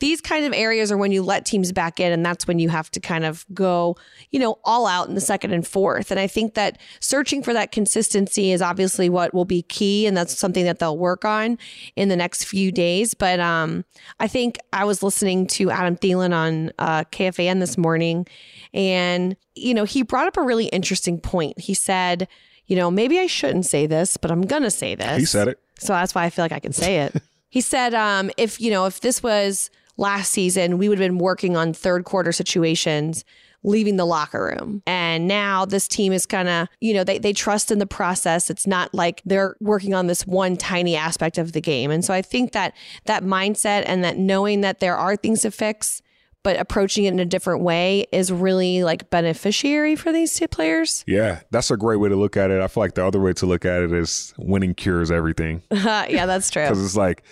These 0.00 0.20
kind 0.20 0.44
of 0.44 0.49
areas 0.54 0.90
are 0.92 0.96
when 0.96 1.12
you 1.12 1.22
let 1.22 1.44
teams 1.44 1.72
back 1.72 2.00
in, 2.00 2.12
and 2.12 2.24
that's 2.24 2.46
when 2.46 2.58
you 2.58 2.68
have 2.68 2.90
to 2.92 3.00
kind 3.00 3.24
of 3.24 3.46
go, 3.54 3.96
you 4.30 4.38
know, 4.38 4.58
all 4.64 4.86
out 4.86 5.08
in 5.08 5.14
the 5.14 5.20
second 5.20 5.52
and 5.52 5.66
fourth. 5.66 6.10
And 6.10 6.20
I 6.20 6.26
think 6.26 6.54
that 6.54 6.78
searching 7.00 7.42
for 7.42 7.52
that 7.52 7.72
consistency 7.72 8.52
is 8.52 8.62
obviously 8.62 9.08
what 9.08 9.34
will 9.34 9.44
be 9.44 9.62
key, 9.62 10.06
and 10.06 10.16
that's 10.16 10.36
something 10.36 10.64
that 10.64 10.78
they'll 10.78 10.98
work 10.98 11.24
on 11.24 11.58
in 11.96 12.08
the 12.08 12.16
next 12.16 12.44
few 12.44 12.72
days. 12.72 13.14
But 13.14 13.40
um, 13.40 13.84
I 14.18 14.28
think 14.28 14.58
I 14.72 14.84
was 14.84 15.02
listening 15.02 15.46
to 15.48 15.70
Adam 15.70 15.96
Thielen 15.96 16.34
on 16.34 16.72
uh, 16.78 17.04
KFAN 17.04 17.60
this 17.60 17.76
morning, 17.76 18.26
and 18.72 19.36
you 19.54 19.74
know, 19.74 19.84
he 19.84 20.02
brought 20.02 20.26
up 20.26 20.36
a 20.36 20.42
really 20.42 20.66
interesting 20.66 21.20
point. 21.20 21.58
He 21.58 21.74
said, 21.74 22.28
you 22.66 22.76
know, 22.76 22.90
maybe 22.90 23.18
I 23.18 23.26
shouldn't 23.26 23.66
say 23.66 23.86
this, 23.86 24.16
but 24.16 24.30
I'm 24.30 24.42
gonna 24.42 24.70
say 24.70 24.94
this. 24.94 25.18
He 25.18 25.24
said 25.24 25.48
it. 25.48 25.58
So 25.78 25.92
that's 25.92 26.14
why 26.14 26.24
I 26.24 26.30
feel 26.30 26.44
like 26.44 26.52
I 26.52 26.60
can 26.60 26.72
say 26.72 27.00
it. 27.00 27.16
he 27.48 27.60
said, 27.60 27.94
um, 27.94 28.30
if 28.36 28.60
you 28.60 28.70
know, 28.70 28.86
if 28.86 29.00
this 29.00 29.22
was 29.22 29.70
last 30.00 30.32
season, 30.32 30.78
we 30.78 30.88
would 30.88 30.98
have 30.98 31.06
been 31.06 31.18
working 31.18 31.56
on 31.56 31.72
third 31.72 32.04
quarter 32.04 32.32
situations 32.32 33.24
leaving 33.62 33.96
the 33.96 34.06
locker 34.06 34.44
room. 34.44 34.82
And 34.86 35.28
now 35.28 35.66
this 35.66 35.86
team 35.86 36.14
is 36.14 36.24
kind 36.24 36.48
of, 36.48 36.68
you 36.80 36.94
know, 36.94 37.04
they, 37.04 37.18
they 37.18 37.34
trust 37.34 37.70
in 37.70 37.78
the 37.78 37.86
process. 37.86 38.48
It's 38.48 38.66
not 38.66 38.94
like 38.94 39.20
they're 39.26 39.54
working 39.60 39.92
on 39.92 40.06
this 40.06 40.26
one 40.26 40.56
tiny 40.56 40.96
aspect 40.96 41.36
of 41.36 41.52
the 41.52 41.60
game. 41.60 41.90
And 41.90 42.02
so 42.02 42.14
I 42.14 42.22
think 42.22 42.52
that 42.52 42.74
that 43.04 43.22
mindset 43.22 43.84
and 43.86 44.02
that 44.02 44.16
knowing 44.16 44.62
that 44.62 44.80
there 44.80 44.96
are 44.96 45.14
things 45.14 45.42
to 45.42 45.50
fix, 45.50 46.00
but 46.42 46.58
approaching 46.58 47.04
it 47.04 47.12
in 47.12 47.20
a 47.20 47.24
different 47.24 47.62
way 47.62 48.06
is 48.12 48.32
really 48.32 48.82
like 48.82 49.10
beneficiary 49.10 49.96
for 49.96 50.12
these 50.12 50.34
two 50.34 50.48
players. 50.48 51.04
Yeah, 51.06 51.40
that's 51.50 51.70
a 51.70 51.76
great 51.76 51.96
way 51.96 52.08
to 52.08 52.16
look 52.16 52.36
at 52.36 52.50
it. 52.50 52.60
I 52.60 52.68
feel 52.68 52.82
like 52.82 52.94
the 52.94 53.04
other 53.04 53.20
way 53.20 53.32
to 53.34 53.46
look 53.46 53.64
at 53.64 53.82
it 53.82 53.92
is 53.92 54.32
winning 54.38 54.74
cures 54.74 55.10
everything. 55.10 55.62
yeah, 55.70 56.26
that's 56.26 56.50
true. 56.50 56.62
Because 56.62 56.84
it's 56.84 56.96
like, 56.96 57.22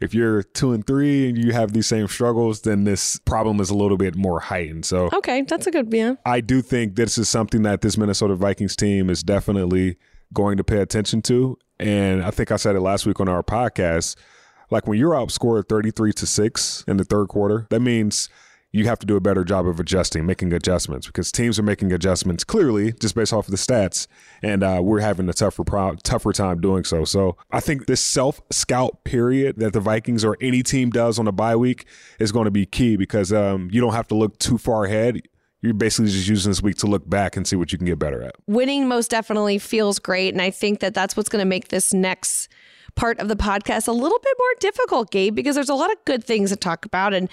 if 0.00 0.14
you're 0.14 0.42
two 0.42 0.72
and 0.72 0.86
three 0.86 1.28
and 1.28 1.36
you 1.36 1.52
have 1.52 1.72
these 1.72 1.86
same 1.86 2.06
struggles, 2.06 2.62
then 2.62 2.84
this 2.84 3.18
problem 3.20 3.60
is 3.60 3.70
a 3.70 3.74
little 3.74 3.96
bit 3.96 4.14
more 4.14 4.40
heightened. 4.40 4.84
So, 4.84 5.08
okay, 5.12 5.42
that's 5.42 5.66
a 5.66 5.70
good 5.70 5.92
yeah. 5.92 6.14
I 6.24 6.40
do 6.40 6.62
think 6.62 6.94
this 6.94 7.18
is 7.18 7.28
something 7.28 7.62
that 7.62 7.80
this 7.80 7.96
Minnesota 7.96 8.34
Vikings 8.36 8.76
team 8.76 9.10
is 9.10 9.22
definitely 9.22 9.96
going 10.32 10.56
to 10.58 10.64
pay 10.64 10.80
attention 10.80 11.22
to. 11.22 11.58
And 11.80 12.22
I 12.22 12.30
think 12.30 12.52
I 12.52 12.56
said 12.56 12.76
it 12.76 12.80
last 12.80 13.06
week 13.06 13.18
on 13.18 13.28
our 13.28 13.42
podcast. 13.42 14.16
Like 14.70 14.86
when 14.86 14.98
you're 14.98 15.14
outscored 15.14 15.68
33 15.68 16.12
to 16.12 16.26
6 16.26 16.84
in 16.86 16.96
the 16.98 17.04
third 17.04 17.28
quarter, 17.28 17.66
that 17.70 17.80
means 17.80 18.28
you 18.70 18.84
have 18.86 18.98
to 18.98 19.06
do 19.06 19.16
a 19.16 19.20
better 19.20 19.44
job 19.44 19.66
of 19.66 19.80
adjusting, 19.80 20.26
making 20.26 20.52
adjustments 20.52 21.06
because 21.06 21.32
teams 21.32 21.58
are 21.58 21.62
making 21.62 21.92
adjustments 21.92 22.44
clearly 22.44 22.92
just 22.92 23.14
based 23.14 23.32
off 23.32 23.46
of 23.46 23.50
the 23.50 23.56
stats, 23.56 24.06
and 24.42 24.62
uh, 24.62 24.80
we're 24.82 25.00
having 25.00 25.28
a 25.28 25.32
tougher 25.32 25.64
pro- 25.64 25.94
tougher 25.96 26.32
time 26.32 26.60
doing 26.60 26.84
so. 26.84 27.04
So 27.04 27.36
I 27.50 27.60
think 27.60 27.86
this 27.86 28.00
self 28.00 28.40
scout 28.50 29.04
period 29.04 29.56
that 29.58 29.72
the 29.72 29.80
Vikings 29.80 30.24
or 30.24 30.36
any 30.40 30.62
team 30.62 30.90
does 30.90 31.18
on 31.18 31.26
a 31.26 31.32
bye 31.32 31.56
week 31.56 31.86
is 32.18 32.32
going 32.32 32.44
to 32.44 32.50
be 32.50 32.66
key 32.66 32.96
because 32.96 33.32
um, 33.32 33.68
you 33.72 33.80
don't 33.80 33.94
have 33.94 34.08
to 34.08 34.14
look 34.14 34.38
too 34.38 34.58
far 34.58 34.84
ahead 34.84 35.22
you're 35.60 35.74
basically 35.74 36.10
just 36.10 36.28
using 36.28 36.50
this 36.50 36.62
week 36.62 36.76
to 36.76 36.86
look 36.86 37.08
back 37.08 37.36
and 37.36 37.46
see 37.46 37.56
what 37.56 37.72
you 37.72 37.78
can 37.78 37.86
get 37.86 37.98
better 37.98 38.22
at. 38.22 38.36
Winning 38.46 38.86
most 38.86 39.10
definitely 39.10 39.58
feels 39.58 39.98
great. 39.98 40.32
And 40.32 40.40
I 40.40 40.50
think 40.50 40.80
that 40.80 40.94
that's 40.94 41.16
what's 41.16 41.28
going 41.28 41.42
to 41.42 41.48
make 41.48 41.68
this 41.68 41.92
next 41.92 42.48
part 42.94 43.18
of 43.20 43.28
the 43.28 43.36
podcast 43.36 43.88
a 43.88 43.92
little 43.92 44.18
bit 44.18 44.34
more 44.38 44.54
difficult, 44.60 45.10
Gabe, 45.10 45.34
because 45.34 45.54
there's 45.54 45.68
a 45.68 45.74
lot 45.74 45.90
of 45.90 45.96
good 46.04 46.24
things 46.24 46.50
to 46.50 46.56
talk 46.56 46.84
about. 46.84 47.14
And 47.14 47.28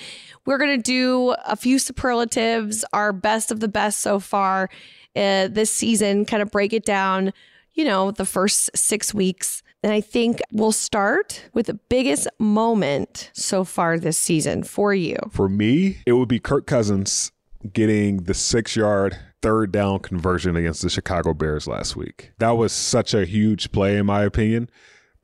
we're 0.46 0.58
going 0.58 0.78
to 0.78 0.82
do 0.82 1.36
a 1.46 1.56
few 1.56 1.80
superlatives, 1.80 2.86
our 2.94 3.12
best 3.14 3.52
of 3.52 3.60
the 3.60 3.68
best 3.68 4.00
so 4.00 4.20
far 4.20 4.70
uh, 5.16 5.48
this 5.48 5.72
season, 5.72 6.26
kind 6.26 6.44
of 6.44 6.52
break 6.52 6.74
it 6.74 6.86
down, 6.86 7.34
you 7.74 7.86
know, 7.86 8.12
the 8.12 8.26
first 8.26 8.76
six 8.76 9.14
weeks. 9.14 9.64
And 9.84 9.94
I 9.94 10.02
think 10.02 10.42
we'll 10.52 10.72
start 10.72 11.48
with 11.54 11.68
the 11.68 11.76
biggest 11.76 12.28
moment 12.40 13.30
so 13.34 13.64
far 13.64 14.00
this 14.00 14.18
season 14.18 14.64
for 14.64 14.94
you. 14.94 15.18
For 15.32 15.48
me, 15.48 15.98
it 16.06 16.14
would 16.14 16.28
be 16.28 16.40
Kirk 16.40 16.66
Cousins 16.66 17.32
getting 17.72 18.24
the 18.24 18.34
six 18.34 18.76
yard 18.76 19.18
third 19.42 19.72
down 19.72 20.00
conversion 20.00 20.56
against 20.56 20.82
the 20.82 20.90
Chicago 20.90 21.34
Bears 21.34 21.68
last 21.68 21.96
week. 21.96 22.32
That 22.40 22.52
was 22.52 22.72
such 22.72 23.14
a 23.14 23.26
huge 23.26 23.72
play, 23.72 23.98
in 23.98 24.08
my 24.08 24.24
opinion 24.24 24.70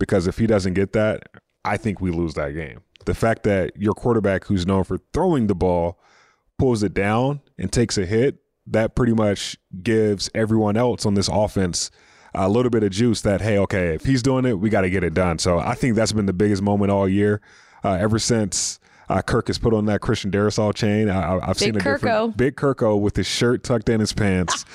because 0.01 0.25
if 0.25 0.39
he 0.39 0.47
doesn't 0.47 0.73
get 0.73 0.93
that, 0.93 1.27
I 1.63 1.77
think 1.77 2.01
we 2.01 2.09
lose 2.09 2.33
that 2.33 2.55
game. 2.55 2.81
The 3.05 3.13
fact 3.13 3.43
that 3.43 3.77
your 3.77 3.93
quarterback, 3.93 4.45
who's 4.45 4.65
known 4.65 4.83
for 4.83 4.97
throwing 5.13 5.45
the 5.45 5.53
ball, 5.53 5.99
pulls 6.57 6.81
it 6.81 6.95
down 6.95 7.41
and 7.59 7.71
takes 7.71 7.99
a 7.99 8.05
hit, 8.07 8.37
that 8.65 8.95
pretty 8.95 9.13
much 9.13 9.57
gives 9.83 10.27
everyone 10.33 10.75
else 10.75 11.05
on 11.05 11.13
this 11.13 11.27
offense 11.31 11.91
a 12.33 12.49
little 12.49 12.71
bit 12.71 12.81
of 12.81 12.89
juice 12.89 13.21
that, 13.21 13.41
hey, 13.41 13.59
okay, 13.59 13.93
if 13.93 14.03
he's 14.03 14.23
doing 14.23 14.43
it, 14.45 14.59
we 14.59 14.71
got 14.71 14.81
to 14.81 14.89
get 14.89 15.03
it 15.03 15.13
done. 15.13 15.37
So 15.37 15.59
I 15.59 15.75
think 15.75 15.95
that's 15.95 16.13
been 16.13 16.25
the 16.25 16.33
biggest 16.33 16.63
moment 16.63 16.89
all 16.89 17.07
year. 17.07 17.39
Uh, 17.83 17.93
ever 17.93 18.17
since 18.17 18.79
uh, 19.07 19.21
Kirk 19.21 19.47
has 19.47 19.59
put 19.59 19.71
on 19.71 19.85
that 19.85 20.01
Christian 20.01 20.31
Darrisaw 20.31 20.73
chain, 20.73 21.09
I, 21.09 21.45
have 21.45 21.59
seen 21.59 21.75
a 21.75 21.79
Kirko. 21.79 21.83
different 21.83 22.37
big 22.37 22.55
Kirko 22.55 22.99
with 22.99 23.15
his 23.17 23.27
shirt 23.27 23.63
tucked 23.63 23.87
in 23.87 23.99
his 23.99 24.13
pants, 24.13 24.65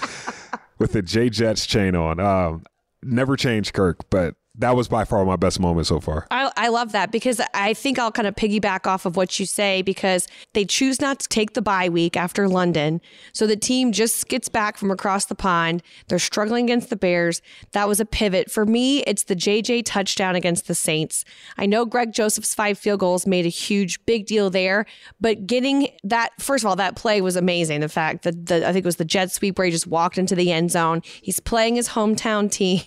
with 0.78 0.92
the 0.92 1.02
J 1.02 1.30
Jets 1.30 1.66
chain 1.66 1.96
on. 1.96 2.20
Um, 2.20 2.62
never 3.02 3.36
changed 3.36 3.72
Kirk, 3.72 4.08
but 4.08 4.36
that 4.58 4.74
was 4.74 4.88
by 4.88 5.04
far 5.04 5.24
my 5.24 5.36
best 5.36 5.60
moment 5.60 5.86
so 5.86 6.00
far. 6.00 6.26
I, 6.30 6.50
I 6.56 6.68
love 6.68 6.92
that 6.92 7.12
because 7.12 7.40
I 7.52 7.74
think 7.74 7.98
I'll 7.98 8.12
kind 8.12 8.26
of 8.26 8.34
piggyback 8.34 8.86
off 8.86 9.04
of 9.04 9.16
what 9.16 9.38
you 9.38 9.46
say 9.46 9.82
because 9.82 10.26
they 10.54 10.64
choose 10.64 11.00
not 11.00 11.20
to 11.20 11.28
take 11.28 11.52
the 11.52 11.62
bye 11.62 11.88
week 11.88 12.16
after 12.16 12.48
London. 12.48 13.00
So 13.32 13.46
the 13.46 13.56
team 13.56 13.92
just 13.92 14.28
gets 14.28 14.48
back 14.48 14.78
from 14.78 14.90
across 14.90 15.26
the 15.26 15.34
pond. 15.34 15.82
They're 16.08 16.18
struggling 16.18 16.64
against 16.64 16.90
the 16.90 16.96
Bears. 16.96 17.42
That 17.72 17.86
was 17.86 18.00
a 18.00 18.06
pivot. 18.06 18.50
For 18.50 18.64
me, 18.64 19.02
it's 19.02 19.24
the 19.24 19.36
JJ 19.36 19.82
touchdown 19.84 20.36
against 20.36 20.68
the 20.68 20.74
Saints. 20.74 21.24
I 21.58 21.66
know 21.66 21.84
Greg 21.84 22.12
Joseph's 22.12 22.54
five 22.54 22.78
field 22.78 23.00
goals 23.00 23.26
made 23.26 23.44
a 23.44 23.50
huge, 23.50 24.04
big 24.06 24.26
deal 24.26 24.48
there, 24.48 24.86
but 25.20 25.46
getting 25.46 25.88
that, 26.04 26.30
first 26.40 26.64
of 26.64 26.68
all, 26.68 26.76
that 26.76 26.96
play 26.96 27.20
was 27.20 27.36
amazing. 27.36 27.80
The 27.80 27.88
fact 27.88 28.22
that 28.22 28.46
the, 28.46 28.66
I 28.66 28.72
think 28.72 28.84
it 28.84 28.88
was 28.88 28.96
the 28.96 29.04
jet 29.04 29.30
sweep 29.30 29.58
where 29.58 29.66
he 29.66 29.70
just 29.70 29.86
walked 29.86 30.18
into 30.18 30.34
the 30.34 30.50
end 30.50 30.70
zone. 30.70 31.02
He's 31.04 31.40
playing 31.40 31.76
his 31.76 31.90
hometown 31.90 32.50
team. 32.56 32.82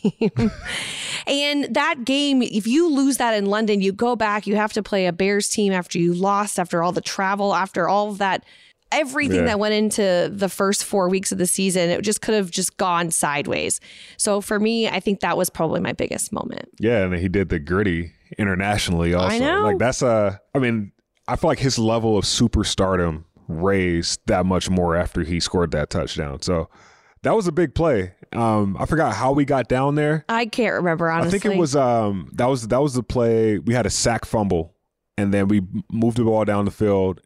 and 1.28 1.59
that 1.74 2.06
game, 2.06 2.42
if 2.42 2.68
you 2.68 2.90
lose 2.90 3.18
that 3.18 3.34
in 3.34 3.46
London, 3.46 3.82
you 3.82 3.92
go 3.92 4.16
back, 4.16 4.48
you 4.48 4.56
have 4.56 4.74
to 4.74 4.84
play 4.84 5.06
a 5.06 5.14
Bears 5.14 5.48
team 5.48 5.74
after 5.74 5.98
you 5.98 6.14
lost, 6.14 6.60
after 6.60 6.84
all 6.84 6.92
the 6.92 7.02
travel, 7.02 7.54
after 7.54 7.88
all 7.88 8.10
of 8.10 8.18
that 8.20 8.44
everything 8.92 9.42
yeah. 9.42 9.46
that 9.46 9.60
went 9.60 9.74
into 9.74 10.32
the 10.34 10.50
first 10.50 10.84
four 10.84 11.10
weeks 11.10 11.32
of 11.32 11.38
the 11.38 11.48
season, 11.48 11.90
it 11.90 12.02
just 12.02 12.22
could 12.22 12.36
have 12.36 12.52
just 12.52 12.78
gone 12.78 13.12
sideways. 13.12 13.80
So 14.18 14.42
for 14.42 14.60
me, 14.60 14.88
I 14.88 15.00
think 15.00 15.20
that 15.20 15.38
was 15.38 15.50
probably 15.50 15.80
my 15.80 15.94
biggest 15.94 16.32
moment. 16.32 16.70
Yeah, 16.80 17.04
and 17.04 17.14
he 17.16 17.30
did 17.30 17.50
the 17.50 17.60
gritty 17.60 18.14
internationally 18.38 19.14
also. 19.14 19.36
I 19.36 19.40
know. 19.40 19.64
Like 19.64 19.78
that's 19.78 20.02
a 20.02 20.40
I 20.54 20.60
mean, 20.60 20.92
I 21.28 21.36
feel 21.36 21.50
like 21.50 21.60
his 21.60 21.78
level 21.78 22.18
of 22.18 22.26
superstardom 22.26 23.26
raised 23.48 24.22
that 24.28 24.46
much 24.46 24.70
more 24.70 24.96
after 24.96 25.24
he 25.24 25.40
scored 25.40 25.72
that 25.72 25.90
touchdown. 25.90 26.42
So 26.42 26.70
that 27.24 27.36
was 27.36 27.48
a 27.48 27.52
big 27.52 27.76
play. 27.76 28.14
Um, 28.32 28.78
I 28.80 28.86
forgot 28.86 29.16
how 29.16 29.32
we 29.32 29.46
got 29.46 29.68
down 29.68 29.96
there. 29.96 30.26
I 30.30 30.46
can't 30.46 30.76
remember 30.76 31.10
honestly. 31.10 31.38
I 31.38 31.42
think 31.42 31.54
it 31.54 31.58
was 31.58 31.76
um 31.76 32.30
that 32.34 32.46
was 32.46 32.68
that 32.68 32.82
was 32.82 32.94
the 32.94 33.04
play. 33.04 33.58
We 33.58 33.74
had 33.74 33.86
a 33.86 33.90
sack 33.90 34.26
fumble, 34.26 34.76
and 35.18 35.34
then 35.34 35.48
we 35.48 35.62
moved 35.92 36.18
the 36.18 36.24
ball 36.24 36.46
down 36.46 36.66
the 36.66 36.72
field, 36.72 37.22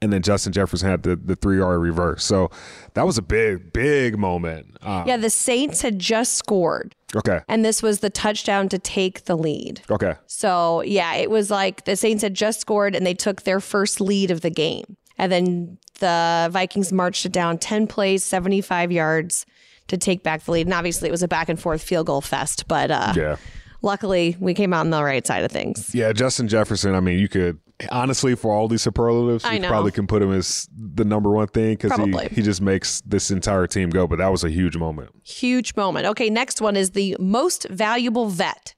and 0.00 0.12
then 0.12 0.22
Justin 0.22 0.52
Jefferson 0.52 0.88
had 0.88 1.02
the, 1.02 1.16
the 1.16 1.36
three 1.36 1.58
yard 1.58 1.80
reverse. 1.80 2.24
So 2.24 2.50
that 2.94 3.04
was 3.04 3.18
a 3.18 3.22
big, 3.22 3.72
big 3.72 4.18
moment. 4.18 4.76
Um, 4.82 5.06
yeah, 5.06 5.16
the 5.16 5.30
Saints 5.30 5.82
had 5.82 5.98
just 5.98 6.34
scored. 6.34 6.94
Okay. 7.16 7.40
And 7.48 7.64
this 7.64 7.82
was 7.82 8.00
the 8.00 8.10
touchdown 8.10 8.68
to 8.68 8.78
take 8.78 9.24
the 9.24 9.36
lead. 9.36 9.82
Okay. 9.90 10.14
So 10.26 10.82
yeah, 10.82 11.14
it 11.14 11.30
was 11.30 11.50
like 11.50 11.84
the 11.84 11.96
Saints 11.96 12.22
had 12.22 12.34
just 12.34 12.60
scored 12.60 12.94
and 12.94 13.04
they 13.04 13.14
took 13.14 13.42
their 13.42 13.60
first 13.60 14.00
lead 14.00 14.30
of 14.30 14.42
the 14.42 14.50
game. 14.50 14.96
And 15.16 15.32
then 15.32 15.78
the 15.98 16.48
Vikings 16.50 16.92
marched 16.92 17.26
it 17.26 17.32
down 17.32 17.58
10 17.58 17.86
plays, 17.86 18.24
75 18.24 18.90
yards 18.92 19.46
to 19.88 19.96
take 19.96 20.22
back 20.22 20.42
the 20.44 20.52
lead. 20.52 20.66
And 20.66 20.74
obviously 20.74 21.08
it 21.08 21.12
was 21.12 21.22
a 21.22 21.28
back 21.28 21.48
and 21.48 21.58
forth 21.58 21.82
field 21.82 22.06
goal 22.06 22.20
fest, 22.20 22.68
but 22.68 22.90
uh, 22.90 23.12
yeah. 23.16 23.36
luckily 23.82 24.36
we 24.38 24.54
came 24.54 24.72
out 24.72 24.80
on 24.80 24.90
the 24.90 25.02
right 25.02 25.26
side 25.26 25.44
of 25.44 25.50
things. 25.50 25.94
Yeah, 25.94 26.12
Justin 26.12 26.48
Jefferson, 26.48 26.94
I 26.94 27.00
mean, 27.00 27.18
you 27.18 27.28
could 27.28 27.58
honestly 27.90 28.34
for 28.34 28.52
all 28.52 28.68
these 28.68 28.82
superlatives, 28.82 29.44
I 29.44 29.54
you 29.54 29.60
know. 29.60 29.68
probably 29.68 29.92
can 29.92 30.06
put 30.06 30.22
him 30.22 30.32
as 30.32 30.68
the 30.76 31.04
number 31.04 31.30
one 31.30 31.48
thing 31.48 31.76
because 31.76 31.92
he, 31.96 32.34
he 32.34 32.42
just 32.42 32.60
makes 32.60 33.00
this 33.02 33.30
entire 33.30 33.66
team 33.66 33.90
go. 33.90 34.06
But 34.06 34.18
that 34.18 34.28
was 34.28 34.44
a 34.44 34.50
huge 34.50 34.76
moment. 34.76 35.10
Huge 35.24 35.76
moment. 35.76 36.06
Okay, 36.06 36.30
next 36.30 36.60
one 36.60 36.76
is 36.76 36.90
the 36.90 37.16
most 37.18 37.68
valuable 37.68 38.28
vet. 38.28 38.74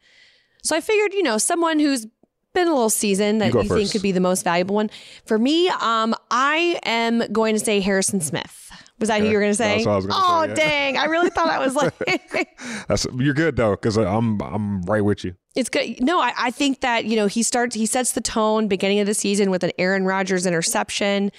So 0.63 0.77
I 0.77 0.81
figured, 0.81 1.15
you 1.15 1.23
know, 1.23 1.39
someone 1.39 1.79
who's 1.79 2.07
been 2.53 2.69
a 2.69 2.73
little 2.73 2.91
season 2.91 3.39
that 3.39 3.53
You 3.53 3.63
you, 3.63 3.69
think 3.69 3.93
could 3.93 4.03
be 4.03 4.13
the 4.13 4.21
most 4.21 4.43
valuable 4.43 4.75
one. 4.75 4.91
For 5.25 5.39
me, 5.39 5.69
um, 5.69 6.15
I 6.31 6.79
am 6.85 7.23
going 7.33 7.55
to 7.55 7.65
say 7.65 7.81
Harrison 7.81 8.21
Smith. 8.21 8.71
Was 8.99 9.09
that 9.09 9.21
who 9.21 9.29
you 9.29 9.35
were 9.35 9.41
going 9.41 9.53
to 9.53 9.57
say? 9.57 9.77
That's 9.77 9.87
what 9.87 9.93
I 9.93 9.97
was 9.97 10.07
gonna 10.07 10.23
oh, 10.23 10.43
say, 10.43 10.49
yeah. 10.51 10.55
dang. 10.55 10.97
I 10.99 11.05
really 11.07 11.31
thought 11.31 11.49
I 11.49 11.59
was 11.59 11.75
like, 11.75 11.95
That's 12.89 13.07
you're 13.17 13.33
good 13.33 13.57
though 13.57 13.71
because 13.71 13.97
I'm 13.97 14.41
I'm 14.43 14.83
right 14.83 15.01
with 15.01 15.25
you. 15.25 15.35
it's 15.57 15.71
good. 15.71 16.03
No, 16.03 16.21
I, 16.21 16.35
I 16.37 16.51
think 16.51 16.81
that, 16.81 17.07
you 17.07 17.17
know, 17.17 17.27
he 17.27 17.43
starts, 17.43 17.75
he 17.75 17.87
sets 17.87 18.13
the 18.13 18.21
tone 18.21 18.69
beginning 18.69 19.01
of 19.01 19.07
the 19.07 19.15
season 19.15 19.51
with 19.51 19.65
an 19.65 19.73
Aaron 19.79 20.05
Rodgers 20.05 20.45
interception. 20.45 21.33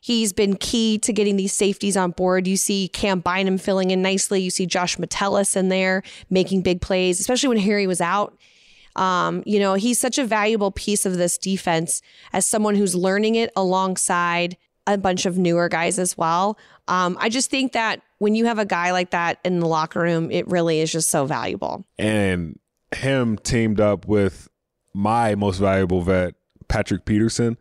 He's 0.00 0.32
been 0.32 0.54
key 0.54 0.98
to 0.98 1.12
getting 1.12 1.34
these 1.34 1.52
safeties 1.52 1.96
on 1.96 2.12
board. 2.12 2.46
You 2.46 2.56
see 2.56 2.86
Cam 2.86 3.18
Bynum 3.18 3.58
filling 3.58 3.90
in 3.90 4.00
nicely. 4.00 4.40
You 4.40 4.50
see 4.50 4.64
Josh 4.64 4.96
Metellus 4.96 5.56
in 5.56 5.70
there 5.70 6.04
making 6.30 6.62
big 6.62 6.80
plays, 6.80 7.18
especially 7.18 7.48
when 7.48 7.58
Harry 7.58 7.88
was 7.88 8.00
out. 8.00 8.38
Um, 8.96 9.42
you 9.46 9.58
know, 9.58 9.74
he's 9.74 9.98
such 9.98 10.18
a 10.18 10.24
valuable 10.24 10.70
piece 10.70 11.06
of 11.06 11.16
this 11.16 11.38
defense 11.38 12.02
as 12.32 12.46
someone 12.46 12.74
who's 12.74 12.94
learning 12.94 13.34
it 13.36 13.50
alongside 13.56 14.56
a 14.86 14.96
bunch 14.96 15.26
of 15.26 15.36
newer 15.36 15.68
guys 15.68 15.98
as 15.98 16.16
well. 16.16 16.58
Um, 16.88 17.16
I 17.20 17.28
just 17.28 17.50
think 17.50 17.72
that 17.72 18.00
when 18.18 18.34
you 18.34 18.46
have 18.46 18.58
a 18.58 18.64
guy 18.64 18.90
like 18.92 19.10
that 19.10 19.38
in 19.44 19.60
the 19.60 19.66
locker 19.66 20.00
room, 20.00 20.30
it 20.30 20.48
really 20.48 20.80
is 20.80 20.90
just 20.90 21.10
so 21.10 21.26
valuable. 21.26 21.84
and 21.98 22.58
him 22.96 23.36
teamed 23.36 23.80
up 23.80 24.06
with 24.08 24.48
my 24.94 25.34
most 25.34 25.58
valuable 25.58 26.00
vet, 26.00 26.32
Patrick 26.68 27.04
Peterson. 27.04 27.58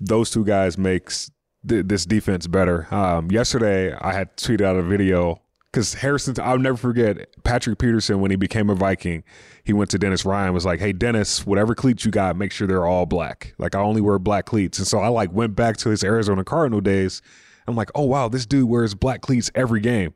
Those 0.00 0.30
two 0.30 0.46
guys 0.46 0.78
makes 0.78 1.30
th- 1.68 1.84
this 1.86 2.06
defense 2.06 2.46
better. 2.46 2.92
Um, 2.92 3.30
yesterday, 3.30 3.92
I 3.92 4.14
had 4.14 4.34
tweeted 4.38 4.62
out 4.62 4.76
a 4.76 4.82
video 4.82 5.41
because 5.72 5.94
Harrison. 5.94 6.34
I'll 6.40 6.58
never 6.58 6.76
forget 6.76 7.42
Patrick 7.44 7.78
Peterson 7.78 8.20
when 8.20 8.30
he 8.30 8.36
became 8.36 8.68
a 8.68 8.74
Viking. 8.74 9.24
He 9.64 9.72
went 9.72 9.90
to 9.90 9.98
Dennis 9.98 10.24
Ryan 10.24 10.52
was 10.52 10.66
like, 10.66 10.80
"Hey 10.80 10.92
Dennis, 10.92 11.46
whatever 11.46 11.74
cleats 11.74 12.04
you 12.04 12.10
got, 12.10 12.36
make 12.36 12.52
sure 12.52 12.66
they're 12.66 12.86
all 12.86 13.06
black. 13.06 13.54
Like 13.58 13.74
I 13.74 13.80
only 13.80 14.00
wear 14.00 14.18
black 14.18 14.44
cleats." 14.44 14.78
And 14.78 14.86
so 14.86 14.98
I 14.98 15.08
like 15.08 15.32
went 15.32 15.56
back 15.56 15.76
to 15.78 15.88
his 15.88 16.04
Arizona 16.04 16.44
Cardinal 16.44 16.80
days. 16.80 17.22
I'm 17.66 17.76
like, 17.76 17.90
"Oh 17.94 18.04
wow, 18.04 18.28
this 18.28 18.46
dude 18.46 18.68
wears 18.68 18.94
black 18.94 19.22
cleats 19.22 19.50
every 19.54 19.80
game." 19.80 20.14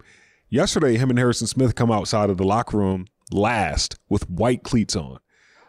Yesterday, 0.49 0.97
him 0.97 1.11
and 1.11 1.19
Harrison 1.19 1.47
Smith 1.47 1.75
come 1.75 1.91
outside 1.91 2.31
of 2.31 2.37
the 2.37 2.45
locker 2.45 2.77
room 2.77 3.07
last 3.33 3.99
with 4.09 4.29
white 4.31 4.63
cleats 4.63 4.95
on. 4.95 5.19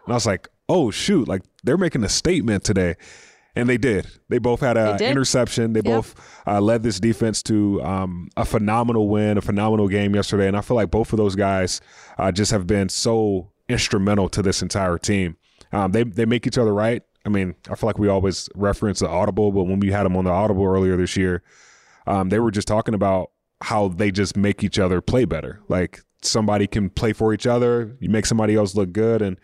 And 0.06 0.14
I 0.14 0.14
was 0.14 0.26
like, 0.26 0.48
oh, 0.70 0.92
shoot, 0.92 1.28
like 1.28 1.42
they're 1.64 1.78
making 1.78 2.04
a 2.04 2.10
statement 2.10 2.64
today. 2.64 2.96
And 3.60 3.70
they 3.70 3.78
did. 3.78 4.08
They 4.30 4.38
both 4.38 4.60
had 4.62 4.78
an 4.78 5.02
interception. 5.02 5.74
They 5.74 5.82
both 5.82 6.16
uh, 6.46 6.62
led 6.62 6.84
this 6.84 7.00
defense 7.00 7.42
to 7.44 7.82
um, 7.84 8.30
a 8.38 8.46
phenomenal 8.46 9.10
win, 9.10 9.38
a 9.38 9.42
phenomenal 9.42 9.88
game 9.88 10.16
yesterday. 10.16 10.48
And 10.48 10.56
I 10.56 10.62
feel 10.62 10.76
like 10.76 10.92
both 10.92 11.14
of 11.14 11.18
those 11.18 11.36
guys 11.36 11.82
uh, 12.18 12.32
just 12.32 12.52
have 12.52 12.68
been 12.68 12.90
so 12.90 13.52
instrumental 13.70 14.30
to 14.30 14.42
this 14.42 14.62
entire 14.62 14.98
team. 14.98 15.38
Um, 15.72 15.92
they 15.92 16.04
they 16.04 16.26
make 16.26 16.48
each 16.48 16.58
other 16.58 16.74
right. 16.74 17.04
I 17.26 17.30
mean, 17.30 17.56
I 17.70 17.76
feel 17.76 17.88
like 17.88 18.00
we 18.00 18.08
always 18.08 18.48
reference 18.56 19.00
the 19.00 19.10
audible, 19.10 19.52
but 19.52 19.64
when 19.64 19.82
we 19.82 19.92
had 19.92 20.04
them 20.04 20.16
on 20.16 20.24
the 20.24 20.32
audible 20.32 20.64
earlier 20.64 20.96
this 20.96 21.18
year, 21.18 21.44
um, 22.06 22.30
they 22.30 22.40
were 22.40 22.52
just 22.52 22.70
talking 22.70 22.94
about 22.94 23.32
how 23.62 23.90
they 23.90 24.12
just 24.12 24.38
make 24.38 24.64
each 24.64 24.80
other 24.80 25.02
play 25.02 25.26
better. 25.26 25.60
Like 25.68 26.00
somebody 26.22 26.68
can 26.68 26.90
play 26.90 27.12
for 27.12 27.34
each 27.34 27.46
other, 27.46 27.98
you 28.00 28.10
make 28.10 28.26
somebody 28.26 28.56
else 28.56 28.76
look 28.76 28.94
good, 28.94 29.22
and 29.22 29.38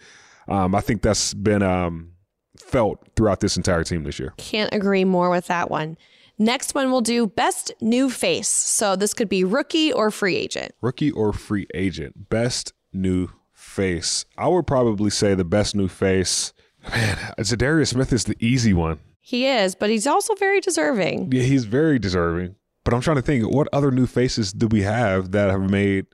um, 0.48 0.76
I 0.76 0.80
think 0.80 1.02
that's 1.02 1.34
been 1.34 1.62
um, 1.62 2.13
felt 2.58 3.00
throughout 3.16 3.40
this 3.40 3.58
entire 3.58 3.84
team 3.84 4.04
this 4.04 4.20
year. 4.20 4.34
Can't 4.38 4.74
agree 4.74 5.06
more 5.06 5.30
with 5.30 5.48
that 5.48 5.70
one. 5.70 5.98
Next 6.40 6.74
one 6.74 6.92
we'll 6.92 7.02
do 7.02 7.28
best 7.28 7.72
new 7.82 8.10
face. 8.10 8.50
So 8.50 8.96
this 8.96 9.14
could 9.14 9.30
be 9.30 9.44
rookie 9.44 9.94
or 9.94 10.12
free 10.12 10.36
agent. 10.36 10.74
Rookie 10.82 11.12
or 11.12 11.32
free 11.34 11.68
agent, 11.74 12.30
best 12.30 12.74
new 12.92 13.30
face. 13.54 14.26
I 14.38 14.48
would 14.48 14.68
probably 14.68 15.10
say 15.10 15.36
the 15.36 15.46
best 15.46 15.76
new 15.76 15.88
face. 15.88 16.54
Man, 16.90 17.18
Za'Darius 17.40 17.90
Smith 17.90 18.12
is 18.12 18.26
the 18.26 18.36
easy 18.40 18.74
one. 18.74 19.00
He 19.22 19.48
is, 19.48 19.74
but 19.74 19.90
he's 19.90 20.06
also 20.06 20.36
very 20.36 20.60
deserving. 20.60 21.32
Yeah, 21.32 21.44
he's 21.44 21.64
very 21.66 21.98
deserving. 21.98 22.56
But 22.84 22.94
I'm 22.94 23.00
trying 23.00 23.16
to 23.16 23.22
think, 23.22 23.50
what 23.50 23.70
other 23.72 23.90
new 23.90 24.06
faces 24.06 24.52
do 24.52 24.68
we 24.68 24.82
have 24.82 25.32
that 25.32 25.50
have 25.50 25.70
made 25.70 26.08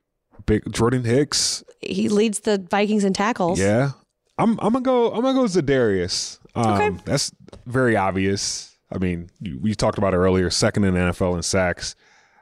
big? 0.45 0.71
Jordan 0.71 1.03
Hicks, 1.03 1.63
He 1.81 2.07
leads 2.07 2.41
the 2.41 2.59
Vikings 2.69 3.03
in 3.03 3.13
tackles. 3.13 3.59
Yeah, 3.59 3.91
I'm. 4.39 4.51
I'm 4.61 4.73
gonna 4.73 4.81
go. 4.81 5.11
I'm 5.11 5.21
gonna 5.21 5.33
go 5.33 5.45
Za'Darius. 5.45 6.39
Um, 6.55 6.65
Okay. 6.73 6.97
That's 7.05 7.31
very 7.65 7.95
obvious. 7.95 8.75
I 8.91 8.97
mean, 8.97 9.29
you, 9.39 9.59
we 9.61 9.75
talked 9.75 9.97
about 9.99 10.13
it 10.13 10.17
earlier. 10.17 10.49
Second 10.49 10.83
in 10.85 10.93
the 10.95 10.99
NFL 10.99 11.35
in 11.35 11.43
sacks. 11.43 11.95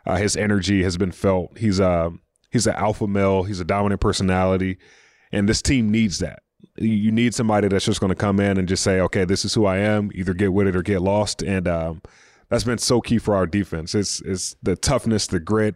Uh, 0.06 0.16
his 0.16 0.38
energy 0.38 0.84
has 0.84 0.96
been 0.98 1.12
felt. 1.12 1.58
He's 1.58 1.80
a 1.80 2.12
he's 2.52 2.68
an 2.68 2.76
alpha 2.76 3.08
male. 3.08 3.44
He's 3.44 3.60
a 3.60 3.66
dominant 3.66 4.00
personality, 4.00 4.78
and 5.32 5.50
this 5.50 5.62
team 5.62 5.90
needs 5.92 6.20
that. 6.20 6.40
You- 6.78 6.88
You 6.90 7.12
need 7.12 7.34
somebody 7.36 7.68
that's 7.68 7.84
just 7.86 8.00
going 8.00 8.10
to 8.12 8.16
come 8.16 8.40
in 8.40 8.58
and 8.58 8.68
just 8.68 8.84
say, 8.84 9.00
"Okay, 9.02 9.26
this 9.26 9.44
is 9.44 9.54
who 9.54 9.66
I 9.66 9.78
am. 9.78 10.10
Either 10.16 10.34
get 10.34 10.54
with 10.54 10.68
it 10.68 10.76
or 10.76 10.82
get 10.82 11.02
lost." 11.02 11.42
And 11.42 11.68
um, 11.68 12.02
that's 12.50 12.64
been 12.64 12.78
so 12.78 13.02
key 13.02 13.18
for 13.18 13.36
our 13.36 13.46
defense. 13.46 13.94
It's 13.94 14.22
it's 14.22 14.56
the 14.64 14.76
toughness, 14.78 15.28
the 15.28 15.40
grit, 15.42 15.76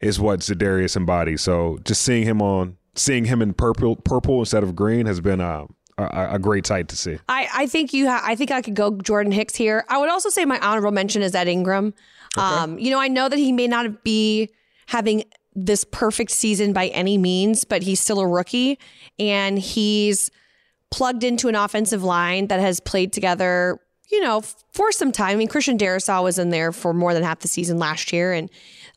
is 0.00 0.20
what 0.20 0.40
Za'Darius 0.40 0.96
embodies. 0.96 1.40
So 1.40 1.78
just 1.84 2.02
seeing 2.02 2.24
him 2.24 2.42
on, 2.42 2.76
seeing 2.98 3.24
him 3.24 3.40
in 3.40 3.54
purple, 3.54 3.96
purple 3.96 4.40
instead 4.40 4.62
of 4.62 4.74
green 4.74 5.06
has 5.06 5.20
been 5.20 5.40
uh, 5.40 5.66
a, 5.96 6.34
a 6.34 6.38
great 6.38 6.66
sight 6.66 6.88
to 6.88 6.96
see. 6.96 7.18
I, 7.28 7.48
I 7.54 7.66
think 7.66 7.92
you 7.92 8.08
ha- 8.08 8.22
I 8.24 8.34
think 8.34 8.50
I 8.50 8.62
could 8.62 8.74
go 8.74 8.96
Jordan 8.98 9.32
Hicks 9.32 9.54
here. 9.54 9.84
I 9.88 9.98
would 9.98 10.10
also 10.10 10.28
say 10.28 10.44
my 10.44 10.58
honorable 10.60 10.92
mention 10.92 11.22
is 11.22 11.34
Ed 11.34 11.48
Ingram. 11.48 11.94
Um, 12.36 12.78
you 12.78 12.90
know, 12.90 13.00
I 13.00 13.08
know 13.08 13.28
that 13.28 13.38
he 13.38 13.52
may 13.52 13.66
not 13.66 14.04
be 14.04 14.50
having 14.86 15.24
this 15.54 15.84
perfect 15.84 16.30
season 16.30 16.72
by 16.72 16.88
any 16.88 17.18
means, 17.18 17.64
but 17.64 17.82
he's 17.82 18.00
still 18.00 18.20
a 18.20 18.26
rookie 18.26 18.78
and 19.18 19.58
he's 19.58 20.30
plugged 20.90 21.24
into 21.24 21.48
an 21.48 21.54
offensive 21.54 22.04
line 22.04 22.46
that 22.46 22.60
has 22.60 22.80
played 22.80 23.12
together, 23.12 23.80
you 24.10 24.20
know, 24.20 24.40
for 24.72 24.92
some 24.92 25.10
time. 25.10 25.30
I 25.30 25.36
mean, 25.36 25.48
Christian 25.48 25.76
Darrisaw 25.76 26.22
was 26.22 26.38
in 26.38 26.50
there 26.50 26.70
for 26.70 26.94
more 26.94 27.12
than 27.12 27.24
half 27.24 27.40
the 27.40 27.48
season 27.48 27.78
last 27.78 28.12
year, 28.12 28.32
and 28.32 28.48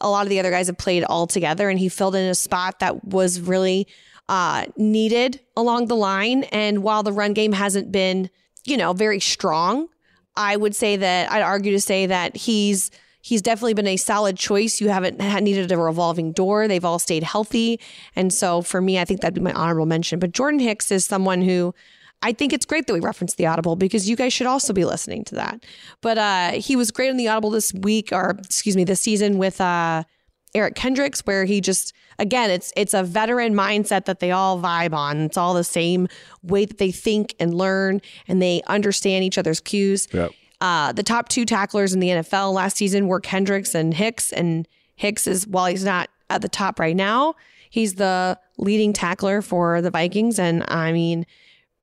a 0.01 0.09
lot 0.09 0.23
of 0.23 0.29
the 0.29 0.39
other 0.39 0.51
guys 0.51 0.67
have 0.67 0.77
played 0.77 1.03
all 1.03 1.27
together, 1.27 1.69
and 1.69 1.79
he 1.79 1.89
filled 1.89 2.15
in 2.15 2.25
a 2.25 2.35
spot 2.35 2.79
that 2.79 3.05
was 3.05 3.39
really 3.39 3.87
uh, 4.27 4.65
needed 4.77 5.39
along 5.55 5.87
the 5.87 5.95
line. 5.95 6.43
And 6.45 6.83
while 6.83 7.03
the 7.03 7.13
run 7.13 7.33
game 7.33 7.53
hasn't 7.53 7.91
been, 7.91 8.29
you 8.65 8.77
know, 8.77 8.93
very 8.93 9.19
strong, 9.19 9.87
I 10.35 10.55
would 10.55 10.75
say 10.75 10.97
that 10.97 11.31
I'd 11.31 11.41
argue 11.41 11.71
to 11.71 11.81
say 11.81 12.05
that 12.07 12.35
he's 12.35 12.91
he's 13.21 13.41
definitely 13.41 13.75
been 13.75 13.87
a 13.87 13.97
solid 13.97 14.37
choice. 14.37 14.81
You 14.81 14.89
haven't 14.89 15.19
needed 15.43 15.71
a 15.71 15.77
revolving 15.77 16.31
door. 16.31 16.67
They've 16.67 16.83
all 16.83 16.99
stayed 16.99 17.23
healthy, 17.23 17.79
and 18.15 18.33
so 18.33 18.61
for 18.61 18.81
me, 18.81 18.99
I 18.99 19.05
think 19.05 19.21
that'd 19.21 19.35
be 19.35 19.41
my 19.41 19.53
honorable 19.53 19.85
mention. 19.85 20.19
But 20.19 20.31
Jordan 20.31 20.59
Hicks 20.59 20.91
is 20.91 21.05
someone 21.05 21.41
who. 21.41 21.73
I 22.23 22.33
think 22.33 22.53
it's 22.53 22.65
great 22.65 22.87
that 22.87 22.93
we 22.93 22.99
referenced 22.99 23.37
the 23.37 23.47
Audible 23.47 23.75
because 23.75 24.09
you 24.09 24.15
guys 24.15 24.31
should 24.31 24.47
also 24.47 24.73
be 24.73 24.85
listening 24.85 25.23
to 25.25 25.35
that. 25.35 25.63
But 26.01 26.17
uh, 26.17 26.51
he 26.51 26.75
was 26.75 26.91
great 26.91 27.09
on 27.09 27.17
the 27.17 27.27
Audible 27.27 27.49
this 27.49 27.73
week, 27.73 28.09
or 28.11 28.37
excuse 28.43 28.75
me, 28.75 28.83
this 28.83 29.01
season 29.01 29.37
with 29.37 29.59
uh, 29.59 30.03
Eric 30.53 30.75
Kendricks, 30.75 31.21
where 31.21 31.45
he 31.45 31.61
just 31.61 31.93
again, 32.19 32.51
it's 32.51 32.71
it's 32.75 32.93
a 32.93 33.03
veteran 33.03 33.53
mindset 33.53 34.05
that 34.05 34.19
they 34.19 34.31
all 34.31 34.61
vibe 34.61 34.93
on. 34.93 35.21
It's 35.21 35.37
all 35.37 35.53
the 35.53 35.63
same 35.63 36.07
way 36.43 36.65
that 36.65 36.77
they 36.77 36.91
think 36.91 37.35
and 37.39 37.53
learn, 37.53 38.01
and 38.27 38.41
they 38.41 38.61
understand 38.67 39.23
each 39.23 39.37
other's 39.37 39.59
cues. 39.59 40.07
Yep. 40.13 40.31
Uh, 40.59 40.91
the 40.91 41.03
top 41.03 41.27
two 41.27 41.43
tacklers 41.43 41.91
in 41.93 41.99
the 41.99 42.09
NFL 42.09 42.53
last 42.53 42.77
season 42.77 43.07
were 43.07 43.19
Kendricks 43.19 43.73
and 43.73 43.93
Hicks, 43.93 44.31
and 44.31 44.67
Hicks 44.95 45.25
is 45.25 45.47
while 45.47 45.65
he's 45.65 45.83
not 45.83 46.09
at 46.29 46.41
the 46.41 46.49
top 46.49 46.79
right 46.79 46.95
now, 46.95 47.33
he's 47.69 47.95
the 47.95 48.37
leading 48.57 48.93
tackler 48.93 49.41
for 49.41 49.81
the 49.81 49.89
Vikings, 49.89 50.39
and 50.39 50.63
I 50.67 50.91
mean. 50.91 51.25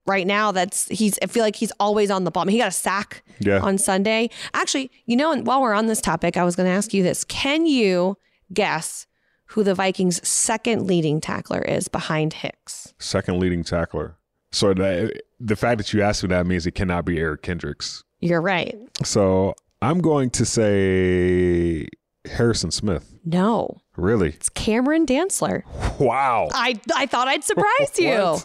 Right 0.08 0.26
now, 0.26 0.50
that's 0.52 0.88
he's. 0.88 1.18
I 1.22 1.26
feel 1.26 1.44
like 1.44 1.54
he's 1.56 1.72
always 1.78 2.10
on 2.10 2.24
the 2.24 2.30
ball. 2.30 2.42
I 2.42 2.46
mean, 2.46 2.54
he 2.54 2.58
got 2.58 2.68
a 2.68 2.72
sack 2.72 3.22
Yeah. 3.40 3.60
on 3.60 3.76
Sunday. 3.78 4.30
Actually, 4.54 4.90
you 5.06 5.14
know, 5.16 5.30
and 5.32 5.46
while 5.46 5.60
we're 5.60 5.74
on 5.74 5.86
this 5.86 6.00
topic, 6.00 6.36
I 6.36 6.44
was 6.44 6.56
going 6.56 6.66
to 6.68 6.72
ask 6.72 6.92
you 6.94 7.02
this: 7.02 7.24
Can 7.24 7.66
you 7.66 8.16
guess 8.52 9.06
who 9.52 9.62
the 9.62 9.74
Vikings' 9.74 10.26
second 10.26 10.86
leading 10.86 11.20
tackler 11.20 11.60
is 11.60 11.88
behind 11.88 12.32
Hicks? 12.32 12.94
Second 12.98 13.38
leading 13.38 13.62
tackler. 13.64 14.16
So 14.50 14.72
the, 14.72 15.12
the 15.38 15.56
fact 15.56 15.76
that 15.78 15.92
you 15.92 16.00
asked 16.02 16.22
me 16.22 16.28
that 16.30 16.46
means 16.46 16.66
it 16.66 16.72
cannot 16.74 17.04
be 17.04 17.18
Eric 17.18 17.42
Kendricks. 17.42 18.02
You're 18.20 18.40
right. 18.40 18.74
So 19.04 19.54
I'm 19.82 20.00
going 20.00 20.30
to 20.30 20.46
say 20.46 21.86
Harrison 22.24 22.70
Smith. 22.70 23.14
No, 23.24 23.76
Really? 23.96 24.28
it's 24.30 24.48
Cameron 24.48 25.04
Dantzler. 25.06 25.62
Wow. 26.00 26.48
I 26.54 26.80
I 26.94 27.06
thought 27.06 27.28
I'd 27.28 27.44
surprise 27.44 27.90
you. 27.98 28.36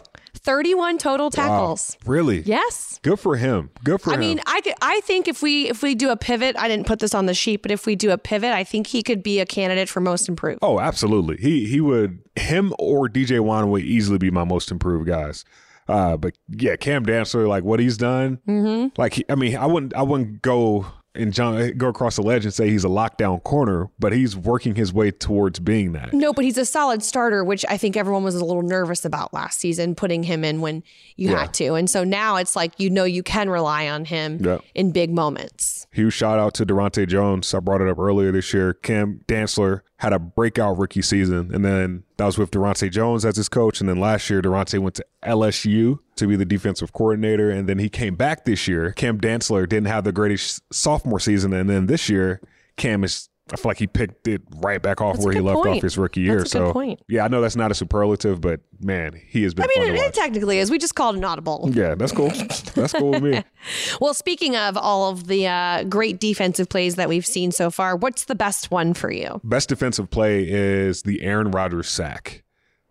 What? 0.44 0.54
31 0.54 0.98
total 0.98 1.30
tackles. 1.30 1.96
Wow. 2.04 2.12
Really? 2.12 2.40
Yes. 2.42 3.00
Good 3.02 3.18
for 3.18 3.36
him. 3.36 3.70
Good 3.82 4.00
for 4.00 4.10
I 4.10 4.14
him. 4.14 4.20
mean, 4.20 4.40
I 4.46 4.60
could, 4.60 4.74
I 4.80 5.00
think 5.00 5.28
if 5.28 5.42
we 5.42 5.68
if 5.68 5.82
we 5.82 5.94
do 5.94 6.10
a 6.10 6.16
pivot, 6.16 6.56
I 6.58 6.68
didn't 6.68 6.86
put 6.86 6.98
this 7.00 7.14
on 7.14 7.26
the 7.26 7.34
sheet, 7.34 7.62
but 7.62 7.70
if 7.70 7.86
we 7.86 7.96
do 7.96 8.10
a 8.10 8.18
pivot, 8.18 8.52
I 8.52 8.64
think 8.64 8.86
he 8.86 9.02
could 9.02 9.22
be 9.22 9.40
a 9.40 9.46
candidate 9.46 9.88
for 9.88 10.00
most 10.00 10.28
improved. 10.28 10.58
Oh, 10.62 10.80
absolutely. 10.80 11.36
He 11.38 11.66
he 11.66 11.80
would 11.80 12.20
him 12.36 12.72
or 12.78 13.08
DJ 13.08 13.40
Wonnum 13.40 13.68
would 13.70 13.84
easily 13.84 14.18
be 14.18 14.30
my 14.30 14.44
most 14.44 14.70
improved 14.70 15.06
guys. 15.06 15.44
Uh, 15.86 16.16
but 16.16 16.36
yeah, 16.48 16.76
Cam 16.76 17.04
Dantzler, 17.04 17.46
like 17.46 17.62
what 17.62 17.78
he's 17.78 17.98
done, 17.98 18.38
mm-hmm. 18.48 18.88
like 18.96 19.14
he, 19.14 19.24
I 19.28 19.34
mean, 19.34 19.56
I 19.56 19.66
wouldn't 19.66 19.94
I 19.94 20.02
wouldn't 20.02 20.42
go 20.42 20.86
and 21.14 21.32
John 21.32 21.56
eh, 21.60 21.70
go 21.70 21.88
across 21.88 22.16
the 22.16 22.22
ledge 22.22 22.44
and 22.44 22.52
say 22.52 22.68
he's 22.68 22.84
a 22.84 22.88
lockdown 22.88 23.42
corner, 23.42 23.88
but 23.98 24.12
he's 24.12 24.36
working 24.36 24.74
his 24.74 24.92
way 24.92 25.10
towards 25.10 25.58
being 25.60 25.92
that. 25.92 26.12
No, 26.12 26.32
but 26.32 26.44
he's 26.44 26.58
a 26.58 26.64
solid 26.64 27.02
starter, 27.02 27.44
which 27.44 27.64
I 27.68 27.76
think 27.76 27.96
everyone 27.96 28.24
was 28.24 28.34
a 28.34 28.44
little 28.44 28.62
nervous 28.62 29.04
about 29.04 29.32
last 29.32 29.60
season, 29.60 29.94
putting 29.94 30.22
him 30.24 30.44
in 30.44 30.60
when 30.60 30.82
you 31.16 31.30
Yeah. 31.30 31.40
had 31.40 31.54
to. 31.54 31.74
And 31.74 31.88
so 31.88 32.04
now 32.04 32.36
it's 32.36 32.56
like 32.56 32.72
you 32.78 32.90
know 32.90 33.04
you 33.04 33.22
can 33.22 33.48
rely 33.48 33.88
on 33.88 34.04
him 34.04 34.38
Yeah. 34.42 34.58
in 34.74 34.90
big 34.92 35.10
moments. 35.12 35.86
Huge 35.92 36.12
shout 36.14 36.38
out 36.38 36.54
to 36.54 36.66
Daronte 36.66 37.06
Jones. 37.06 37.52
I 37.54 37.60
brought 37.60 37.80
it 37.80 37.88
up 37.88 37.98
earlier 37.98 38.32
this 38.32 38.52
year. 38.52 38.74
Cam 38.74 39.20
Dantzler 39.28 39.80
had 40.04 40.12
a 40.12 40.18
breakout 40.18 40.76
rookie 40.78 41.00
season, 41.02 41.50
and 41.54 41.64
then 41.64 42.04
that 42.18 42.26
was 42.26 42.36
with 42.36 42.50
Daronte 42.50 42.90
Jones 42.90 43.24
as 43.24 43.36
his 43.36 43.48
coach. 43.48 43.80
And 43.80 43.88
then 43.88 43.98
last 43.98 44.28
year, 44.28 44.42
Daronte 44.42 44.78
went 44.78 44.96
to 44.96 45.06
LSU 45.22 45.98
to 46.16 46.26
be 46.26 46.36
the 46.36 46.44
defensive 46.44 46.92
coordinator, 46.92 47.50
and 47.50 47.66
then 47.66 47.78
he 47.78 47.88
came 47.88 48.14
back 48.14 48.44
this 48.44 48.68
year. 48.68 48.92
Cam 48.92 49.18
Dantzler 49.18 49.66
didn't 49.66 49.86
have 49.86 50.04
the 50.04 50.12
greatest 50.12 50.62
sophomore 50.72 51.18
season, 51.18 51.54
and 51.54 51.70
then 51.70 51.86
this 51.86 52.08
year, 52.08 52.40
Cam 52.76 53.02
is. 53.02 53.28
I 53.52 53.56
feel 53.56 53.70
like 53.70 53.78
he 53.78 53.86
picked 53.86 54.26
it 54.26 54.40
right 54.56 54.80
back 54.80 55.02
off 55.02 55.16
That's 55.16 55.26
where 55.26 55.34
he 55.34 55.40
left 55.40 55.56
point. 55.56 55.76
off 55.76 55.82
his 55.82 55.98
rookie 55.98 56.22
year. 56.22 56.38
That's 56.38 56.50
so, 56.50 56.72
point. 56.72 57.00
yeah, 57.08 57.24
I 57.24 57.28
know 57.28 57.42
that's 57.42 57.56
not 57.56 57.70
a 57.70 57.74
superlative, 57.74 58.40
but 58.40 58.60
man, 58.80 59.20
he 59.28 59.42
has 59.42 59.52
been. 59.52 59.64
I 59.64 59.78
mean, 59.78 59.94
it, 59.94 59.98
it 59.98 60.14
technically 60.14 60.58
is. 60.58 60.70
We 60.70 60.78
just 60.78 60.94
called 60.94 61.16
an 61.16 61.24
audible. 61.24 61.70
yeah, 61.74 61.94
that's 61.94 62.12
cool. 62.12 62.30
That's 62.30 62.92
cool 62.92 63.10
with 63.12 63.22
me. 63.22 63.44
Well, 63.98 64.12
speaking 64.12 64.56
of 64.56 64.76
all 64.76 65.08
of 65.08 65.26
the 65.26 65.46
uh, 65.46 65.84
great 65.84 66.20
defensive 66.20 66.68
plays 66.68 66.96
that 66.96 67.08
we've 67.08 67.24
seen 67.24 67.50
so 67.50 67.70
far, 67.70 67.96
what's 67.96 68.26
the 68.26 68.34
best 68.34 68.70
one 68.70 68.92
for 68.92 69.10
you? 69.10 69.40
Best 69.42 69.70
defensive 69.70 70.10
play 70.10 70.46
is 70.46 71.02
the 71.02 71.22
Aaron 71.22 71.50
Rodgers 71.50 71.88
sack. 71.88 72.42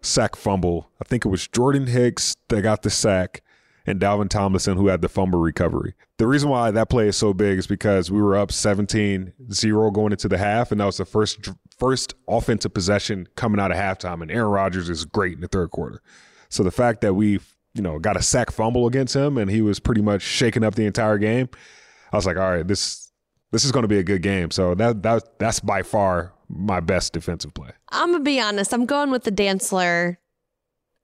Sack 0.01 0.35
fumble. 0.35 0.89
I 0.99 1.03
think 1.05 1.25
it 1.25 1.29
was 1.29 1.47
Jordan 1.47 1.87
Hicks 1.87 2.35
that 2.49 2.63
got 2.63 2.81
the 2.81 2.89
sack 2.89 3.42
and 3.85 3.99
Dalvin 3.99 4.29
Tomlinson 4.29 4.77
who 4.77 4.87
had 4.87 5.01
the 5.01 5.09
fumble 5.09 5.39
recovery. 5.39 5.93
The 6.17 6.27
reason 6.27 6.49
why 6.49 6.71
that 6.71 6.89
play 6.89 7.07
is 7.07 7.17
so 7.17 7.33
big 7.33 7.57
is 7.57 7.67
because 7.67 8.11
we 8.11 8.21
were 8.21 8.35
up 8.35 8.49
17-0 8.49 9.93
going 9.93 10.11
into 10.11 10.27
the 10.27 10.37
half 10.37 10.71
and 10.71 10.79
that 10.79 10.85
was 10.85 10.97
the 10.97 11.05
first 11.05 11.49
first 11.77 12.13
offensive 12.27 12.73
possession 12.73 13.27
coming 13.35 13.59
out 13.59 13.71
of 13.71 13.77
halftime 13.77 14.21
and 14.21 14.31
Aaron 14.31 14.51
Rodgers 14.51 14.89
is 14.89 15.05
great 15.05 15.33
in 15.33 15.41
the 15.41 15.47
third 15.47 15.71
quarter. 15.71 16.01
So 16.49 16.63
the 16.63 16.71
fact 16.71 17.01
that 17.01 17.15
we, 17.15 17.39
you 17.73 17.81
know, 17.81 17.99
got 17.99 18.15
a 18.15 18.21
sack 18.21 18.51
fumble 18.51 18.87
against 18.87 19.15
him 19.15 19.37
and 19.37 19.49
he 19.49 19.61
was 19.61 19.79
pretty 19.79 20.01
much 20.01 20.21
shaking 20.21 20.63
up 20.63 20.75
the 20.75 20.85
entire 20.85 21.17
game, 21.17 21.49
I 22.11 22.15
was 22.15 22.25
like, 22.25 22.37
all 22.37 22.51
right, 22.51 22.67
this 22.67 23.11
this 23.51 23.65
is 23.65 23.71
going 23.71 23.83
to 23.83 23.87
be 23.87 23.99
a 23.99 24.03
good 24.03 24.21
game. 24.21 24.51
So 24.51 24.75
that 24.75 25.03
that 25.03 25.39
that's 25.39 25.59
by 25.59 25.83
far 25.83 26.33
my 26.47 26.79
best 26.79 27.13
defensive 27.13 27.53
play. 27.53 27.71
I'm 27.91 28.11
gonna 28.11 28.23
be 28.23 28.39
honest. 28.39 28.73
I'm 28.73 28.85
going 28.85 29.11
with 29.11 29.23
the 29.23 29.31
Dantzler 29.31 30.17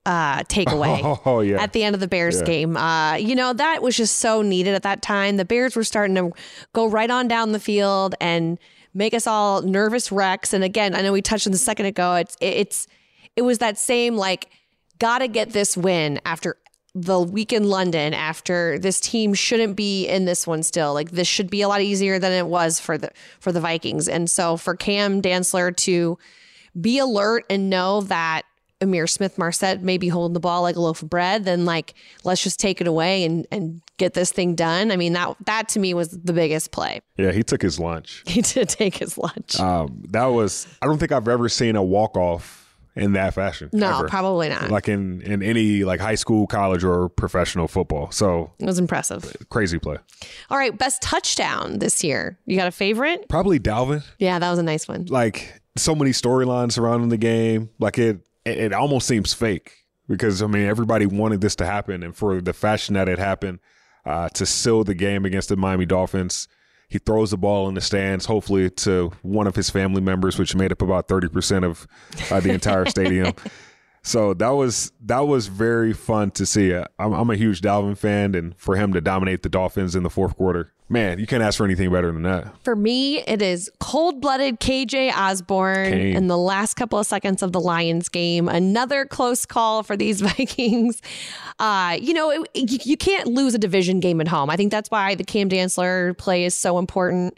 uh, 0.06 0.42
takeaway. 0.44 1.00
Oh 1.26 1.40
yeah, 1.40 1.62
at 1.62 1.72
the 1.72 1.82
end 1.84 1.94
of 1.94 2.00
the 2.00 2.08
Bears 2.08 2.38
Yeah. 2.40 2.44
game. 2.46 2.76
Uh, 2.76 3.14
you 3.16 3.34
know, 3.34 3.52
that 3.52 3.82
was 3.82 3.96
just 3.96 4.16
so 4.18 4.42
needed 4.42 4.74
at 4.74 4.82
that 4.82 5.02
time. 5.02 5.36
The 5.36 5.44
Bears 5.44 5.76
were 5.76 5.84
starting 5.84 6.14
to 6.16 6.32
go 6.72 6.86
right 6.86 7.10
on 7.10 7.28
down 7.28 7.52
the 7.52 7.60
field 7.60 8.14
and 8.20 8.58
make 8.94 9.14
us 9.14 9.26
all 9.26 9.62
nervous 9.62 10.10
wrecks. 10.10 10.52
And 10.52 10.64
again, 10.64 10.94
I 10.94 11.02
know 11.02 11.12
we 11.12 11.22
touched 11.22 11.46
on 11.46 11.52
this 11.52 11.60
a 11.62 11.64
second 11.64 11.86
ago. 11.86 12.14
It's 12.16 12.36
it's 12.40 12.86
it 13.36 13.42
was 13.42 13.58
that 13.58 13.78
same 13.78 14.16
like 14.16 14.48
gotta 14.98 15.28
get 15.28 15.50
this 15.50 15.76
win 15.76 16.20
after 16.24 16.56
the 16.92 17.20
week 17.20 17.52
in 17.52 17.68
London 17.68 18.12
after 18.14 18.76
this 18.80 19.00
team 19.00 19.32
shouldn't 19.32 19.76
be 19.76 20.08
in 20.08 20.24
this 20.24 20.44
one 20.46 20.62
still. 20.64 20.92
Like 20.92 21.12
this 21.12 21.28
should 21.28 21.48
be 21.48 21.62
a 21.62 21.68
lot 21.68 21.82
easier 21.82 22.18
than 22.18 22.32
it 22.32 22.46
was 22.46 22.80
for 22.80 22.98
the 22.98 23.10
for 23.38 23.52
the 23.52 23.60
Vikings. 23.60 24.08
And 24.08 24.28
so 24.28 24.56
for 24.56 24.74
Cam 24.74 25.22
Dantzler 25.22 25.76
to 25.76 26.18
be 26.80 26.98
alert 26.98 27.44
and 27.48 27.70
know 27.70 28.00
that 28.02 28.42
Ihmir 28.80 29.08
Smith-Marsette 29.08 29.82
may 29.82 29.98
be 29.98 30.08
holding 30.08 30.32
the 30.32 30.40
ball 30.40 30.62
like 30.62 30.76
a 30.76 30.80
loaf 30.80 31.02
of 31.02 31.10
bread, 31.10 31.44
then 31.44 31.64
like 31.64 31.94
let's 32.24 32.42
just 32.42 32.58
take 32.58 32.80
it 32.80 32.86
away 32.86 33.24
and 33.24 33.46
and 33.52 33.82
get 33.98 34.14
this 34.14 34.32
thing 34.32 34.54
done. 34.54 34.90
I 34.90 34.96
mean 34.96 35.12
that 35.12 35.36
that 35.46 35.68
to 35.70 35.78
me 35.80 35.92
was 35.94 36.10
the 36.10 36.32
biggest 36.32 36.70
play. 36.72 37.00
yeah. 37.16 37.32
He 37.32 37.42
took 37.42 37.62
his 37.62 37.78
lunch. 37.78 38.22
He 38.30 38.42
did 38.42 38.68
take 38.68 38.96
his 38.96 39.18
lunch. 39.18 39.58
Um, 39.60 40.02
that 40.10 40.26
was 40.26 40.66
I 40.80 40.86
don't 40.86 40.98
think 40.98 41.12
I've 41.12 41.28
ever 41.28 41.48
seen 41.48 41.76
a 41.76 41.82
walk 41.82 42.16
off 42.16 42.58
in 42.96 43.12
that 43.12 43.34
fashion. 43.34 43.70
no, 43.72 43.98
ever. 44.00 44.08
probably 44.08 44.48
not. 44.48 44.70
Like 44.70 44.88
in 44.88 45.20
in 45.22 45.42
any 45.42 45.84
like 45.84 46.00
high 46.00 46.14
school, 46.16 46.46
college, 46.46 46.82
or 46.82 47.08
professional 47.08 47.68
football. 47.68 48.10
So 48.10 48.52
it 48.58 48.66
was 48.66 48.78
impressive. 48.78 49.36
crazy 49.50 49.78
play. 49.78 49.96
All 50.50 50.58
right, 50.58 50.76
best 50.76 51.00
touchdown 51.02 51.78
this 51.78 52.02
year. 52.02 52.38
You 52.46 52.56
got 52.56 52.66
a 52.66 52.72
favorite? 52.72 53.28
Probably 53.28 53.60
Dalvin. 53.60 54.02
Yeah, 54.18 54.38
that 54.38 54.50
was 54.50 54.58
a 54.58 54.62
nice 54.64 54.88
one. 54.88 55.06
like 55.08 55.60
so 55.76 55.94
many 55.94 56.10
storylines 56.10 56.72
surrounding 56.72 57.10
the 57.10 57.16
game. 57.16 57.70
Like 57.78 57.96
it, 57.98 58.18
it, 58.44 58.58
it 58.58 58.72
almost 58.72 59.06
seems 59.06 59.32
fake 59.32 59.72
because 60.08 60.42
I 60.42 60.46
mean 60.46 60.66
everybody 60.66 61.06
wanted 61.06 61.40
this 61.40 61.56
to 61.56 61.66
happen, 61.66 62.02
and 62.02 62.14
for 62.16 62.40
the 62.40 62.52
fashion 62.52 62.94
that 62.94 63.08
it 63.08 63.18
happened, 63.18 63.60
uh, 64.04 64.28
to 64.30 64.46
seal 64.46 64.84
the 64.84 64.94
game 64.94 65.24
against 65.24 65.48
the 65.48 65.56
Miami 65.56 65.86
Dolphins, 65.86 66.48
he 66.88 66.98
throws 66.98 67.30
the 67.30 67.36
ball 67.36 67.68
in 67.68 67.74
the 67.74 67.80
stands, 67.80 68.26
hopefully 68.26 68.70
to 68.70 69.12
one 69.22 69.46
of 69.46 69.54
his 69.54 69.70
family 69.70 70.00
members, 70.00 70.38
which 70.38 70.54
made 70.54 70.72
up 70.72 70.82
about 70.82 71.08
thirty 71.08 71.28
percent 71.28 71.64
of 71.64 71.86
uh, 72.30 72.40
the 72.40 72.50
entire 72.50 72.84
stadium. 72.86 73.32
So 74.02 74.32
that 74.34 74.50
was 74.50 74.92
that 75.02 75.20
was 75.20 75.48
very 75.48 75.92
fun 75.92 76.30
to 76.32 76.46
see. 76.46 76.72
Uh, 76.72 76.86
I'm, 76.98 77.12
I'm 77.12 77.30
a 77.30 77.36
huge 77.36 77.60
Dalvin 77.60 77.96
fan, 77.98 78.34
and 78.34 78.56
for 78.56 78.76
him 78.76 78.92
to 78.94 79.00
dominate 79.00 79.42
the 79.42 79.48
Dolphins 79.48 79.94
in 79.94 80.02
the 80.02 80.10
fourth 80.10 80.36
quarter, 80.36 80.72
man, 80.88 81.18
you 81.18 81.26
can't 81.26 81.42
ask 81.42 81.58
for 81.58 81.64
anything 81.64 81.90
better 81.92 82.10
than 82.10 82.22
that. 82.22 82.52
For 82.64 82.74
me, 82.74 83.18
it 83.20 83.42
is 83.42 83.70
cold 83.78 84.20
blooded 84.20 84.58
KJ 84.58 85.12
Osborn 85.12 85.92
Kane. 85.92 86.16
in 86.16 86.26
the 86.28 86.38
last 86.38 86.74
couple 86.74 86.98
of 86.98 87.06
seconds 87.06 87.42
of 87.42 87.52
the 87.52 87.60
Lions 87.60 88.08
game. 88.08 88.48
Another 88.48 89.04
close 89.04 89.44
call 89.44 89.82
for 89.82 89.96
these 89.96 90.20
Vikings. 90.22 91.02
Uh, 91.58 91.98
you 92.00 92.14
know, 92.14 92.30
it, 92.30 92.48
you, 92.54 92.78
you 92.84 92.96
can't 92.96 93.26
lose 93.26 93.54
a 93.54 93.58
division 93.58 94.00
game 94.00 94.20
at 94.20 94.28
home. 94.28 94.48
I 94.48 94.56
think 94.56 94.70
that's 94.70 94.90
why 94.90 95.14
the 95.14 95.24
Cam 95.24 95.50
Dantzler 95.50 96.16
play 96.16 96.44
is 96.44 96.54
so 96.54 96.78
important. 96.78 97.36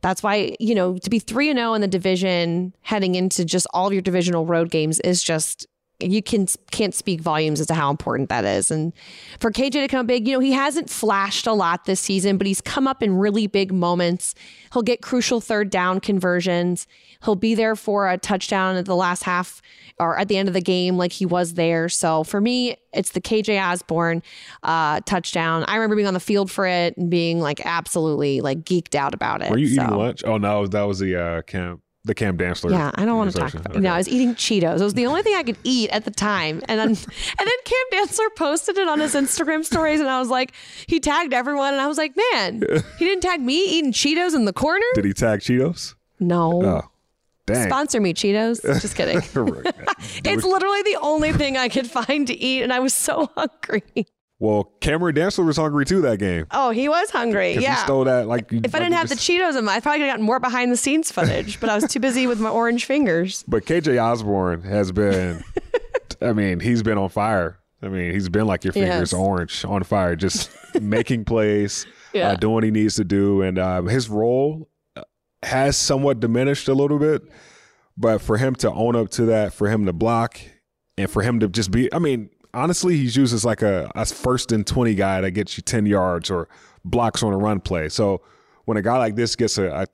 That's 0.00 0.22
why, 0.22 0.56
you 0.58 0.74
know, 0.74 0.98
to 0.98 1.10
be 1.10 1.20
3 1.20 1.50
and 1.50 1.58
0 1.58 1.74
in 1.74 1.80
the 1.80 1.86
division 1.86 2.74
heading 2.80 3.14
into 3.14 3.44
just 3.44 3.68
all 3.72 3.86
of 3.86 3.92
your 3.92 4.02
divisional 4.02 4.44
road 4.44 4.70
games 4.70 4.98
is 5.00 5.22
just 5.22 5.66
you 6.02 6.22
can 6.22 6.46
can't 6.70 6.94
speak 6.94 7.20
volumes 7.20 7.60
as 7.60 7.66
to 7.68 7.74
how 7.74 7.90
important 7.90 8.28
that 8.30 8.44
is. 8.44 8.70
And 8.70 8.92
for 9.40 9.50
KJ 9.50 9.70
to 9.72 9.88
come 9.88 10.06
big, 10.06 10.26
you 10.26 10.34
know, 10.34 10.40
he 10.40 10.52
hasn't 10.52 10.90
flashed 10.90 11.46
a 11.46 11.52
lot 11.52 11.84
this 11.84 12.00
season, 12.00 12.38
but 12.38 12.46
he's 12.46 12.60
come 12.60 12.86
up 12.86 13.02
in 13.02 13.14
really 13.16 13.46
big 13.46 13.72
moments. 13.72 14.34
He'll 14.72 14.82
get 14.82 15.02
crucial 15.02 15.40
third 15.40 15.70
down 15.70 16.00
conversions. 16.00 16.86
He'll 17.24 17.36
be 17.36 17.54
there 17.54 17.76
for 17.76 18.08
a 18.08 18.18
touchdown 18.18 18.76
at 18.76 18.86
the 18.86 18.96
last 18.96 19.22
half 19.22 19.60
or 19.98 20.18
at 20.18 20.28
the 20.28 20.36
end 20.36 20.48
of 20.48 20.54
the 20.54 20.60
game, 20.62 20.96
like 20.96 21.12
he 21.12 21.26
was 21.26 21.54
there. 21.54 21.88
So 21.88 22.24
for 22.24 22.40
me, 22.40 22.76
it's 22.92 23.10
the 23.10 23.20
KJ 23.20 23.62
Osborn 23.62 24.22
uh, 24.62 25.00
touchdown. 25.04 25.64
I 25.68 25.76
remember 25.76 25.96
being 25.96 26.08
on 26.08 26.14
the 26.14 26.20
field 26.20 26.50
for 26.50 26.66
it 26.66 26.96
and 26.96 27.10
being 27.10 27.40
like 27.40 27.64
absolutely 27.64 28.40
like 28.40 28.64
geeked 28.64 28.94
out 28.94 29.14
about 29.14 29.42
it. 29.42 29.50
Were 29.50 29.58
you 29.58 29.68
So- 29.68 29.82
eating 29.84 29.96
lunch? 29.96 30.24
Oh 30.24 30.38
no, 30.38 30.66
that 30.66 30.82
was 30.82 30.98
the 30.98 31.16
uh, 31.16 31.42
Cam 31.42 31.82
the 32.04 32.14
Cam 32.14 32.36
Dantzler. 32.36 32.70
Yeah, 32.72 32.90
I 32.94 33.04
don't 33.04 33.16
want 33.16 33.30
to 33.32 33.38
talk 33.38 33.54
about. 33.54 33.74
You 33.74 33.80
No, 33.80 33.92
I 33.92 33.98
was 33.98 34.08
eating 34.08 34.34
Cheetos. 34.34 34.80
It 34.80 34.84
was 34.84 34.94
the 34.94 35.06
only 35.06 35.22
thing 35.22 35.34
I 35.36 35.42
could 35.44 35.58
eat 35.62 35.90
at 35.90 36.04
the 36.04 36.10
time, 36.10 36.60
and 36.68 36.78
then 36.78 36.88
and 36.88 36.96
then 36.96 37.48
Cam 37.64 37.86
Dantzler 38.06 38.34
posted 38.36 38.76
it 38.78 38.88
on 38.88 38.98
his 38.98 39.14
Instagram 39.14 39.64
stories, 39.64 40.00
and 40.00 40.08
I 40.08 40.18
was 40.18 40.28
like, 40.28 40.52
he 40.88 40.98
tagged 41.00 41.32
everyone, 41.32 41.72
and 41.74 41.80
I 41.80 41.86
was 41.86 41.98
like, 41.98 42.14
man, 42.32 42.62
he 42.98 43.04
didn't 43.04 43.22
tag 43.22 43.40
me 43.40 43.78
eating 43.78 43.92
Cheetos 43.92 44.34
in 44.34 44.44
the 44.46 44.52
corner. 44.52 44.84
Did 44.94 45.04
he 45.04 45.12
tag 45.12 45.40
Cheetos? 45.40 45.94
No, 46.18 46.62
Oh, 46.64 46.82
dang. 47.46 47.68
sponsor 47.68 48.00
me 48.00 48.14
Cheetos. 48.14 48.62
Just 48.80 48.96
kidding. 48.96 49.18
it's 50.24 50.44
literally 50.44 50.82
the 50.82 50.98
only 51.02 51.32
thing 51.32 51.56
I 51.56 51.68
could 51.68 51.88
find 51.90 52.26
to 52.26 52.34
eat, 52.36 52.62
and 52.62 52.72
I 52.72 52.80
was 52.80 52.94
so 52.94 53.30
hungry. 53.36 53.82
Well, 54.42 54.72
Cameron 54.80 55.14
Dantzler 55.14 55.46
was 55.46 55.56
hungry 55.56 55.84
too 55.84 56.00
that 56.00 56.18
game. 56.18 56.46
Oh, 56.50 56.70
he 56.70 56.88
was 56.88 57.10
hungry. 57.10 57.54
Yeah. 57.54 57.76
He 57.76 57.80
stole 57.82 58.02
that 58.06 58.26
like. 58.26 58.52
if 58.52 58.74
I 58.74 58.80
didn't 58.80 58.94
have 58.94 59.08
the 59.08 59.14
Cheetos 59.14 59.56
in 59.56 59.64
my, 59.64 59.74
I 59.76 59.80
probably 59.80 60.00
could 60.00 60.06
have 60.08 60.14
gotten 60.14 60.26
more 60.26 60.40
behind 60.40 60.72
the 60.72 60.76
scenes 60.76 61.12
footage, 61.12 61.60
but 61.60 61.70
I 61.70 61.76
was 61.76 61.84
too 61.86 62.00
busy 62.00 62.26
with 62.26 62.40
my 62.40 62.48
orange 62.50 62.84
fingers. 62.84 63.44
But 63.48 63.66
KJ 63.66 64.02
Osborn 64.02 64.62
has 64.62 64.90
been. 64.90 65.44
I 66.20 66.32
mean, 66.32 66.58
he's 66.58 66.82
been 66.82 66.98
on 66.98 67.08
fire. 67.08 67.60
I 67.82 67.88
mean, 67.88 68.12
he's 68.12 68.28
been 68.28 68.46
like 68.48 68.64
your 68.64 68.72
fingers 68.72 69.12
Yes. 69.12 69.14
orange 69.14 69.64
on 69.64 69.84
fire, 69.84 70.16
just 70.16 70.50
making 70.80 71.24
plays, 71.24 71.86
Yeah. 72.12 72.30
uh, 72.30 72.34
doing 72.34 72.54
what 72.54 72.64
he 72.64 72.72
needs 72.72 72.96
to 72.96 73.04
do, 73.04 73.42
and 73.42 73.60
uh, 73.60 73.82
his 73.82 74.08
role 74.08 74.68
uh, 74.96 75.02
has 75.44 75.76
somewhat 75.76 76.18
diminished 76.18 76.66
a 76.66 76.74
little 76.74 76.98
bit. 76.98 77.22
But 77.96 78.20
for 78.20 78.38
him 78.38 78.56
to 78.56 78.72
own 78.72 78.96
up 78.96 79.10
to 79.10 79.26
that, 79.26 79.54
for 79.54 79.68
him 79.68 79.86
to 79.86 79.92
block, 79.92 80.40
and 80.98 81.08
for 81.08 81.22
him 81.22 81.38
to 81.40 81.48
just 81.48 81.70
be, 81.70 81.92
I 81.94 81.98
mean, 82.00 82.30
honestly, 82.54 82.96
he's 82.96 83.16
used 83.16 83.34
as 83.34 83.44
like 83.44 83.62
a, 83.62 83.90
a 83.94 84.04
first 84.06 84.52
and 84.52 84.66
20 84.66 84.94
guy 84.94 85.20
that 85.20 85.30
gets 85.32 85.56
you 85.56 85.62
10 85.62 85.86
yards 85.86 86.30
or 86.30 86.48
blocks 86.84 87.22
on 87.22 87.32
a 87.32 87.36
run 87.38 87.60
play. 87.60 87.88
So 87.88 88.20
when 88.64 88.76
a 88.76 88.82
guy 88.82 88.98
like 88.98 89.16
this 89.16 89.36
gets 89.36 89.58
a 89.58 89.68
a, 89.68 89.86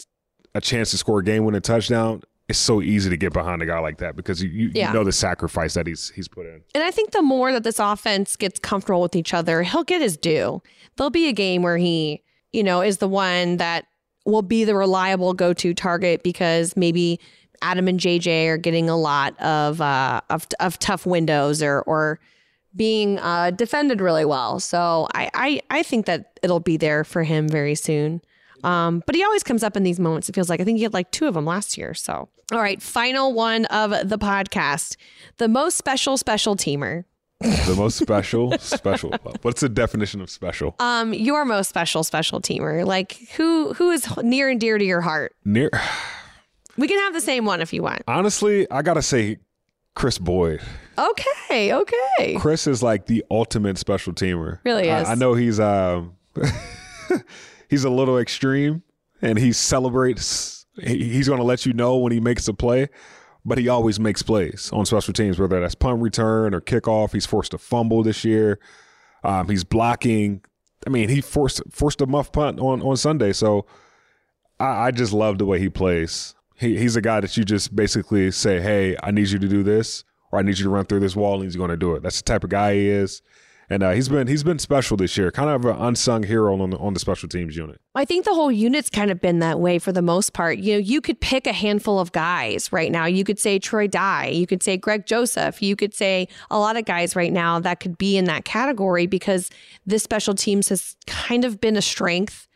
a 0.54 0.60
chance 0.60 0.90
to 0.92 0.98
score 0.98 1.20
a 1.20 1.24
game 1.24 1.44
winning 1.44 1.60
touchdown, 1.60 2.22
it's 2.48 2.58
so 2.58 2.80
easy 2.80 3.10
to 3.10 3.16
get 3.16 3.32
behind 3.32 3.60
a 3.62 3.66
guy 3.66 3.78
like 3.78 3.98
that 3.98 4.16
because 4.16 4.42
you, 4.42 4.48
you, 4.48 4.70
Yeah. 4.74 4.88
you 4.88 4.94
know 4.94 5.04
the 5.04 5.12
sacrifice 5.12 5.74
that 5.74 5.86
he's 5.86 6.10
he's 6.10 6.28
put 6.28 6.46
in. 6.46 6.62
And 6.74 6.82
I 6.82 6.90
think 6.90 7.10
the 7.10 7.22
more 7.22 7.52
that 7.52 7.62
this 7.64 7.78
offense 7.78 8.36
gets 8.36 8.58
comfortable 8.58 9.02
with 9.02 9.14
each 9.14 9.34
other, 9.34 9.62
he'll 9.62 9.84
get 9.84 10.00
his 10.00 10.16
due. 10.16 10.62
There'll 10.96 11.10
be 11.10 11.28
a 11.28 11.32
game 11.32 11.62
where 11.62 11.76
he, 11.76 12.22
you 12.52 12.62
know, 12.64 12.80
is 12.80 12.98
the 12.98 13.08
one 13.08 13.58
that 13.58 13.86
will 14.24 14.42
be 14.42 14.64
the 14.64 14.74
reliable 14.74 15.32
go 15.34 15.52
to 15.52 15.72
target 15.74 16.22
because 16.22 16.76
maybe 16.76 17.20
Adam 17.62 17.88
and 17.88 17.98
JJ 18.00 18.46
are 18.48 18.56
getting 18.58 18.88
a 18.88 18.96
lot 18.96 19.38
of 19.40 19.80
uh, 19.80 20.20
of, 20.30 20.46
of 20.60 20.78
tough 20.78 21.04
windows 21.06 21.62
or 21.62 21.82
or 21.82 22.18
being 22.76 23.18
uh, 23.18 23.50
defended 23.50 24.00
really 24.00 24.24
well. 24.24 24.60
So 24.60 25.08
I, 25.14 25.30
I 25.34 25.60
I 25.70 25.82
think 25.82 26.06
that 26.06 26.38
it'll 26.42 26.60
be 26.60 26.76
there 26.76 27.04
for 27.04 27.22
him 27.22 27.48
very 27.48 27.74
soon. 27.74 28.20
Um, 28.64 29.02
but 29.06 29.14
he 29.14 29.22
always 29.22 29.42
comes 29.44 29.62
up 29.62 29.76
in 29.76 29.84
these 29.84 30.00
moments. 30.00 30.28
It 30.28 30.34
feels 30.34 30.48
like 30.50 30.60
I 30.60 30.64
think 30.64 30.78
he 30.78 30.82
had 30.82 30.92
like 30.92 31.10
two 31.12 31.26
of 31.26 31.34
them 31.34 31.44
last 31.44 31.78
year. 31.78 31.94
So 31.94 32.28
all 32.52 32.58
right, 32.60 32.80
final 32.82 33.32
one 33.32 33.66
of 33.66 33.90
the 34.08 34.18
podcast, 34.18 34.96
the 35.36 35.48
most 35.48 35.76
special 35.76 36.16
special 36.16 36.56
teamer. 36.56 37.04
The 37.40 37.74
most 37.76 37.98
special, 37.98 38.58
special. 38.58 39.12
What's 39.42 39.60
the 39.60 39.68
definition 39.68 40.20
of 40.20 40.28
special? 40.28 40.74
Um, 40.80 41.14
your 41.14 41.44
most 41.44 41.68
special 41.68 42.02
special 42.02 42.40
teamer. 42.40 42.84
Like 42.84 43.12
who 43.36 43.74
who 43.74 43.90
is 43.92 44.08
near 44.18 44.48
and 44.48 44.60
dear 44.60 44.76
to 44.76 44.84
your 44.84 45.02
heart? 45.02 45.36
Near, 45.44 45.70
We 46.76 46.88
can 46.88 46.98
have 46.98 47.12
the 47.12 47.20
same 47.20 47.44
one 47.44 47.60
if 47.60 47.72
you 47.72 47.82
want. 47.82 48.02
honestly, 48.08 48.68
I 48.72 48.82
gotta 48.82 49.02
say, 49.02 49.38
Chris 49.98 50.16
Boyd. 50.16 50.60
Okay, 50.96 51.74
okay. 51.74 52.36
Chris 52.38 52.68
is 52.68 52.84
like 52.84 53.06
the 53.06 53.24
ultimate 53.32 53.78
special 53.78 54.12
teamer. 54.12 54.60
Really 54.64 54.88
I- 54.92 55.02
is. 55.02 55.08
I, 55.08 55.16
know 55.16 55.34
he's 55.34 55.58
um 55.58 56.14
he's 57.68 57.82
a 57.82 57.90
little 57.90 58.16
extreme 58.16 58.84
and 59.20 59.36
he 59.36 59.52
celebrates 59.52 60.66
he, 60.80 61.10
he's 61.10 61.26
going 61.26 61.40
to 61.40 61.44
let 61.44 61.66
you 61.66 61.72
know 61.72 61.96
when 61.96 62.12
he 62.12 62.20
makes 62.20 62.46
a 62.46 62.54
play, 62.54 62.88
but 63.44 63.58
he 63.58 63.68
always 63.68 63.98
makes 63.98 64.22
plays 64.22 64.70
on 64.72 64.86
special 64.86 65.12
teams 65.12 65.36
whether 65.36 65.60
that's 65.60 65.74
punt 65.74 66.00
return 66.00 66.54
or 66.54 66.60
kickoff. 66.60 67.12
He's 67.12 67.26
forced 67.26 67.52
a 67.52 67.58
fumble 67.58 68.04
this 68.04 68.24
year. 68.24 68.60
Um, 69.24 69.48
he's 69.48 69.64
blocking. 69.64 70.44
I 70.86 70.90
mean, 70.90 71.08
he 71.08 71.20
forced 71.20 71.60
forced 71.72 72.00
a 72.00 72.06
muff 72.06 72.30
punt 72.30 72.60
on 72.60 72.82
on 72.82 72.96
Sunday, 72.96 73.32
so 73.32 73.66
I, 74.60 74.86
I 74.86 74.90
just 74.92 75.12
love 75.12 75.38
the 75.38 75.44
way 75.44 75.58
he 75.58 75.68
plays. 75.68 76.36
He, 76.58 76.76
he's 76.76 76.96
a 76.96 77.00
guy 77.00 77.20
that 77.20 77.36
you 77.36 77.44
just 77.44 77.74
basically 77.74 78.30
say, 78.30 78.60
"Hey, 78.60 78.96
I 79.02 79.10
need 79.10 79.28
you 79.28 79.38
to 79.38 79.48
do 79.48 79.62
this, 79.62 80.04
or 80.32 80.38
I 80.38 80.42
need 80.42 80.58
you 80.58 80.64
to 80.64 80.70
run 80.70 80.86
through 80.86 81.00
this 81.00 81.14
wall," 81.14 81.34
and 81.34 81.44
he's 81.44 81.56
going 81.56 81.70
to 81.70 81.76
do 81.76 81.94
it. 81.94 82.02
That's 82.02 82.18
the 82.18 82.24
type 82.24 82.44
of 82.44 82.50
guy 82.50 82.74
he 82.74 82.88
is, 82.88 83.22
and 83.70 83.82
uh, 83.82 83.90
he's 83.90 84.08
been 84.08 84.26
he's 84.26 84.42
been 84.42 84.58
special 84.58 84.96
this 84.96 85.16
year, 85.16 85.30
kind 85.30 85.50
of 85.50 85.64
an 85.66 85.76
unsung 85.76 86.22
hero 86.22 86.60
on 86.60 86.70
the 86.70 86.78
on 86.78 86.94
the 86.94 87.00
special 87.00 87.28
teams 87.28 87.56
unit. 87.56 87.80
I 87.94 88.04
think 88.04 88.24
the 88.24 88.34
whole 88.34 88.50
unit's 88.50 88.88
kind 88.88 89.10
of 89.10 89.20
been 89.20 89.40
that 89.40 89.60
way 89.60 89.78
for 89.78 89.92
the 89.92 90.02
most 90.02 90.32
part. 90.32 90.58
You 90.58 90.74
know, 90.74 90.78
you 90.78 91.00
could 91.00 91.20
pick 91.20 91.46
a 91.46 91.52
handful 91.52 92.00
of 92.00 92.10
guys 92.12 92.72
right 92.72 92.90
now. 92.90 93.04
You 93.04 93.24
could 93.24 93.38
say 93.38 93.58
Troy 93.58 93.86
Dye, 93.86 94.28
you 94.28 94.46
could 94.46 94.62
say 94.62 94.76
Greg 94.76 95.06
Joseph, 95.06 95.62
you 95.62 95.76
could 95.76 95.94
say 95.94 96.28
a 96.50 96.58
lot 96.58 96.76
of 96.76 96.86
guys 96.86 97.14
right 97.14 97.32
now 97.32 97.60
that 97.60 97.80
could 97.80 97.98
be 97.98 98.16
in 98.16 98.24
that 98.24 98.44
category 98.44 99.06
because 99.06 99.50
this 99.86 100.02
special 100.02 100.34
teams 100.34 100.70
has 100.70 100.96
kind 101.06 101.44
of 101.44 101.60
been 101.60 101.76
a 101.76 101.82
strength 101.82 102.47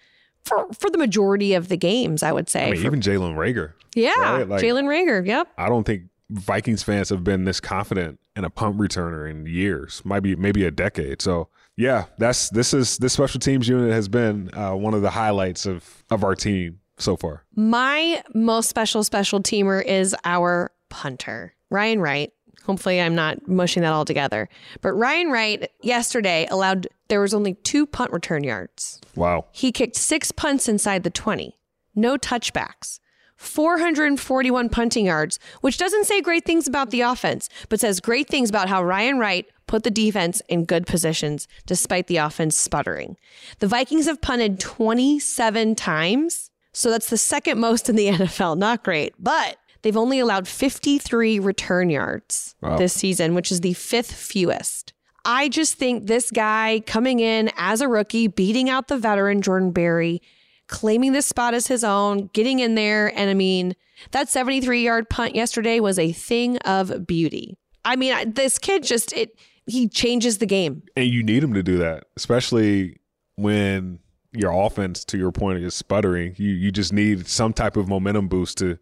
for 0.44 0.66
for 0.72 0.90
the 0.90 0.98
majority 0.98 1.54
of 1.54 1.68
the 1.68 1.76
games, 1.76 2.22
I 2.22 2.32
would 2.32 2.48
say. 2.48 2.68
I 2.68 2.70
mean, 2.72 2.80
For- 2.80 2.86
even 2.86 3.00
Jalen 3.00 3.34
Reagor. 3.36 3.72
yeah, 3.94 4.12
right? 4.18 4.48
Like- 4.48 4.62
Jalen 4.62 4.84
Reagor. 4.84 5.26
Yep. 5.26 5.48
I 5.58 5.68
don't 5.68 5.84
think 5.84 6.04
Vikings 6.30 6.82
fans 6.82 7.08
have 7.10 7.22
been 7.24 7.44
this 7.44 7.60
confident 7.60 8.18
in 8.34 8.44
a 8.44 8.50
punt 8.50 8.78
returner 8.78 9.30
in 9.30 9.46
years, 9.46 10.00
maybe 10.04 10.34
maybe 10.36 10.64
a 10.64 10.70
decade. 10.70 11.20
So 11.22 11.48
yeah, 11.76 12.06
that's 12.18 12.50
this 12.50 12.72
is 12.74 12.96
this 12.98 13.12
special 13.12 13.40
teams 13.40 13.68
unit 13.68 13.92
has 13.92 14.08
been 14.08 14.50
uh, 14.54 14.74
one 14.74 14.94
of 14.94 15.02
the 15.02 15.10
highlights 15.10 15.66
of 15.66 16.04
of 16.10 16.24
our 16.24 16.34
team 16.34 16.80
so 16.98 17.16
far. 17.16 17.44
My 17.54 18.22
most 18.34 18.68
special 18.68 19.04
special 19.04 19.40
teamer 19.40 19.84
is 19.84 20.14
our 20.24 20.70
punter, 20.88 21.54
Ryan 21.70 22.00
Wright. 22.00 22.32
Hopefully, 22.64 23.00
I'm 23.00 23.14
not 23.14 23.48
mushing 23.48 23.82
that 23.82 23.92
all 23.92 24.04
together. 24.04 24.48
But 24.80 24.92
Ryan 24.92 25.30
Wright 25.30 25.70
yesterday 25.82 26.46
allowed 26.50 26.86
there 27.08 27.20
was 27.20 27.34
only 27.34 27.54
two 27.54 27.86
punt 27.86 28.12
return 28.12 28.44
yards. 28.44 29.00
Wow. 29.16 29.46
He 29.52 29.72
kicked 29.72 29.96
six 29.96 30.32
punts 30.32 30.68
inside 30.68 31.02
the 31.02 31.10
20, 31.10 31.58
no 31.94 32.16
touchbacks. 32.16 32.98
441 33.42 34.68
punting 34.68 35.06
yards, 35.06 35.40
which 35.62 35.76
doesn't 35.76 36.04
say 36.04 36.20
great 36.20 36.44
things 36.44 36.68
about 36.68 36.90
the 36.90 37.00
offense, 37.00 37.48
but 37.68 37.80
says 37.80 37.98
great 37.98 38.28
things 38.28 38.48
about 38.48 38.68
how 38.68 38.84
Ryan 38.84 39.18
Wright 39.18 39.46
put 39.66 39.82
the 39.82 39.90
defense 39.90 40.40
in 40.48 40.64
good 40.64 40.86
positions 40.86 41.48
despite 41.66 42.06
the 42.06 42.18
offense 42.18 42.56
sputtering. 42.56 43.16
The 43.58 43.66
Vikings 43.66 44.06
have 44.06 44.20
punted 44.20 44.60
27 44.60 45.74
times, 45.74 46.50
so 46.72 46.88
that's 46.88 47.10
the 47.10 47.18
second 47.18 47.58
most 47.58 47.88
in 47.88 47.96
the 47.96 48.06
NFL. 48.10 48.58
Not 48.58 48.84
great, 48.84 49.14
but 49.18 49.56
they've 49.82 49.96
only 49.96 50.18
allowed 50.18 50.48
53 50.48 51.38
return 51.38 51.90
yards 51.90 52.54
Wow. 52.60 52.76
this 52.78 52.92
season, 52.94 53.34
which 53.34 53.50
is 53.52 53.60
the 53.60 53.72
fifth 53.74 54.12
fewest. 54.12 54.92
I 55.24 55.48
just 55.48 55.74
think 55.74 56.06
this 56.06 56.30
guy 56.30 56.82
coming 56.86 57.20
in 57.20 57.50
as 57.56 57.80
a 57.80 57.88
rookie, 57.88 58.26
beating 58.26 58.68
out 58.68 58.88
the 58.88 58.96
veteran 58.96 59.40
Jordan 59.42 59.70
Berry, 59.70 60.20
claiming 60.66 61.12
this 61.12 61.26
spot 61.26 61.54
as 61.54 61.66
his 61.68 61.84
own, 61.84 62.28
getting 62.32 62.58
in 62.58 62.74
there. 62.74 63.16
And 63.16 63.30
I 63.30 63.34
mean, 63.34 63.74
that 64.10 64.28
73 64.28 64.82
yard 64.84 65.08
punt 65.08 65.36
yesterday 65.36 65.78
was 65.78 65.98
a 65.98 66.10
thing 66.12 66.56
of 66.58 67.06
beauty. 67.06 67.56
I 67.84 67.94
mean, 67.96 68.32
this 68.32 68.58
kid 68.58 68.82
just, 68.82 69.12
it, 69.12 69.38
he 69.66 69.88
changes 69.88 70.38
the 70.38 70.46
game. 70.46 70.82
And 70.96 71.06
you 71.06 71.22
need 71.22 71.44
him 71.44 71.54
to 71.54 71.62
do 71.62 71.78
that, 71.78 72.04
especially 72.16 72.98
when 73.36 74.00
your 74.32 74.50
offense, 74.52 75.04
to 75.04 75.18
your 75.18 75.30
point, 75.30 75.62
is 75.62 75.74
sputtering. 75.74 76.34
You 76.36 76.50
you 76.50 76.72
just 76.72 76.92
need 76.92 77.26
some 77.28 77.52
type 77.52 77.76
of 77.76 77.86
momentum 77.86 78.28
boost 78.28 78.58
to 78.58 78.78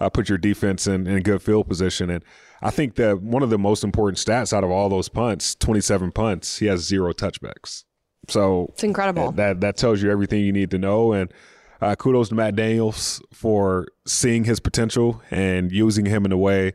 uh, 0.00 0.08
put 0.08 0.28
your 0.28 0.38
defense 0.38 0.86
in, 0.86 1.06
in 1.06 1.22
good 1.22 1.42
field 1.42 1.68
position. 1.68 2.10
And 2.10 2.24
I 2.62 2.70
think 2.70 2.94
that 2.96 3.20
one 3.20 3.42
of 3.42 3.50
the 3.50 3.58
most 3.58 3.84
important 3.84 4.18
stats 4.18 4.52
out 4.52 4.64
of 4.64 4.70
all 4.70 4.88
those 4.88 5.08
punts, 5.08 5.54
27 5.54 6.12
punts, 6.12 6.58
he 6.58 6.66
has 6.66 6.80
zero 6.80 7.12
touchbacks. 7.12 7.84
So 8.28 8.66
It's 8.70 8.84
incredible. 8.84 9.32
that 9.32 9.60
that 9.60 9.76
tells 9.76 10.02
you 10.02 10.10
everything 10.10 10.44
you 10.44 10.52
need 10.52 10.70
to 10.72 10.78
know. 10.78 11.12
And 11.12 11.32
uh, 11.80 11.94
kudos 11.96 12.28
to 12.28 12.34
Matt 12.34 12.54
Daniels 12.56 13.22
for 13.32 13.86
seeing 14.06 14.44
his 14.44 14.60
potential 14.60 15.22
and 15.30 15.72
using 15.72 16.04
him 16.06 16.24
in 16.26 16.32
a 16.32 16.36
way 16.36 16.74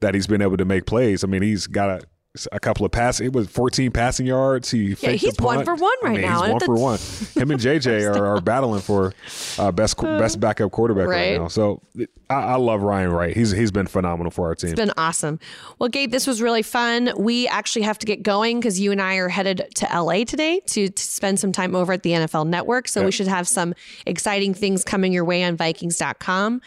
that 0.00 0.14
he's 0.14 0.26
been 0.26 0.42
able 0.42 0.56
to 0.58 0.64
make 0.64 0.84
plays. 0.84 1.24
I 1.24 1.26
mean, 1.26 1.42
he's 1.42 1.66
got 1.66 1.88
a, 1.90 2.02
a 2.50 2.58
couple 2.58 2.86
of 2.86 2.92
pass. 2.92 3.20
It 3.20 3.32
was 3.32 3.46
14 3.48 3.90
passing 3.90 4.26
yards. 4.26 4.70
He 4.70 4.94
faked 4.94 5.22
he's 5.22 5.36
one 5.38 5.64
for 5.66 5.74
one 5.74 5.92
I 6.02 6.06
right 6.06 6.12
mean, 6.12 6.22
now. 6.22 6.42
He's 6.42 6.52
one 6.52 6.60
for 6.60 6.74
one. 6.74 6.98
Him 7.34 7.50
and 7.50 7.60
JJ 7.60 8.14
are, 8.14 8.36
are 8.36 8.40
battling 8.40 8.80
for 8.80 9.12
uh, 9.58 9.70
best 9.70 9.98
best 9.98 10.40
backup 10.40 10.72
quarterback 10.72 11.08
right, 11.08 11.32
Right. 11.32 11.40
now. 11.40 11.48
So 11.48 11.82
I, 12.30 12.34
I 12.34 12.56
love 12.56 12.82
Ryan 12.82 13.10
Wright. 13.12 13.36
He's 13.36 13.50
he's 13.50 13.70
been 13.70 13.86
phenomenal 13.86 14.30
for 14.30 14.46
our 14.46 14.54
team. 14.54 14.70
It's 14.70 14.80
been 14.80 14.92
awesome. 14.96 15.40
Well, 15.78 15.90
Gabe, 15.90 16.10
this 16.10 16.26
was 16.26 16.40
really 16.40 16.62
fun. 16.62 17.12
We 17.18 17.46
actually 17.48 17.82
have 17.82 17.98
to 17.98 18.06
get 18.06 18.22
going 18.22 18.60
because 18.60 18.80
you 18.80 18.92
and 18.92 19.02
I 19.02 19.16
are 19.16 19.28
headed 19.28 19.66
to 19.74 19.88
LA 19.92 20.24
today 20.24 20.60
to, 20.68 20.88
to 20.88 21.02
spend 21.02 21.38
some 21.38 21.52
time 21.52 21.74
over 21.74 21.92
at 21.92 22.02
the 22.02 22.12
NFL 22.12 22.46
Network. 22.46 22.88
So 22.88 23.04
we 23.04 23.12
should 23.12 23.28
have 23.28 23.46
some 23.46 23.74
exciting 24.06 24.54
things 24.54 24.84
coming 24.84 25.12
your 25.12 25.24
way 25.26 25.44
on 25.44 25.56
Vikings.com. 25.56 26.62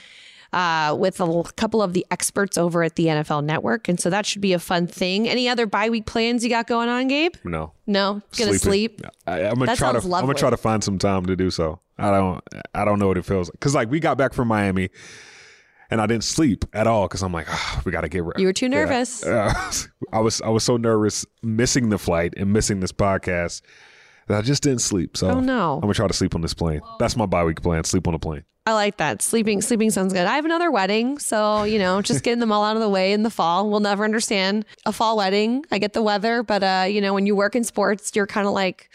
Uh, 0.56 0.96
with 0.98 1.20
a 1.20 1.44
couple 1.58 1.82
of 1.82 1.92
the 1.92 2.06
experts 2.12 2.58
over 2.58 2.82
at 2.82 2.96
the 2.96 3.08
NFL 3.08 3.44
Network. 3.44 3.90
And 3.90 4.00
so 4.00 4.10
that 4.10 4.26
should 4.26 4.42
be 4.42 4.54
a 4.54 4.60
fun 4.60 4.88
thing. 4.88 5.28
Any 5.28 5.50
other 5.50 5.66
bye 5.66 5.90
week 5.90 6.06
plans 6.06 6.46
you 6.46 6.50
got 6.50 6.66
going 6.66 6.88
on, 6.88 7.10
Gabe? 7.10 7.34
no. 7.44 7.74
No? 7.86 8.22
Gonna 8.38 8.54
Sleeping. 8.54 8.60
sleep? 8.60 9.02
I, 9.28 9.42
I'm 9.44 9.56
gonna 9.56 9.66
That 9.66 9.78
try 9.78 9.92
to. 9.92 10.00
sounds 10.00 10.14
I'm 10.14 10.22
gonna 10.22 10.34
try 10.36 10.50
to 10.50 10.56
find 10.58 10.82
some 10.82 10.98
time 10.98 11.26
to 11.26 11.36
do 11.36 11.52
so. 11.52 11.82
I 11.98 12.10
don't. 12.10 12.42
I 12.74 12.86
don't 12.86 13.00
know 13.00 13.08
what 13.08 13.18
it 13.18 13.26
feels 13.26 13.50
like 13.50 13.54
because 13.60 13.76
like 13.76 13.90
we 13.92 14.00
got 14.00 14.18
back 14.18 14.34
from 14.34 14.48
Miami, 14.48 14.90
and 15.92 16.00
I 16.02 16.08
didn't 16.08 16.24
sleep 16.24 16.64
at 16.74 16.88
all 16.88 17.08
because 17.10 17.22
I'm 17.22 17.32
like, 17.34 17.48
"Ah, 17.50 17.82
we 17.86 17.92
got 17.92 18.02
to 18.02 18.10
get 18.10 18.24
ready. 18.24 18.42
You 18.42 18.48
were 18.48 18.54
too 18.54 18.70
nervous. 18.70 19.26
I 19.28 20.20
was. 20.20 20.42
I 20.42 20.50
was 20.50 20.64
so 20.64 20.78
nervous 20.78 21.26
missing 21.44 21.90
the 21.90 21.98
flight 21.98 22.34
and 22.38 22.54
missing 22.54 22.80
this 22.80 22.92
podcast 22.94 23.62
that 24.28 24.38
I 24.38 24.42
just 24.42 24.64
didn't 24.64 24.82
sleep. 24.82 25.18
So 25.18 25.30
Oh, 25.30 25.40
no. 25.40 25.76
I'm 25.76 25.82
gonna 25.82 25.94
try 25.94 26.08
to 26.08 26.14
sleep 26.14 26.36
on 26.36 26.42
this 26.42 26.54
plane. 26.54 26.82
That's 27.00 27.16
my 27.16 27.26
bye 27.26 27.44
week 27.44 27.62
plan. 27.62 27.84
Sleep 27.84 28.08
on 28.08 28.14
a 28.14 28.20
plane. 28.20 28.44
I 28.68 28.74
like 28.74 28.98
that. 28.98 29.22
Sleeping 29.22 29.62
sleeping 29.62 29.92
sounds 29.92 30.12
good. 30.12 30.26
I 30.26 30.36
have 30.36 30.46
another 30.46 30.72
wedding, 30.72 31.20
so 31.20 31.64
you 31.64 31.78
know, 31.78 32.02
just 32.02 32.24
getting 32.24 32.40
them 32.40 32.52
all 32.52 32.64
out 32.64 32.76
of 32.76 32.82
the 32.82 32.90
way 32.90 33.14
in 33.14 33.22
the 33.22 33.30
fall. 33.30 33.70
We'll 33.70 33.80
never 33.80 34.04
understand 34.04 34.66
a 34.88 34.92
fall 34.92 35.18
wedding. 35.18 35.64
I 35.72 35.78
get 35.78 35.94
the 35.94 36.02
weather, 36.02 36.42
but 36.42 36.64
uh, 36.64 36.86
you 36.90 37.00
know, 37.00 37.14
when 37.14 37.28
you 37.28 37.36
work 37.36 37.56
in 37.56 37.64
sports, 37.64 38.12
you're 38.16 38.26
kind 38.26 38.48
of 38.48 38.54
like 38.54 38.90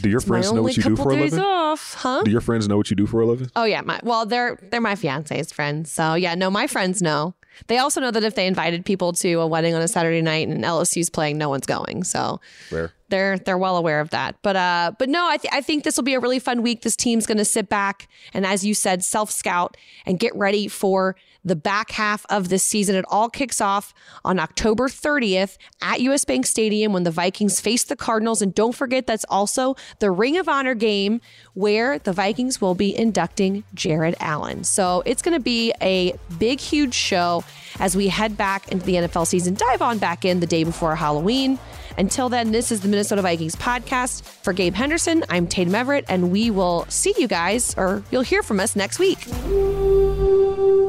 Do 0.00 0.08
your 0.08 0.20
my 0.20 0.26
friends 0.26 0.52
know 0.52 0.62
what 0.62 0.76
you 0.76 0.82
do 0.82 0.96
for 0.96 1.10
a 1.10 1.16
living? 1.16 1.38
off, 1.40 1.94
huh? 1.94 2.22
Do 2.24 2.30
your 2.30 2.40
friends 2.40 2.68
know 2.68 2.76
what 2.76 2.90
you 2.90 2.96
do 2.96 3.06
for 3.06 3.20
a 3.20 3.26
living? 3.26 3.50
Oh 3.56 3.64
yeah, 3.64 3.80
my 3.82 4.00
well, 4.02 4.26
they're 4.26 4.58
they're 4.70 4.80
my 4.80 4.94
fiance's 4.96 5.52
friends, 5.52 5.90
so 5.90 6.14
yeah, 6.14 6.34
no, 6.34 6.50
my 6.50 6.66
friends 6.66 7.02
know. 7.02 7.34
They 7.68 7.78
also 7.78 8.00
know 8.00 8.10
that 8.10 8.24
if 8.24 8.34
they 8.34 8.46
invited 8.46 8.84
people 8.84 9.12
to 9.12 9.34
a 9.34 9.46
wedding 9.46 9.74
on 9.74 9.82
a 9.82 9.88
Saturday 9.88 10.22
night 10.22 10.48
and 10.48 10.62
LSU's 10.64 11.08
playing, 11.08 11.38
no 11.38 11.48
one's 11.48 11.66
going. 11.66 12.02
So 12.02 12.40
Fair. 12.68 12.92
they're 13.10 13.38
they're 13.38 13.58
well 13.58 13.76
aware 13.76 14.00
of 14.00 14.10
that. 14.10 14.36
But 14.42 14.56
uh, 14.56 14.92
but 14.98 15.08
no, 15.08 15.28
I, 15.28 15.36
th- 15.36 15.52
I 15.54 15.60
think 15.60 15.84
this 15.84 15.96
will 15.96 16.04
be 16.04 16.14
a 16.14 16.20
really 16.20 16.38
fun 16.40 16.62
week. 16.62 16.82
This 16.82 16.96
team's 16.96 17.26
going 17.26 17.38
to 17.38 17.44
sit 17.44 17.68
back 17.68 18.08
and, 18.32 18.44
as 18.44 18.64
you 18.64 18.74
said, 18.74 19.04
self 19.04 19.30
scout 19.30 19.76
and 20.04 20.18
get 20.18 20.34
ready 20.34 20.66
for 20.68 21.14
the 21.44 21.56
back 21.56 21.90
half 21.90 22.24
of 22.30 22.48
this 22.48 22.62
season. 22.62 22.96
It 22.96 23.04
all 23.08 23.28
kicks 23.28 23.60
off 23.60 23.92
on 24.24 24.38
October 24.38 24.88
30th 24.88 25.56
at 25.82 26.00
US 26.00 26.24
Bank 26.24 26.46
Stadium 26.46 26.92
when 26.92 27.02
the 27.02 27.10
Vikings 27.10 27.60
face 27.60 27.84
the 27.84 27.96
Cardinals. 27.96 28.42
And 28.42 28.54
don't 28.54 28.74
forget, 28.74 29.06
that's 29.06 29.24
also 29.28 29.76
the 29.98 30.10
Ring 30.10 30.36
of 30.38 30.48
Honor 30.48 30.74
game 30.74 31.20
where 31.54 31.98
the 31.98 32.12
Vikings 32.12 32.60
will 32.60 32.74
be 32.74 32.96
inducting 32.96 33.64
Jared 33.74 34.16
Allen. 34.20 34.64
So 34.64 35.02
it's 35.04 35.22
going 35.22 35.36
to 35.36 35.42
be 35.42 35.72
a 35.80 36.14
big, 36.38 36.60
huge 36.60 36.94
show 36.94 37.44
as 37.78 37.96
we 37.96 38.08
head 38.08 38.36
back 38.36 38.70
into 38.72 38.86
the 38.86 38.94
NFL 38.94 39.26
season. 39.26 39.54
Dive 39.54 39.82
on 39.82 39.98
back 39.98 40.24
in 40.24 40.40
the 40.40 40.46
day 40.46 40.64
before 40.64 40.96
Halloween. 40.96 41.58
Until 41.96 42.28
then, 42.28 42.52
this 42.52 42.72
is 42.72 42.80
the 42.80 42.88
Minnesota 42.88 43.22
Vikings 43.22 43.56
podcast. 43.56 44.22
For 44.22 44.52
Gabe 44.52 44.74
Henderson, 44.74 45.24
I'm 45.28 45.46
Tatum 45.46 45.74
Everett, 45.74 46.04
and 46.08 46.30
we 46.30 46.50
will 46.50 46.86
see 46.88 47.14
you 47.16 47.28
guys, 47.28 47.74
or 47.76 48.02
you'll 48.10 48.22
hear 48.22 48.42
from 48.42 48.60
us 48.60 48.74
next 48.74 48.98
week. 48.98 49.18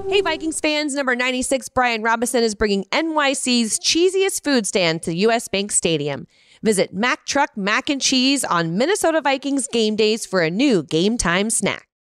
Hey, 0.09 0.21
Vikings 0.21 0.59
fans, 0.59 0.93
number 0.93 1.15
96, 1.15 1.69
Brian 1.69 2.01
Robison 2.01 2.43
is 2.43 2.55
bringing 2.55 2.85
NYC's 2.85 3.79
cheesiest 3.79 4.43
food 4.43 4.65
stand 4.65 5.01
to 5.03 5.15
US 5.15 5.47
Bank 5.47 5.71
Stadium. 5.71 6.27
Visit 6.63 6.93
Mac 6.93 7.25
Truck 7.25 7.55
Mac 7.57 7.89
and 7.89 8.01
Cheese 8.01 8.43
on 8.43 8.77
Minnesota 8.77 9.21
Vikings 9.21 9.67
game 9.67 9.95
days 9.95 10.25
for 10.25 10.41
a 10.41 10.49
new 10.49 10.83
game 10.83 11.17
time 11.17 11.49
snack. 11.49 11.87